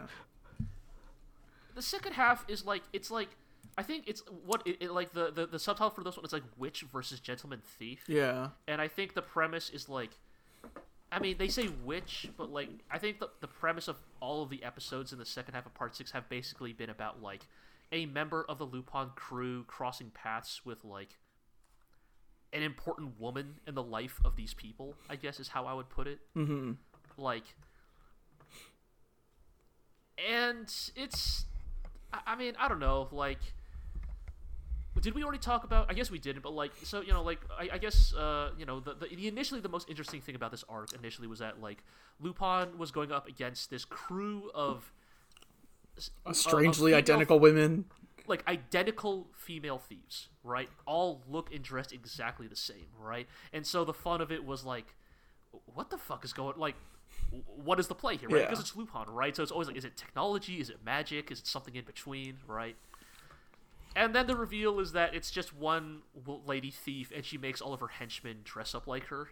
[1.74, 3.28] the second half is like it's like
[3.76, 6.32] I think it's what it, it like the, the the subtitle for this one is
[6.32, 8.48] like witch versus gentleman thief, Yeah.
[8.66, 10.10] and I think the premise is like.
[11.10, 14.50] I mean, they say witch, but like I think the the premise of all of
[14.50, 17.46] the episodes in the second half of part six have basically been about like
[17.92, 21.16] a member of the Lupin crew crossing paths with like
[22.52, 24.94] an important woman in the life of these people.
[25.10, 26.18] I guess is how I would put it.
[26.36, 26.72] Mm-hmm.
[27.16, 27.44] like
[30.18, 31.44] and it's
[32.12, 33.38] I- mean i don't know like
[35.00, 37.38] did we already talk about i guess we didn't but like so you know like
[37.56, 40.64] i, I guess uh you know the, the, initially the most interesting thing about this
[40.68, 41.84] arc initially was that like
[42.20, 44.92] lupin was going up against this crew of
[45.96, 47.84] s- of- of Strangely identical women.
[48.28, 50.68] Like identical female thieves, right?
[50.86, 53.26] All look and dress exactly the same, right?
[53.52, 54.94] And so the fun of it was like,
[55.74, 56.74] what the fuck is going like?
[57.56, 58.40] What is the play here, right?
[58.40, 58.44] Yeah.
[58.46, 59.34] Because it's Lupin, right?
[59.34, 60.60] So it's always like, is it technology?
[60.60, 61.30] Is it magic?
[61.30, 62.76] Is it something in between, right?
[63.96, 66.02] And then the reveal is that it's just one
[66.46, 69.28] lady thief, and she makes all of her henchmen dress up like her.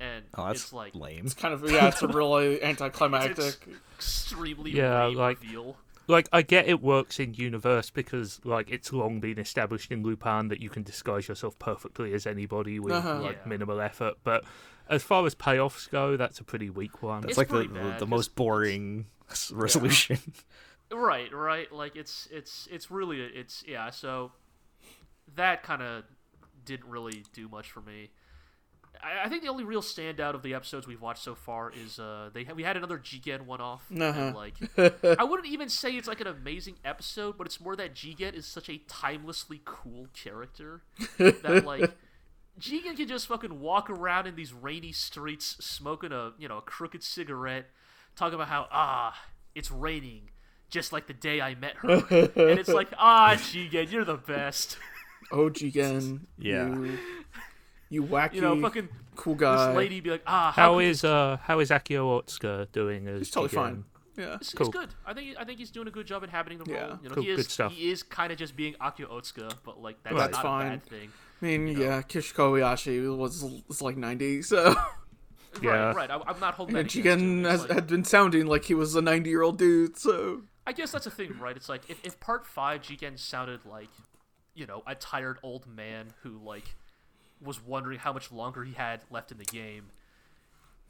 [0.00, 1.22] And Oh, that's it's like lame.
[1.24, 3.56] It's kind of yeah, it's a really anticlimactic.
[3.96, 5.76] extremely Yeah, lame like- reveal.
[6.06, 10.48] Like I get it works in universe because like it's long been established in Lupin
[10.48, 13.20] that you can disguise yourself perfectly as anybody with Uh-huh.
[13.20, 13.48] like Yeah.
[13.48, 14.44] minimal effort, but
[14.88, 17.22] as far as payoffs go, that's a pretty weak one.
[17.22, 20.18] That's It's like the, pretty the, bad, the 'cause most boring s- resolution.
[20.92, 21.72] Right, right.
[21.72, 23.88] Like it's it's it's really it's yeah.
[23.90, 24.32] So
[25.34, 26.04] that kind of
[26.64, 28.10] didn't really do much for me.
[29.04, 31.98] I, I think the only real standout of the episodes we've watched so far is
[31.98, 33.84] uh they we had another Jigen one off.
[33.96, 34.32] Uh-huh.
[34.34, 34.54] Like
[35.18, 38.46] I wouldn't even say it's like an amazing episode, but it's more that Jigen is
[38.46, 40.82] such a timelessly cool character
[41.18, 41.92] that like.
[42.60, 46.62] Jigen can just fucking walk around in these rainy streets, smoking a you know a
[46.62, 47.68] crooked cigarette,
[48.14, 49.20] talking about how ah
[49.56, 50.30] it's raining,
[50.70, 54.78] just like the day I met her, and it's like ah Jigen, you're the best.
[55.32, 56.20] Oh, Jigen.
[56.38, 56.68] Yeah.
[56.68, 56.98] You,
[57.90, 59.68] you wacky, You know, fucking cool guy.
[59.68, 63.18] this lady be like ah how, How could uh how is Akio Otsuka doing as
[63.20, 63.54] He's totally Jigen?
[63.54, 63.84] fine.
[64.16, 64.36] Yeah.
[64.36, 64.68] It's, Cool.
[64.68, 64.88] it's good.
[65.04, 66.86] I think I think he's doing a good job inhabiting the Yeah.
[66.86, 66.98] role.
[67.02, 67.72] You know, Cool, he is good stuff.
[67.72, 70.66] he is kind of just being Akio Otsuka, but like that's, That's not fine.
[70.66, 71.12] a bad thing.
[71.42, 74.74] I mean, yeah, Kiyoshi Kobayashi was, was like 90, so.
[75.62, 75.70] Yeah.
[75.70, 76.10] Right, right.
[76.10, 77.44] I, I'm not holding And that against him.
[77.44, 80.42] Jigen has, like- had been sounding like he was a 90 year old dude, so.
[80.66, 81.54] I guess that's the thing, right?
[81.56, 83.90] It's like if, if part five Jigen sounded like,
[84.54, 86.74] you know, a tired old man who like
[87.44, 89.90] was wondering how much longer he had left in the game.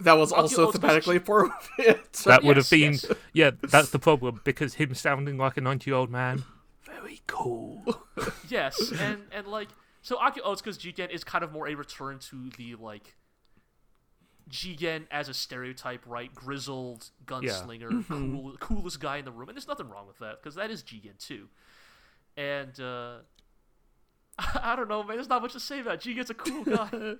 [0.00, 2.12] That was Akio also Otsuka's thematically appropriate.
[2.24, 3.06] That would have been yes.
[3.32, 6.44] yeah, that's the problem because him sounding like a ninety year old man,
[6.84, 7.82] very cool.
[8.48, 9.68] Yes, and and like
[10.02, 13.16] so Akio Otsuka's Jigen is kind of more a return to the like
[14.50, 16.32] Jigen as a stereotype, right?
[16.34, 20.56] Grizzled gunslinger, cool, coolest guy in the room, and there's nothing wrong with that because
[20.56, 21.48] that is Jigen too.
[22.36, 23.18] And uh,
[24.38, 25.16] I don't know, man.
[25.16, 26.00] There's not much to say about.
[26.00, 26.88] G Jigen's a cool guy.
[26.92, 27.18] and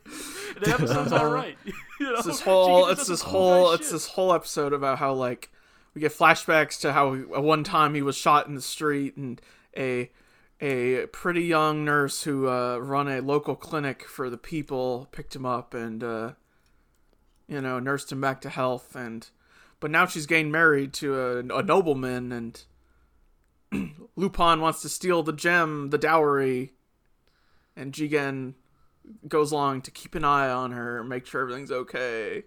[0.61, 1.57] the episode's all right.
[1.65, 2.15] you know?
[2.15, 3.93] it's this whole it's this cool whole it's shit.
[3.93, 5.51] this whole episode about how like
[5.95, 9.41] we get flashbacks to how at one time he was shot in the street and
[9.77, 10.11] a
[10.61, 15.47] a pretty young nurse who uh, run a local clinic for the people picked him
[15.47, 16.33] up and uh,
[17.47, 19.31] you know nursed him back to health and
[19.79, 22.65] but now she's getting married to a, a nobleman and
[24.17, 26.73] Lupin wants to steal the gem the dowry
[27.77, 28.55] and Jigen
[29.29, 32.45] goes along to keep an eye on her, make sure everything's okay.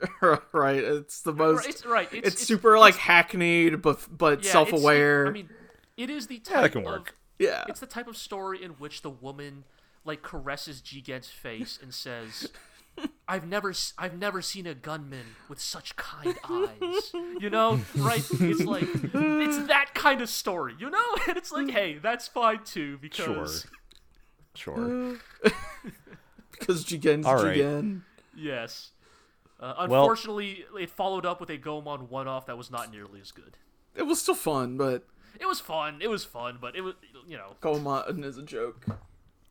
[0.52, 0.82] right?
[0.82, 1.58] It's the most.
[1.58, 2.08] Right, it's right.
[2.12, 5.26] It's, It's, super like hackneyed, but but yeah, self-aware.
[5.28, 5.50] I mean,
[5.96, 7.16] it is the type that can of work.
[7.38, 9.64] yeah, it's the type of story in which the woman
[10.04, 12.48] like caresses Jigen's face and says,
[13.28, 18.26] "I've never, s- I've never seen a gunman with such kind eyes." You know, right?
[18.40, 21.04] It's like it's that kind of story, you know.
[21.28, 23.26] And it's like, hey, that's fine too because
[23.62, 23.70] Sure.
[26.52, 27.56] because Jigen's All right.
[27.56, 28.02] Jigen.
[28.36, 28.90] yes.
[29.58, 33.30] Uh, Well- unfortunately, it followed up with a Goemon one-off that was not nearly as
[33.32, 33.56] good.
[33.94, 35.06] It was still fun, but
[35.38, 35.98] It was fun.
[36.00, 36.94] It was fun, but it was,
[37.26, 38.84] you know, Goemon is a joke.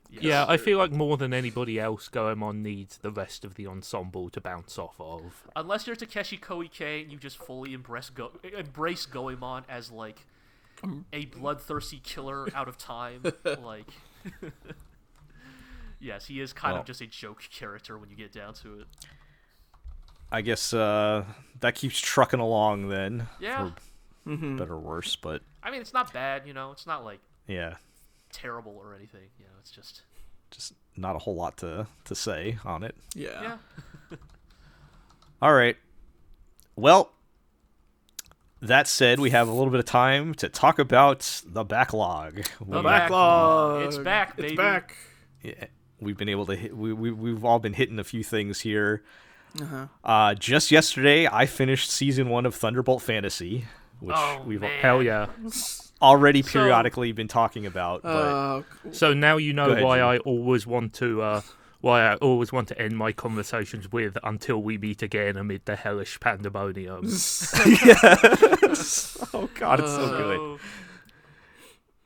[0.09, 0.23] yes.
[0.23, 4.29] Yeah, I feel like more than anybody else, Goemon needs the rest of the ensemble
[4.31, 5.47] to bounce off of.
[5.55, 10.25] unless you're Takeshi Koike and you just fully embrace Go- embrace Goemon as like
[11.13, 13.23] a bloodthirsty killer out of time,
[13.61, 13.87] like
[15.99, 16.81] yes, he is kind Well.
[16.81, 18.87] of just a joke character when you get down to it.
[20.31, 21.25] I guess uh,
[21.59, 23.27] that keeps trucking along then.
[23.39, 23.71] Yeah,
[24.25, 27.19] For better or worse, but I mean it's not bad, you know, it's not like
[27.47, 27.75] yeah,
[28.31, 30.03] terrible or anything, you know, it's just
[30.51, 32.95] just not a whole lot to to say on it.
[33.15, 33.57] Yeah.
[34.11, 34.17] yeah.
[35.41, 35.77] All right.
[36.75, 37.11] Well,
[38.61, 42.43] that said, we have a little bit of time to talk about the backlog.
[42.59, 43.83] The We- Backlog.
[43.87, 44.55] It's back, It's baby.
[44.57, 44.95] back.
[45.41, 45.65] yeah,
[46.01, 46.75] we've been able to hit.
[46.75, 49.03] We, we we've all been hitting a few things here.
[49.59, 49.87] Uh-huh.
[50.03, 53.65] Uh, just yesterday, I finished season one of Thunderbolt Fantasy,
[53.99, 54.79] which Oh, we've man.
[54.81, 55.27] Hell yeah!
[56.01, 58.03] already So- periodically been talking about.
[58.03, 58.61] But Uh,
[58.91, 60.07] So now you know ahead, why Jim.
[60.07, 61.41] I always want to, uh,
[61.81, 65.75] why I always want to end my conversations with "until we meet again amid the
[65.75, 67.05] hellish pandemonium."
[69.33, 70.59] oh god, it's so good.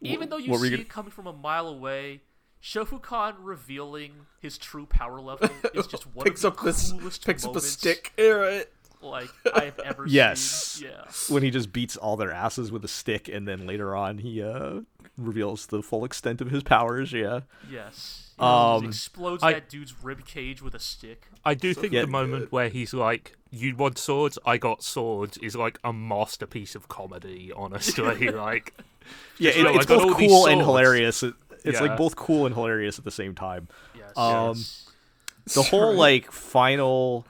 [0.01, 2.21] Even though you what were see you it coming from a mile away,
[2.63, 7.25] Shofukan revealing his true power level is just one picks of up the this coolest
[7.25, 8.13] picks up a stick.
[8.17, 8.65] Yeah, right.
[9.01, 10.39] like I've ever Yes.
[10.39, 10.89] seen.
[10.89, 11.03] Yeah.
[11.27, 14.41] when he just beats all their asses with a stick, and then later on he
[14.41, 14.79] uh,
[15.17, 17.11] reveals the full extent of his powers.
[17.11, 17.41] Yeah.
[17.69, 18.31] Yes.
[18.39, 21.27] He Um, explodes I- that dude's rib cage with a stick.
[21.43, 24.39] I do think the moment where he's like, "You want swords?
[24.45, 27.51] I got swords," is like a masterpiece of comedy.
[27.53, 28.73] Honestly, like,
[29.37, 31.21] Yeah, Just, it- "Oh, I it's got both cool and hilarious.
[31.23, 31.33] It-
[31.63, 31.87] It's Yeah.
[31.87, 33.67] like both cool and hilarious at the same time.
[33.95, 34.11] Yes.
[34.17, 34.89] Um, yes.
[35.53, 37.25] The whole like final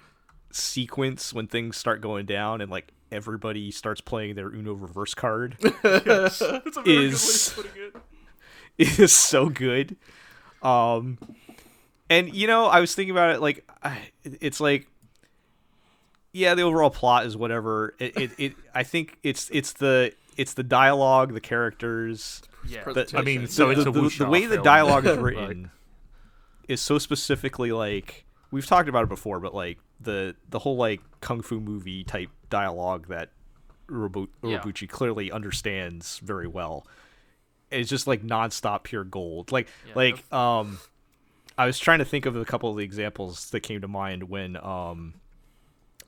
[0.52, 5.58] sequence when things start going down and like everybody starts playing their Uno reverse card
[5.84, 6.40] Yes.
[6.40, 7.60] That's good is-
[8.78, 9.00] it.
[9.00, 9.96] is so good.
[10.62, 11.18] Um,
[12.10, 14.88] and you know, I was thinking about it like I, it's like,
[16.32, 17.96] yeah, the overall plot is whatever.
[18.00, 22.42] It, it, it I think it's it's the it's the dialogue, the characters.
[22.68, 22.84] Yeah.
[22.92, 25.72] The- I mean, The- so the, it's a the, the way the dialogue is written
[26.68, 31.02] is so specifically like we've talked about it before, but like the the whole like
[31.22, 33.30] kung fu movie type dialogue that
[33.90, 34.88] Urobu- Yeah.
[34.88, 36.88] Clearly understands very well.
[37.72, 39.52] It's just like nonstop pure gold.
[39.52, 40.80] Like Yeah, like the um
[41.58, 44.30] I was trying to think of a couple of the examples that came to mind
[44.30, 45.16] when um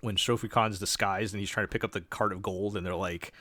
[0.02, 2.96] when Shofukan's disguised and he's trying to pick up the cart of gold and they're
[2.96, 3.34] like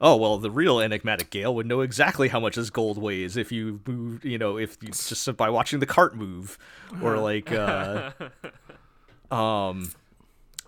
[0.00, 3.52] oh well the real enigmatic gale would know exactly how much this gold weighs if
[3.52, 6.58] you move you know if you just by watching the cart move
[7.02, 8.10] or like uh
[9.30, 9.92] um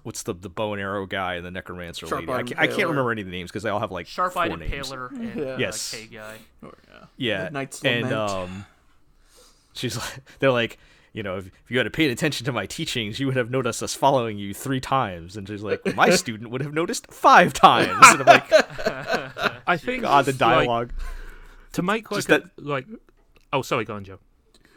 [0.03, 2.89] what's the the bow and arrow guy and the necromancer lady I can't, I can't
[2.89, 5.37] remember any of the names because they all have like Sharp-eyed four names Impaler and
[5.37, 5.45] Yeah.
[5.53, 5.93] uh, Yes.
[5.95, 6.37] K guy.
[6.63, 7.05] Oh, yeah.
[7.17, 8.67] yeah Knight's and um
[9.75, 10.79] she's like they're like
[11.13, 13.83] you know if, if you had paid attention to my teachings you would have noticed
[13.83, 15.37] us following you three times.
[15.37, 17.91] And she's like my student would have noticed five times.
[18.03, 18.51] And i'm like
[19.67, 20.93] I think god the like, dialogue.
[21.73, 22.87] to make like a, that- like.
[23.53, 24.19] Oh, sorry, go on, Joe.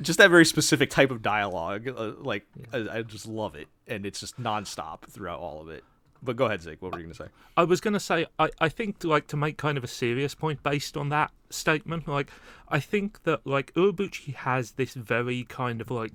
[0.02, 3.68] just that very specific type of dialogue uh, like I, I just love it.
[3.88, 5.84] And it's just nonstop throughout all of it
[6.26, 8.70] but go ahead zig what were you gonna say I was gonna say I, I
[8.70, 12.30] think like to make kind of a serious point based on that statement, like
[12.70, 16.12] I think that like Urobuchi has this very kind of like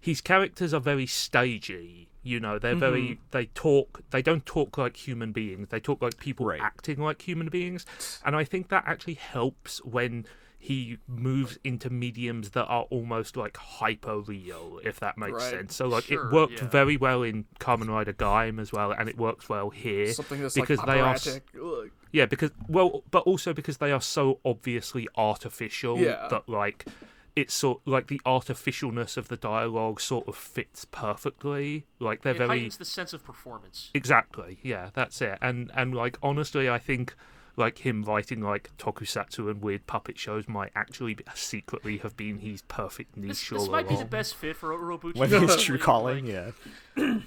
[0.00, 2.08] his characters are very stagey.
[2.24, 3.22] You know, they're very mm-hmm.
[3.32, 5.68] they talk they don't talk like human beings.
[5.70, 6.60] They talk like people Right.
[6.60, 7.86] acting like human beings.
[8.24, 10.26] And I think that actually helps when
[10.64, 15.50] he moves into mediums that are almost like hyper real, if that makes Right.
[15.50, 15.74] sense.
[15.74, 16.68] So like Sure, it worked yeah.
[16.68, 20.54] very well in Kamen Rider Gaim as well, and it works well here Something that's
[20.54, 21.16] because like they are.
[21.60, 21.90] Ugh.
[22.12, 26.28] yeah, because well, but also because they are so obviously artificial Yeah.
[26.28, 26.86] that like
[27.34, 31.86] it's sort like the artificialness of the dialogue sort of fits perfectly.
[31.98, 33.90] Like they're It very heightens the sense of performance.
[33.94, 35.38] exactly, yeah, that's it.
[35.42, 37.16] And and like honestly, I think
[37.56, 42.38] like him writing like tokusatsu and weird puppet shows might actually be, secretly have been
[42.38, 45.16] his perfect niche This, all this might be the best fit for Urobuchi.
[45.16, 46.54] when his honestly, true calling like,
[46.96, 47.18] yeah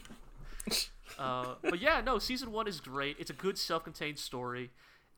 [1.17, 3.15] Uh, but yeah, no, season one is great.
[3.19, 4.71] It's a good self-contained story,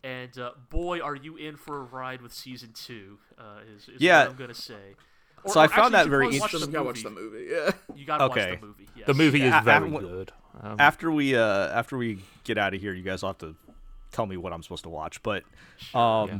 [0.03, 3.17] and uh, boy, are you in for a ride with season two.
[3.39, 4.23] Uh, is, is Yeah.
[4.23, 4.95] what I'm gonna say.
[5.43, 6.41] Or- So I found actually, that very interesting.
[6.41, 7.47] watch Still the gotta watch the movie.
[7.49, 7.71] Yeah.
[7.95, 8.51] You gotta Okay.
[8.51, 8.87] watch the movie.
[8.95, 9.07] Yes.
[9.07, 10.31] The movie is Yeah, I- very I- good.
[10.61, 13.55] Um, after we uh after we get out of here you guys will have to
[14.11, 15.43] tell me what i'm supposed to watch but
[15.93, 16.39] um Yeah.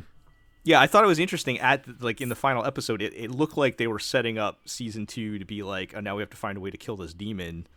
[0.63, 0.81] yeah.
[0.81, 3.77] i thought it was interesting at like in the final episode it, it looked like
[3.77, 6.57] they were setting up season two to be like oh now we have to find
[6.57, 7.67] a way to kill this demon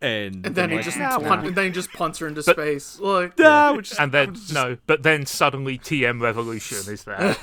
[0.00, 2.26] and, And then he like, just "Nah, pun- we- and then he just punts her
[2.26, 2.98] into space.
[2.98, 7.36] Like nah, we're just- and then no, but then suddenly TM Revolution is there.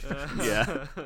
[0.42, 0.86] yeah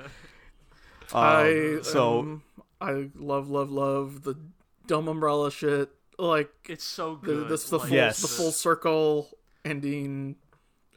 [1.12, 2.42] I Um, so um,
[2.80, 4.36] I love love love the
[4.86, 5.90] dumb umbrella shit.
[6.18, 7.48] Like It's so the good.
[7.48, 8.22] this the like, full Yes.
[8.22, 9.30] the full circle
[9.65, 10.37] ending.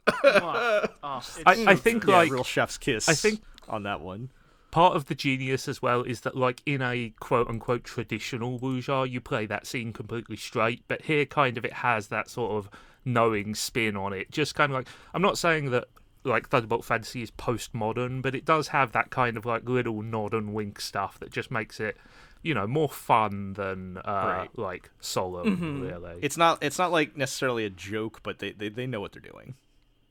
[0.06, 1.20] Oh, I-
[1.66, 4.30] I think, yeah, like- real chef's kiss I think- on that one.
[4.70, 9.08] part of the genius as well is that like in a quote unquote traditional wuxia
[9.08, 12.68] you play that scene completely straight but here kind of it has that sort of
[13.04, 14.28] knowing spin on it.
[14.32, 15.84] Just kind of like i'm not saying that
[16.24, 20.34] like thunderbolt fantasy is postmodern but it does have that kind of like little nod
[20.34, 21.96] and wink stuff that just makes it
[22.44, 24.50] you know more fun than uh Right.
[24.56, 28.86] like solemn really it's not it's not like necessarily a joke but they they, they
[28.86, 29.54] know what they're doing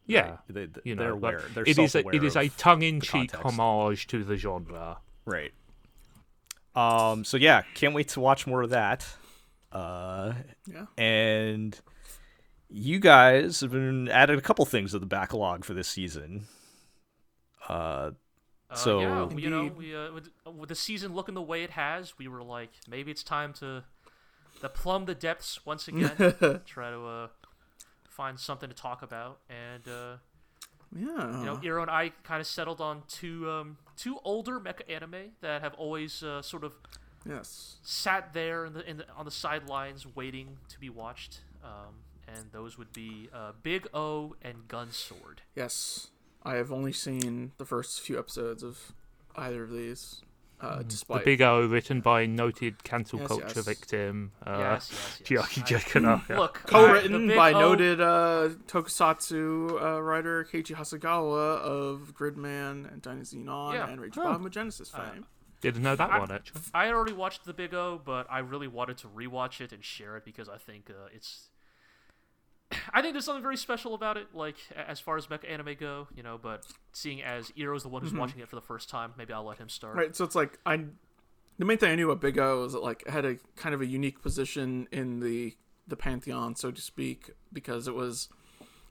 [0.07, 2.49] yeah they, they, you they're know aware they're it is a, self-aware it is a
[2.49, 5.53] tongue-in-cheek homage to the genre Right.
[6.75, 7.23] Um.
[7.23, 9.07] So yeah, can't wait to watch more of that.
[9.71, 10.33] Uh,
[10.67, 10.85] Yeah.
[10.97, 11.79] and
[12.69, 16.47] you guys have been added a couple things to the backlog for this season.
[17.69, 18.11] Uh, Uh,
[18.75, 22.17] So- yeah, you know, we uh, with, with the season looking the way it has,
[22.17, 23.83] we were like, maybe it's time to,
[24.61, 26.11] to plumb the depths once again.
[26.65, 27.27] try to uh,
[28.09, 30.15] find something to talk about, and uh,
[30.95, 31.39] Yeah.
[31.39, 35.31] you know, Iro and I kind of settled on two um, two older mecha anime
[35.41, 36.73] that have always uh, sort of
[37.27, 37.77] yes.
[37.83, 41.39] sat there in the, in the on the sidelines waiting to be watched.
[41.63, 41.95] um,
[42.25, 45.39] and those would be uh, Big O and Gunsword.
[45.55, 46.07] Yes,
[46.43, 48.93] I have only seen the first few episodes of
[49.35, 50.21] either of these.
[50.61, 53.65] Uh, The despite Big O, written by noted cancel Yes, culture yes.
[53.65, 55.83] victim uh, yes, yes, yes.
[55.83, 62.13] Chiaki I- Look, co-written the by O- noted uh, tokusatsu uh, writer Keiichi Hasegawa of
[62.15, 63.89] Gridman and Dynazenon Yeah.
[63.89, 64.21] and Rage Oh.
[64.21, 65.25] Bahamut Genesis Uh, fame.
[65.59, 66.61] Didn't know that I- one actually.
[66.73, 69.83] I had already watched the Big O, but I really wanted to rewatch it and
[69.83, 71.49] share it because I think uh, it's.
[72.93, 76.07] I think there's something very special about it, like as far as mecha anime go,
[76.15, 76.39] you know.
[76.41, 79.43] But seeing as Iro's the one who's watching it for the first time, maybe I'll
[79.43, 79.93] let him start.
[79.93, 79.99] Mm-hmm.
[79.99, 80.85] Right, so it's like I.
[81.59, 83.75] The main thing I knew about Big O is that like it had a kind
[83.75, 85.55] of a unique position in the
[85.87, 88.29] the pantheon, so to speak, because it was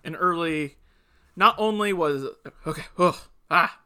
[0.05, 0.77] an early.
[1.35, 2.27] Not only was
[2.67, 3.17] okay, ugh,
[3.51, 3.81] ah,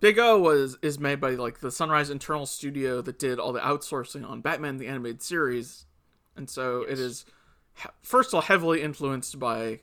[0.00, 3.60] Big O was is made by like the Sunrise Internal Studio that did all the
[3.60, 5.86] outsourcing on Batman the animated series,
[6.36, 6.98] and so it Yes.
[6.98, 7.32] is he-
[8.02, 9.80] first of all heavily influenced by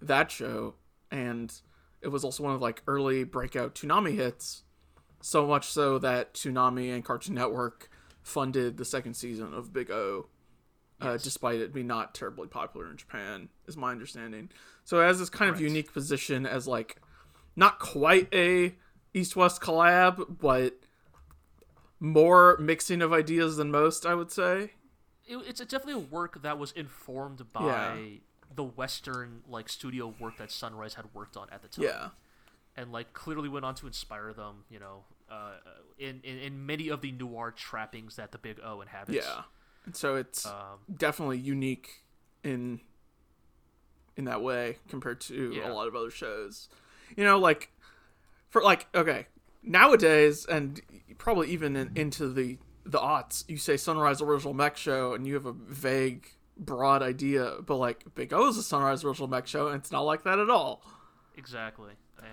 [0.00, 0.74] that show,
[1.10, 1.52] and
[2.00, 4.62] it was also one of like early breakout Toonami hits.
[5.20, 7.90] So much so that Toonami and Cartoon Network
[8.22, 10.28] funded the second season of Big O,
[11.00, 14.50] uh, despite it being not terribly popular in Japan, is my understanding.
[14.84, 17.00] So it has this kind of unique position as like
[17.56, 18.76] not quite a
[19.12, 20.78] East West collab, but
[21.98, 24.72] more mixing of ideas than most, I would say.
[25.28, 27.96] It, it's definitely a work that was informed by Yeah.
[28.56, 31.84] the Western like studio work that Sunrise had worked on at the time.
[31.84, 32.08] Yeah.
[32.76, 35.52] and like clearly went on to inspire them, you know, uh,
[35.98, 39.18] in, in in many of the noir trappings that the Big O inhabits.
[39.26, 39.42] Yeah.
[39.84, 42.04] And so it's Um, definitely unique
[42.44, 42.80] in
[44.16, 45.70] in that way compared to Yeah.
[45.70, 46.68] a lot of other shows.
[47.16, 47.72] You know, like
[48.48, 49.26] for like okay,
[49.62, 50.80] nowadays and
[51.18, 52.58] probably even in, into the
[52.88, 57.56] the aughts, you say Sunrise Original Mech Show and you have a vague broad idea,
[57.64, 60.38] but like Big O is a Sunrise Original Mech Show and it's not like that
[60.38, 60.82] at all.
[61.36, 61.92] exactly.
[62.18, 62.26] And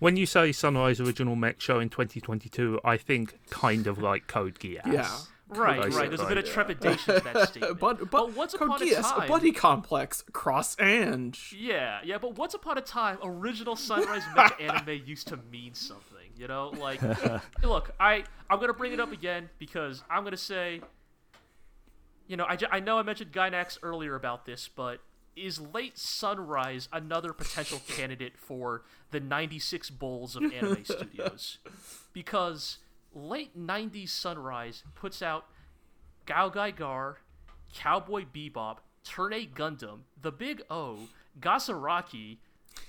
[0.00, 4.58] When you say Sunrise Original Mech Show in 2022, I think kind of like Code
[4.58, 4.80] Geass.
[4.92, 5.08] Yeah.
[5.48, 6.08] right, Basically, right.
[6.10, 7.80] There's a bit of trepidation to that statement.
[7.80, 11.54] But, but once Code upon a Geass, time, buddy complex cross Ange.
[11.58, 12.18] yeah, yeah.
[12.18, 16.19] But once upon a time, original Sunrise Mech anime used to mean something.
[16.40, 17.02] You know, like
[17.62, 20.80] look, I I'm gonna bring it up again because I'm gonna say,
[22.26, 25.00] you know, I, I know I mentioned Gainax earlier about this, but
[25.36, 31.58] is late Sunrise another potential candidate for the 96 Bulls of anime studios?
[32.14, 32.78] Because
[33.14, 35.44] late 90s Sunrise puts out
[36.24, 37.18] Gao Gai Gar,
[37.74, 41.08] Cowboy Bebop, Turn A Gundam, The Big O,
[41.38, 42.38] Gasaraki,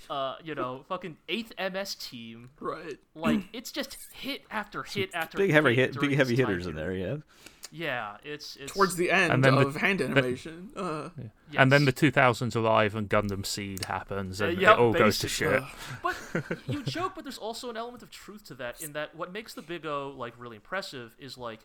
[0.09, 2.49] uh, you know, fucking 8th MS Team.
[2.59, 2.97] Right.
[3.15, 5.93] Like, it's just hit after hit after Big heavy hit.
[5.93, 6.91] hit, big heavy hitters in there.
[6.93, 7.17] Yeah.
[7.73, 10.71] Yeah, it's it's Towards the end And then the- of hand animation.
[10.75, 11.07] uh,
[11.55, 15.29] And then the 2000s arrive and Gundam Seed happens and yeah, it all goes to
[15.29, 15.63] shit.
[16.03, 16.15] But
[16.67, 18.81] you joke, but there's also an element of truth to that.
[18.83, 21.61] In that, what makes the Big O like really impressive is like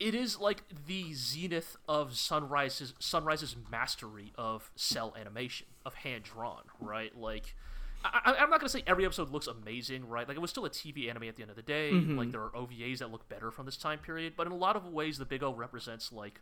[0.00, 6.62] it is like the zenith of Sunrise's Sunrise's mastery of cel animation, of hand drawn,
[6.80, 7.12] right?
[7.16, 7.56] Like.
[8.04, 10.28] I, I'm not gonna say every episode looks amazing, right?
[10.28, 11.90] Like it was still a TV anime at the end of the day.
[11.90, 14.76] Like there are OVAs that look better from this time period, but in a lot
[14.76, 16.40] of ways, the Big O represents like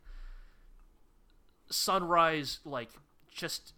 [1.71, 2.91] Sunrise, like
[3.33, 3.73] just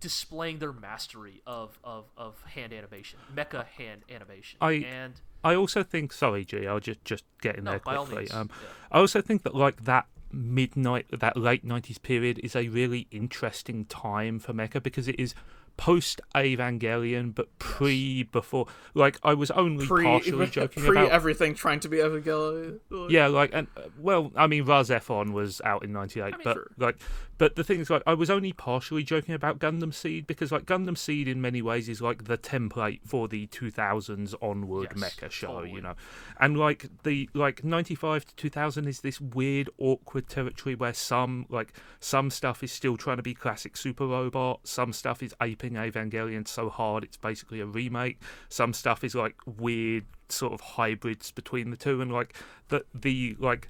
[0.00, 4.58] displaying their mastery of, of, of hand animation, mecha hand animation.
[4.60, 5.14] I- and
[5.44, 8.28] I also think, sorry, G, I'll just just get in No, there quickly.
[8.30, 8.68] Um, yeah.
[8.90, 13.84] I also think that like that midnight, that late nineties period is a really interesting
[13.86, 15.34] time for mecha because it is
[15.78, 18.66] post Evangelion, but pre before.
[18.92, 21.10] Like I was only pre partially joking pre about.
[21.10, 22.80] everything trying to be Evangelion.
[23.08, 26.70] Yeah, like and uh, well, I mean, RahXephon was out in '98, mean, but sure.
[26.76, 26.98] like,
[27.38, 30.66] but the thing is, like, I was only partially joking about Gundam Seed because, like,
[30.66, 35.30] Gundam Seed in many ways is like the template for the 2000s onward Yes, mecha
[35.30, 35.72] show, totally.
[35.72, 35.94] you know,
[36.40, 41.72] and like the like 95 to 2000 is this weird, awkward territory where some like
[42.00, 46.46] some stuff is still trying to be classic Super Robot, some stuff is aping Evangelion
[46.46, 51.70] so hard it's basically a remake, some stuff is like weird sort of hybrids between
[51.70, 52.34] the two, and like
[52.68, 53.68] the the like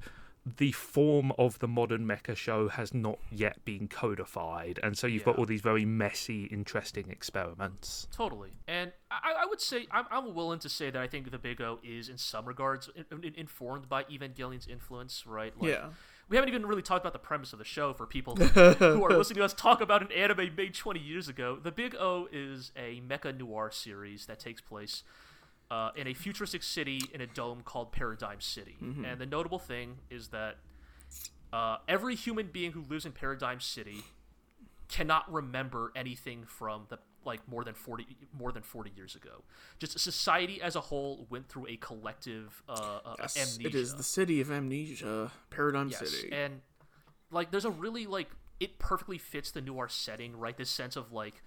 [0.56, 5.24] the form of the modern mecha show has not yet been codified, and so you've
[5.24, 8.08] got all these very messy, interesting experiments.
[8.12, 11.38] Totally, and I, I would say I'm, I'm willing to say that I think the
[11.38, 15.52] Big O is in some regards in, in- informed by Evangelion's influence, right?
[15.60, 15.88] Like, Yeah.
[16.30, 19.16] We haven't even really talked about the premise of the show for people who are
[19.16, 21.56] listening to us talk about an anime made 20 years ago.
[21.62, 25.04] The Big O is a mecha noir series that takes place
[25.70, 28.76] uh, in a futuristic city in a dome called Paradigm City.
[28.80, 30.56] And the notable thing is that
[31.50, 34.02] Uh, every human being who lives in Paradigm City
[34.88, 38.06] cannot remember anything from the like more than 40
[38.38, 39.42] more than 40 years ago
[39.78, 43.94] just society as a whole went through a collective uh, uh Yes, amnesia it is
[43.96, 46.28] the city of amnesia, Paradigm yes City.
[46.32, 46.60] and
[47.30, 48.28] like there's a really like
[48.60, 51.42] it perfectly fits the noir setting right this sense of like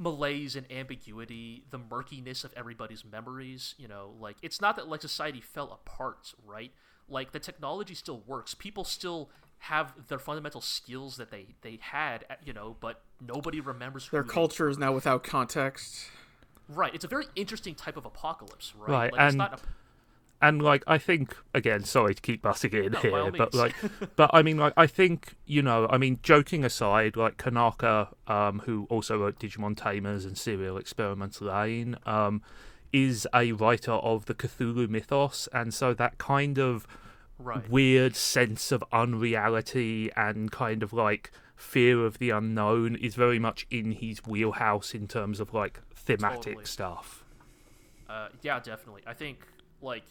[0.00, 5.02] malaise and ambiguity the murkiness of everybody's memories you know like it's not that like
[5.02, 6.72] society fell apart right
[7.06, 9.28] like the technology still works people still
[9.64, 14.22] have their fundamental skills that they they had you know but nobody remembers who Their
[14.22, 16.06] they culture is now without context.
[16.66, 16.94] Right.
[16.94, 18.88] It's a very interesting type of apocalypse, right?
[18.88, 19.62] Right, Like, it's and- not a,
[20.42, 23.74] and like I think again, sorry to keep busting in here, but like,
[24.16, 28.60] but I mean, like I think you know, I mean, joking aside, like Konaka, um,
[28.60, 32.42] who also wrote Digimon Tamers and Serial Experiments Lain, um,
[32.92, 36.86] is a writer of the Cthulhu mythos, and so that kind of
[37.38, 37.68] right.
[37.68, 43.66] weird sense of unreality and kind of like fear of the unknown is very much
[43.70, 46.64] in his wheelhouse in terms of like thematic Totally.
[46.64, 47.24] stuff.
[48.08, 49.02] Uh, yeah, definitely.
[49.06, 49.46] I think
[49.82, 50.04] like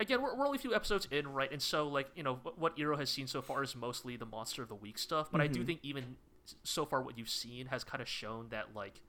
[0.00, 1.50] again, we're, we're only a few episodes in, right?
[1.50, 4.26] And so like you know what, what Iro has seen so far is mostly the
[4.26, 6.16] monster of the week stuff, but I do think even
[6.62, 9.00] so far what you've seen has kind of shown that like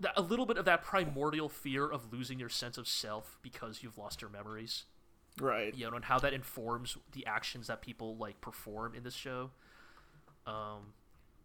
[0.00, 3.82] that a little bit of that primordial fear of losing your sense of self because
[3.82, 4.84] you've lost your memories.
[5.40, 5.74] Right.
[5.74, 9.50] you know, and how that informs the actions that people like perform in this show.
[10.46, 10.92] Um,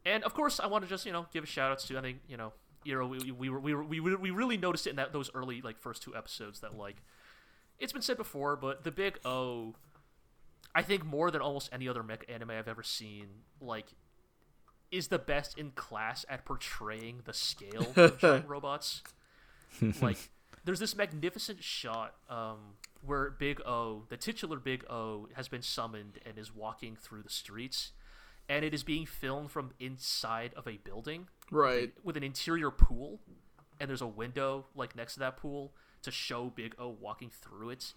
[0.06, 2.02] and of course, I want to just you know give a shout out to I
[2.02, 2.54] think you know,
[2.86, 5.62] Iro, we we were, we were, we we really noticed it in that those early
[5.62, 6.98] like first two episodes that like
[7.80, 9.76] it's been said before, but the big O,
[10.74, 13.28] I think more than almost any other mech anime I've ever seen,
[13.62, 13.88] like
[14.92, 19.02] is the best in class at portraying the scale of giant robots.
[20.02, 20.30] like
[20.64, 22.76] there's this magnificent shot um,
[23.06, 27.30] where Big O, the titular Big O, has been summoned and is walking through the
[27.30, 27.92] streets,
[28.48, 31.94] and it is being filmed from inside of a building Right.
[32.04, 33.20] with an interior pool,
[33.80, 35.74] and there's a window like next to that pool
[36.06, 37.94] to show Big O walking through it,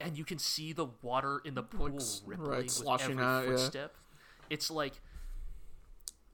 [0.00, 3.44] and you can see the water in the pool s- rippling right, with every out,
[3.44, 3.50] yeah.
[3.50, 3.96] footstep.
[4.48, 4.94] It's like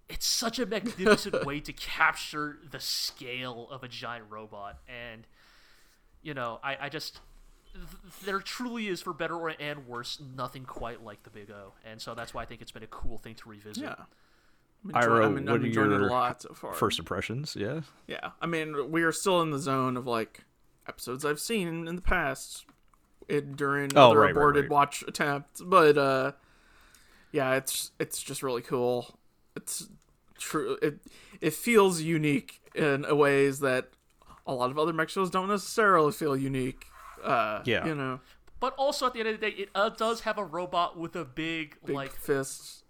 [0.09, 5.27] it's such a magnificent way to capture the scale of a giant robot, and
[6.23, 7.21] you know, I, I just
[8.25, 12.01] there truly is, for better or and worse, nothing quite like the Big O, and
[12.01, 13.83] so that's why I think it's been a cool thing to revisit.
[13.83, 13.95] Yeah.
[14.85, 16.75] I'm, enjoy- Iro, I'm, I'm are enjoying it a your lot so far.
[16.75, 17.81] First impressions, yeah.
[18.07, 18.31] Yeah.
[18.41, 20.45] I mean, we are still in the zone of like
[20.87, 22.65] episodes I've seen in the past
[23.29, 24.71] it, during Oh, other right, right, aborted right.
[24.71, 26.33] watch attempts, but uh
[27.33, 29.19] yeah, it's it's just really cool.
[29.57, 29.89] It's
[30.39, 30.99] true it
[31.41, 33.91] it feels unique in a ways that
[34.47, 36.87] a lot of other mech shows don't necessarily feel unique.
[37.23, 37.87] Uh Yeah.
[37.87, 38.21] you know,
[38.61, 41.17] But also at the end of the day, it uh, does have a robot with
[41.17, 42.83] a big, big like fist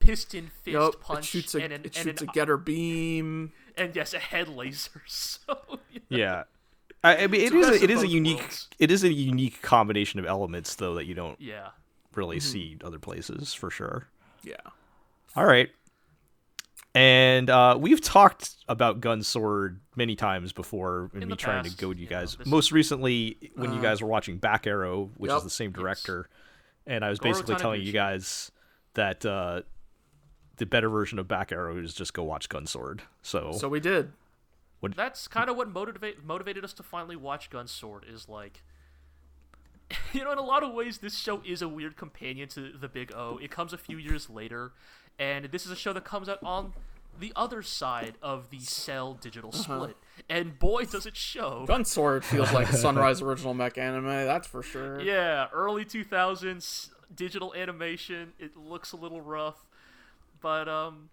[0.00, 2.56] piston fist Yup, it punch shoots a and an, it and, shoots an, a getter
[2.56, 3.52] beam.
[3.76, 5.02] and yes, a head laser.
[5.06, 5.38] So
[5.90, 6.42] you know, Yeah.
[7.04, 8.68] I, I mean, it the is a, it is a unique worlds.
[8.78, 11.68] it is a unique combination of elements though that you don't yeah.
[12.14, 14.08] really see other places for sure.
[14.42, 14.56] Yeah.
[15.36, 15.70] All right.
[16.94, 21.70] And uh, we've talked about Gun Sword many times before, and In me trying to
[21.70, 22.34] past, goad you you know, guys.
[22.36, 25.38] this- Most recently, when you Uh, guys were watching Back Arrow, which Yep.
[25.38, 25.78] is the same Yes.
[25.80, 26.28] director,
[26.86, 28.50] and I was Goro basically telling you guys
[28.94, 29.62] that uh,
[30.56, 33.02] the better version of Back Arrow is just go watch Gun Sword.
[33.22, 34.10] So, So we did.
[34.82, 38.04] That's kind of what motivate, motivated us to finally watch Gun Sword.
[38.08, 38.62] Is like,
[40.12, 42.88] you know, in a lot of ways, this show is a weird companion to the
[42.88, 43.38] Big O.
[43.42, 44.72] It comes a few years later,
[45.18, 46.72] and this is a show that comes out on
[47.18, 49.96] the other side of the Cell digital split.
[50.28, 51.64] And boy, does it show!
[51.66, 55.00] Gun Sword feels like Sunrise original mech anime, that's for sure.
[55.00, 58.32] Yeah, early 2000s digital animation.
[58.38, 59.66] It looks a little rough,
[60.40, 61.08] but um,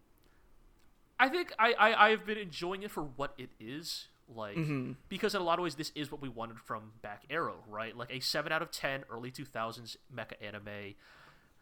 [1.20, 4.08] I think I, I I've been enjoying it for what it is.
[4.28, 4.58] Like
[5.08, 7.96] because in a lot of ways this is what we wanted from Back Arrow, right?
[7.96, 10.96] Like a seven out of ten early 2000s mecha anime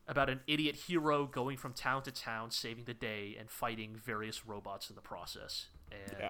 [0.07, 4.45] about an idiot hero going from town to town, saving the day and fighting various
[4.45, 5.67] robots in the process.
[5.91, 6.29] And Yeah.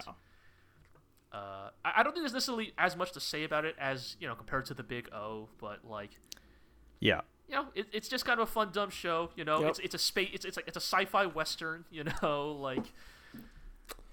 [1.32, 4.26] uh, I I don't think there's necessarily as much to say about it as you
[4.28, 6.10] know compared to the Big O, but like
[7.00, 7.20] yeah.
[7.48, 9.30] you know, it, it's just kind of a fun, dumb show.
[9.36, 9.70] You know, Yep.
[9.70, 11.84] it's it's a space, it's it's like it's a sci-fi western.
[11.92, 12.92] You know, like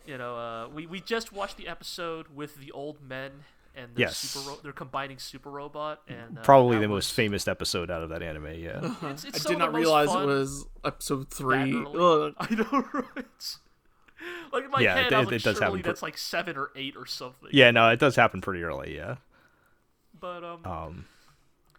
[0.06, 3.32] you know, uh, we we just watched the episode with the old men
[3.76, 4.18] and the Yes.
[4.18, 8.04] super ro- they're combining super robot and uh, Probably the was- most famous episode out
[8.04, 8.94] of that anime, yeah.
[9.04, 11.74] It's, it's I did not realize it was episode three.
[11.74, 11.98] early.
[12.28, 12.34] Ugh.
[12.40, 13.58] I know, right?
[14.52, 16.18] Like in my Yeah, head, it- I was like, it does happen per- that's like
[16.18, 17.50] seven or eight or something.
[17.54, 19.16] yeah, no, it does happen pretty early, yeah.
[20.20, 21.06] But um, Um,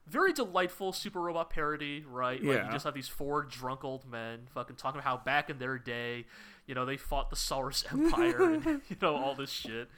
[0.09, 2.43] very delightful super robot parody, right?
[2.43, 2.67] Like Yeah.
[2.67, 5.79] you just have these four drunk old men fucking talking about how back in their
[5.79, 6.25] day,
[6.67, 9.89] you know, they fought the Saurus Empire and you know all this shit.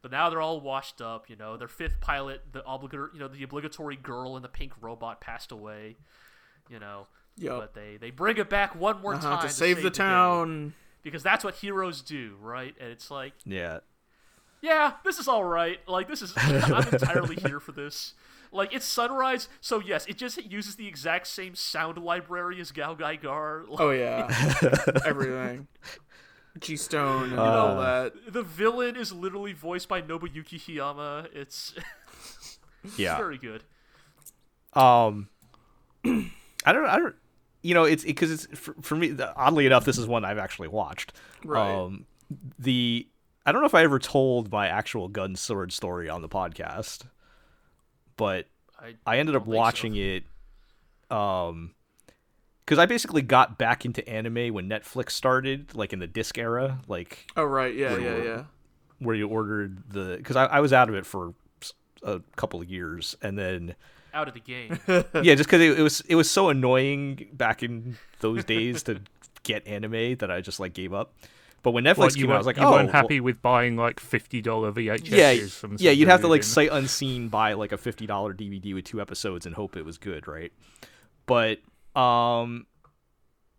[0.00, 1.56] But now they're all washed up, you know.
[1.56, 5.50] Their fifth pilot, the obligatory, you know, the obligatory girl in the pink robot passed
[5.50, 5.96] away,
[6.68, 7.08] you know.
[7.36, 7.58] Yup.
[7.60, 10.74] But they they bring it back one more Uh-huh, time to save the day town.
[11.02, 12.74] because that's what heroes do, right?
[12.80, 13.78] And it's like Yeah.
[14.60, 15.78] yeah, this is all right.
[15.88, 18.14] Like this is I'm entirely here for this.
[18.50, 22.94] Like it's Sunrise, so yes, it just uses the exact same sound library as Gao
[22.94, 23.64] Gai Gar.
[23.68, 24.26] Like, Oh yeah,
[25.04, 25.66] everything.
[26.60, 28.32] G Stone and all Uh, that.
[28.32, 31.28] The villain is literally voiced by Nobuyuki Hiyama.
[31.34, 31.74] It's
[32.96, 33.16] Yeah.
[33.16, 33.64] very good.
[34.72, 35.28] Um,
[36.04, 36.86] I don't.
[36.86, 37.14] I don't.
[37.62, 39.16] You know, it's because it's for, for me.
[39.36, 41.12] Oddly enough, this is one I've actually watched.
[41.44, 41.74] Right.
[41.74, 42.06] Um,
[42.58, 43.08] the
[43.44, 47.06] I don't know if I ever told my actual gun sword story on the podcast,
[48.16, 48.46] but
[48.78, 49.56] I, I ended up don't so.
[49.58, 50.24] watching it.
[51.10, 51.74] Um,
[52.68, 56.80] because I basically got back into anime when Netflix started, like in the disc era,
[56.86, 58.44] like Oh right, yeah, yeah, you- yeah.
[58.98, 60.16] where you ordered the.
[60.18, 61.32] Because I, I was out of it for
[62.02, 63.74] a couple of years, and then
[64.12, 64.78] out of the game.
[64.86, 69.00] yeah, just because it, it was it was so annoying back in those days to
[69.44, 71.14] get anime that I just like gave up.
[71.62, 73.20] But when Netflix What, you came out, I was like, you oh, weren't well- happy
[73.20, 75.08] with buying like fifty dollar VHS.
[75.10, 78.34] yeah, from yeah, you'd have to like some sight unseen buy like a fifty dollar
[78.34, 80.52] DVD with two episodes and hope it was good, right?
[81.26, 81.60] But
[81.94, 82.66] um,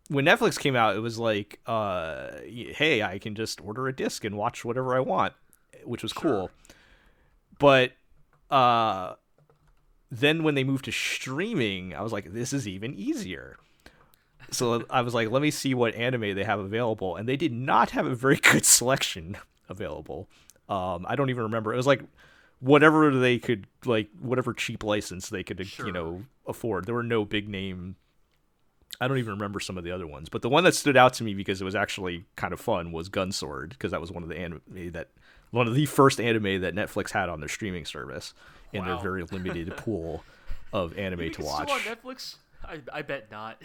[0.08, 4.24] when Netflix came out, it was like, uh, hey, I can just order a disc
[4.24, 5.34] and watch whatever I want,
[5.84, 6.50] which was cool.
[7.58, 7.92] But
[8.50, 9.14] uh,
[10.10, 13.56] then when they moved to streaming, I was like, this is even easier.
[14.50, 17.52] So I was like, let me see what anime they have available, and they did
[17.52, 19.36] not have a very good selection
[19.68, 20.28] available.
[20.68, 21.72] Um, I don't even remember.
[21.72, 22.02] It was like
[22.58, 25.86] whatever they could like whatever cheap license they could Sure.
[25.86, 26.86] you know afford.
[26.86, 27.96] There were no big name.
[29.00, 31.14] I don't even remember some of the other ones, but the one that stood out
[31.14, 34.22] to me because it was actually kind of fun was Gunsword because that was one
[34.22, 34.60] of the anime
[34.92, 35.08] that
[35.50, 38.34] one of the first anime that Netflix had on their streaming service
[38.72, 40.22] in their very limited pool
[40.72, 41.70] of anime You to watch.
[41.70, 42.36] Still on Netflix?
[42.64, 43.60] I, I bet not.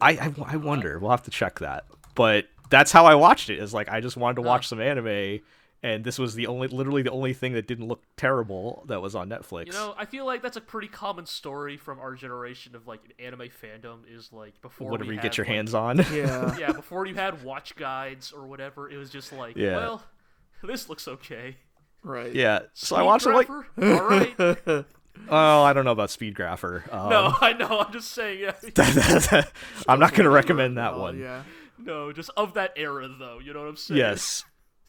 [0.00, 0.98] I, I I wonder.
[0.98, 1.84] We'll have to check that.
[2.14, 3.58] But that's how I watched it.
[3.58, 5.40] Is like I just wanted to watch some anime,
[5.84, 9.14] and this was the only, literally the only thing that didn't look terrible that was
[9.14, 9.66] on Netflix.
[9.66, 13.00] You know, I feel like that's a pretty common story from our generation of like
[13.04, 15.98] an anime fandom is like before whatever we you had, get your like- hands on.
[16.12, 16.56] Yeah.
[16.56, 19.76] yeah, before you had watch guides or whatever, it was just like, Yeah.
[19.76, 20.02] well,
[20.64, 21.56] this looks okay.
[22.02, 22.34] Right.
[22.34, 22.60] yeah.
[22.72, 24.34] So I watched it like, all right.
[25.28, 26.90] oh, I don't know about Speed Grapher.
[26.92, 27.80] Um, No, I know.
[27.80, 28.40] I'm just saying.
[28.40, 29.42] Yeah.
[29.88, 31.18] I'm not going to recommend that Oh, one.
[31.18, 31.42] Yeah.
[31.78, 33.38] no, just of that era, though.
[33.38, 33.98] You know what I'm saying?
[33.98, 34.44] Yes.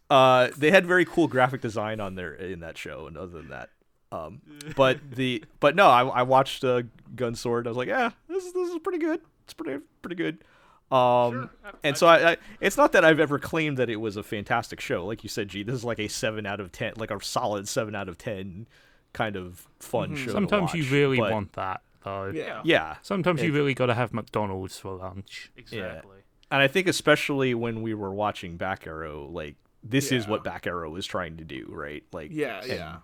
[0.10, 3.50] Uh, they had very cool graphic design on there in that show, and other than
[3.50, 3.70] that,
[4.12, 4.42] um,
[4.76, 6.84] but the but no, I, I watched uh,
[7.16, 7.66] Gunsword.
[7.66, 9.22] I was like, yeah, this is this is pretty good.
[9.46, 10.44] It's pretty pretty good.
[10.92, 11.50] Um, Sure.
[11.66, 14.16] I- and I- so I, I, it's not that I've ever claimed that it was
[14.18, 15.04] a fantastic show.
[15.06, 17.68] Like you said, G, this is like a seven out of ten, like a solid
[17.68, 18.68] seven out of ten
[19.14, 20.26] kind of fun show.
[20.28, 22.28] to Sometimes you really but- want that though.
[22.28, 22.62] Yeah.
[22.64, 25.52] yeah, Sometimes you really got to have McDonald's for lunch.
[25.58, 26.18] Exactly.
[26.52, 29.56] and I think especially when we were watching Back Arrow, like
[29.88, 32.04] this is what Back Arrow is trying to do, right?
[32.12, 32.60] Like Yeah.
[32.62, 32.98] and- Yeah.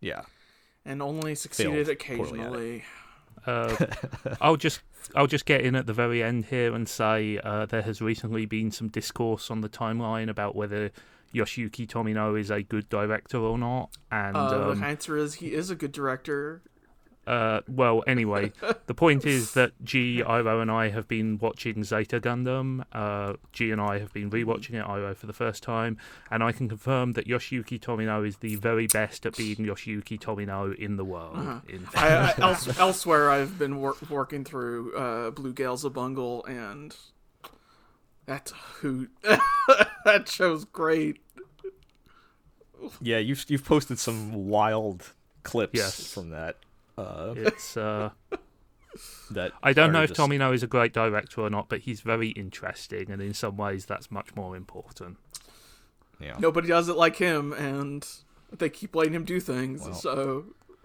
[0.00, 0.22] yeah.
[0.84, 2.50] And only succeeded Failed poorly at it.
[2.52, 2.84] occasionally.
[3.46, 3.86] Uh,
[4.40, 4.80] I'll just
[5.14, 8.46] I'll just get in at the very end here and say uh, there has recently
[8.46, 10.90] been some discourse on the timeline about whether
[11.34, 13.90] Yoshiyuki Tomino is a good director or not.
[14.10, 16.62] And Uh, um, the answer is he is a good director.
[17.26, 18.52] Uh, well, anyway,
[18.86, 22.84] the point is that G, Iro, and I have been watching Zeta Gundam.
[22.92, 25.96] Uh, G and I have been rewatching it, Iro for the first time,
[26.30, 30.74] and I can confirm that Yoshiyuki Tomino is the very best at being Yoshiyuki Tomino
[30.74, 31.62] in the world.
[31.68, 36.94] In I, I, else, elsewhere, I've been wor- working through uh, Blue Gale Xabungle, and
[38.26, 39.10] that's a hoot.
[40.04, 41.18] that show's great.
[43.00, 46.12] Yeah, you've you've posted some wild clips Yes.
[46.12, 46.58] from that.
[46.96, 47.76] Uh, it's.
[47.76, 48.10] Uh,
[49.30, 52.00] that I don't know if just- Tomino is a great director or not, but he's
[52.00, 55.18] very interesting, and in some ways, that's much more important.
[56.20, 56.36] Yeah.
[56.38, 58.06] Nobody does it like him, and
[58.52, 59.82] they keep letting him do things.
[59.82, 59.94] Well.
[59.94, 60.44] so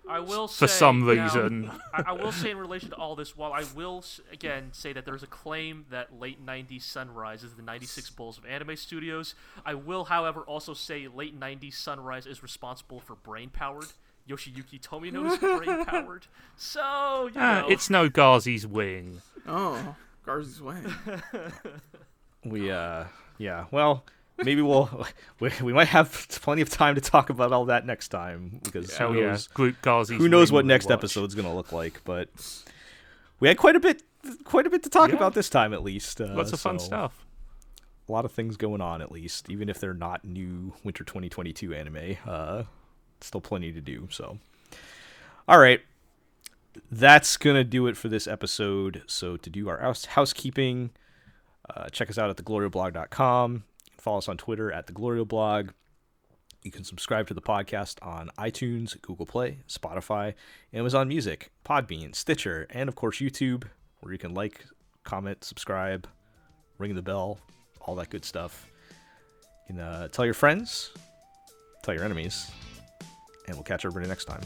[0.10, 1.72] I will For say, some now, reason.
[1.94, 4.04] I, I will say in relation to all this, while I will
[4.34, 8.46] again say that there's a claim that late '90s Sunrise is the '96 Bulls of
[8.48, 13.86] anime studios, I will, however, also say late '90s Sunrise is responsible for brain powered.
[14.30, 16.28] Yoshiyuki Tomino's brain powered.
[16.56, 16.80] So
[17.34, 19.22] you Ah, know, it's no Garzey's wing.
[19.48, 19.96] oh,
[20.26, 20.94] Garzey's wing.
[22.46, 23.06] We uh
[23.38, 24.06] yeah, well,
[24.38, 25.06] maybe we'll
[25.40, 28.96] we, we might have plenty of time to talk about all that next time because
[28.96, 30.94] Hell who yeah, knows Groot Garzey's who knows what next rewatch.
[30.94, 32.02] episode's gonna look like.
[32.06, 32.30] But
[33.42, 34.04] we had quite a bit
[34.46, 35.16] quite a bit to talk Yeah.
[35.18, 36.22] about this time at least.
[36.22, 37.26] Uh, Lots of fun stuff.
[38.08, 41.74] A lot of things going on at least, even if they're not new Winter 2022
[41.76, 42.16] anime.
[42.26, 42.64] Uh,
[43.22, 44.08] still plenty to do.
[44.12, 44.38] So,
[45.48, 45.82] all right,
[46.92, 49.04] that's gonna do it for this episode.
[49.08, 50.92] So to do our house- housekeeping,
[51.70, 53.64] uh, check us out at theglorioblog.com.
[53.98, 55.72] Follow us on Twitter at theglorioblog.
[56.64, 60.34] You can subscribe to the podcast on iTunes, Google Play, Spotify,
[60.74, 63.64] Amazon Music, Podbean, Stitcher, and of course YouTube,
[64.02, 64.66] where you can like,
[65.04, 66.08] comment, subscribe,
[66.78, 67.40] ring the bell,
[67.82, 68.68] all that good stuff.
[69.70, 70.92] You can uh, tell your friends,
[71.84, 72.52] tell your enemies,
[73.50, 74.42] and we'll catch everybody next time.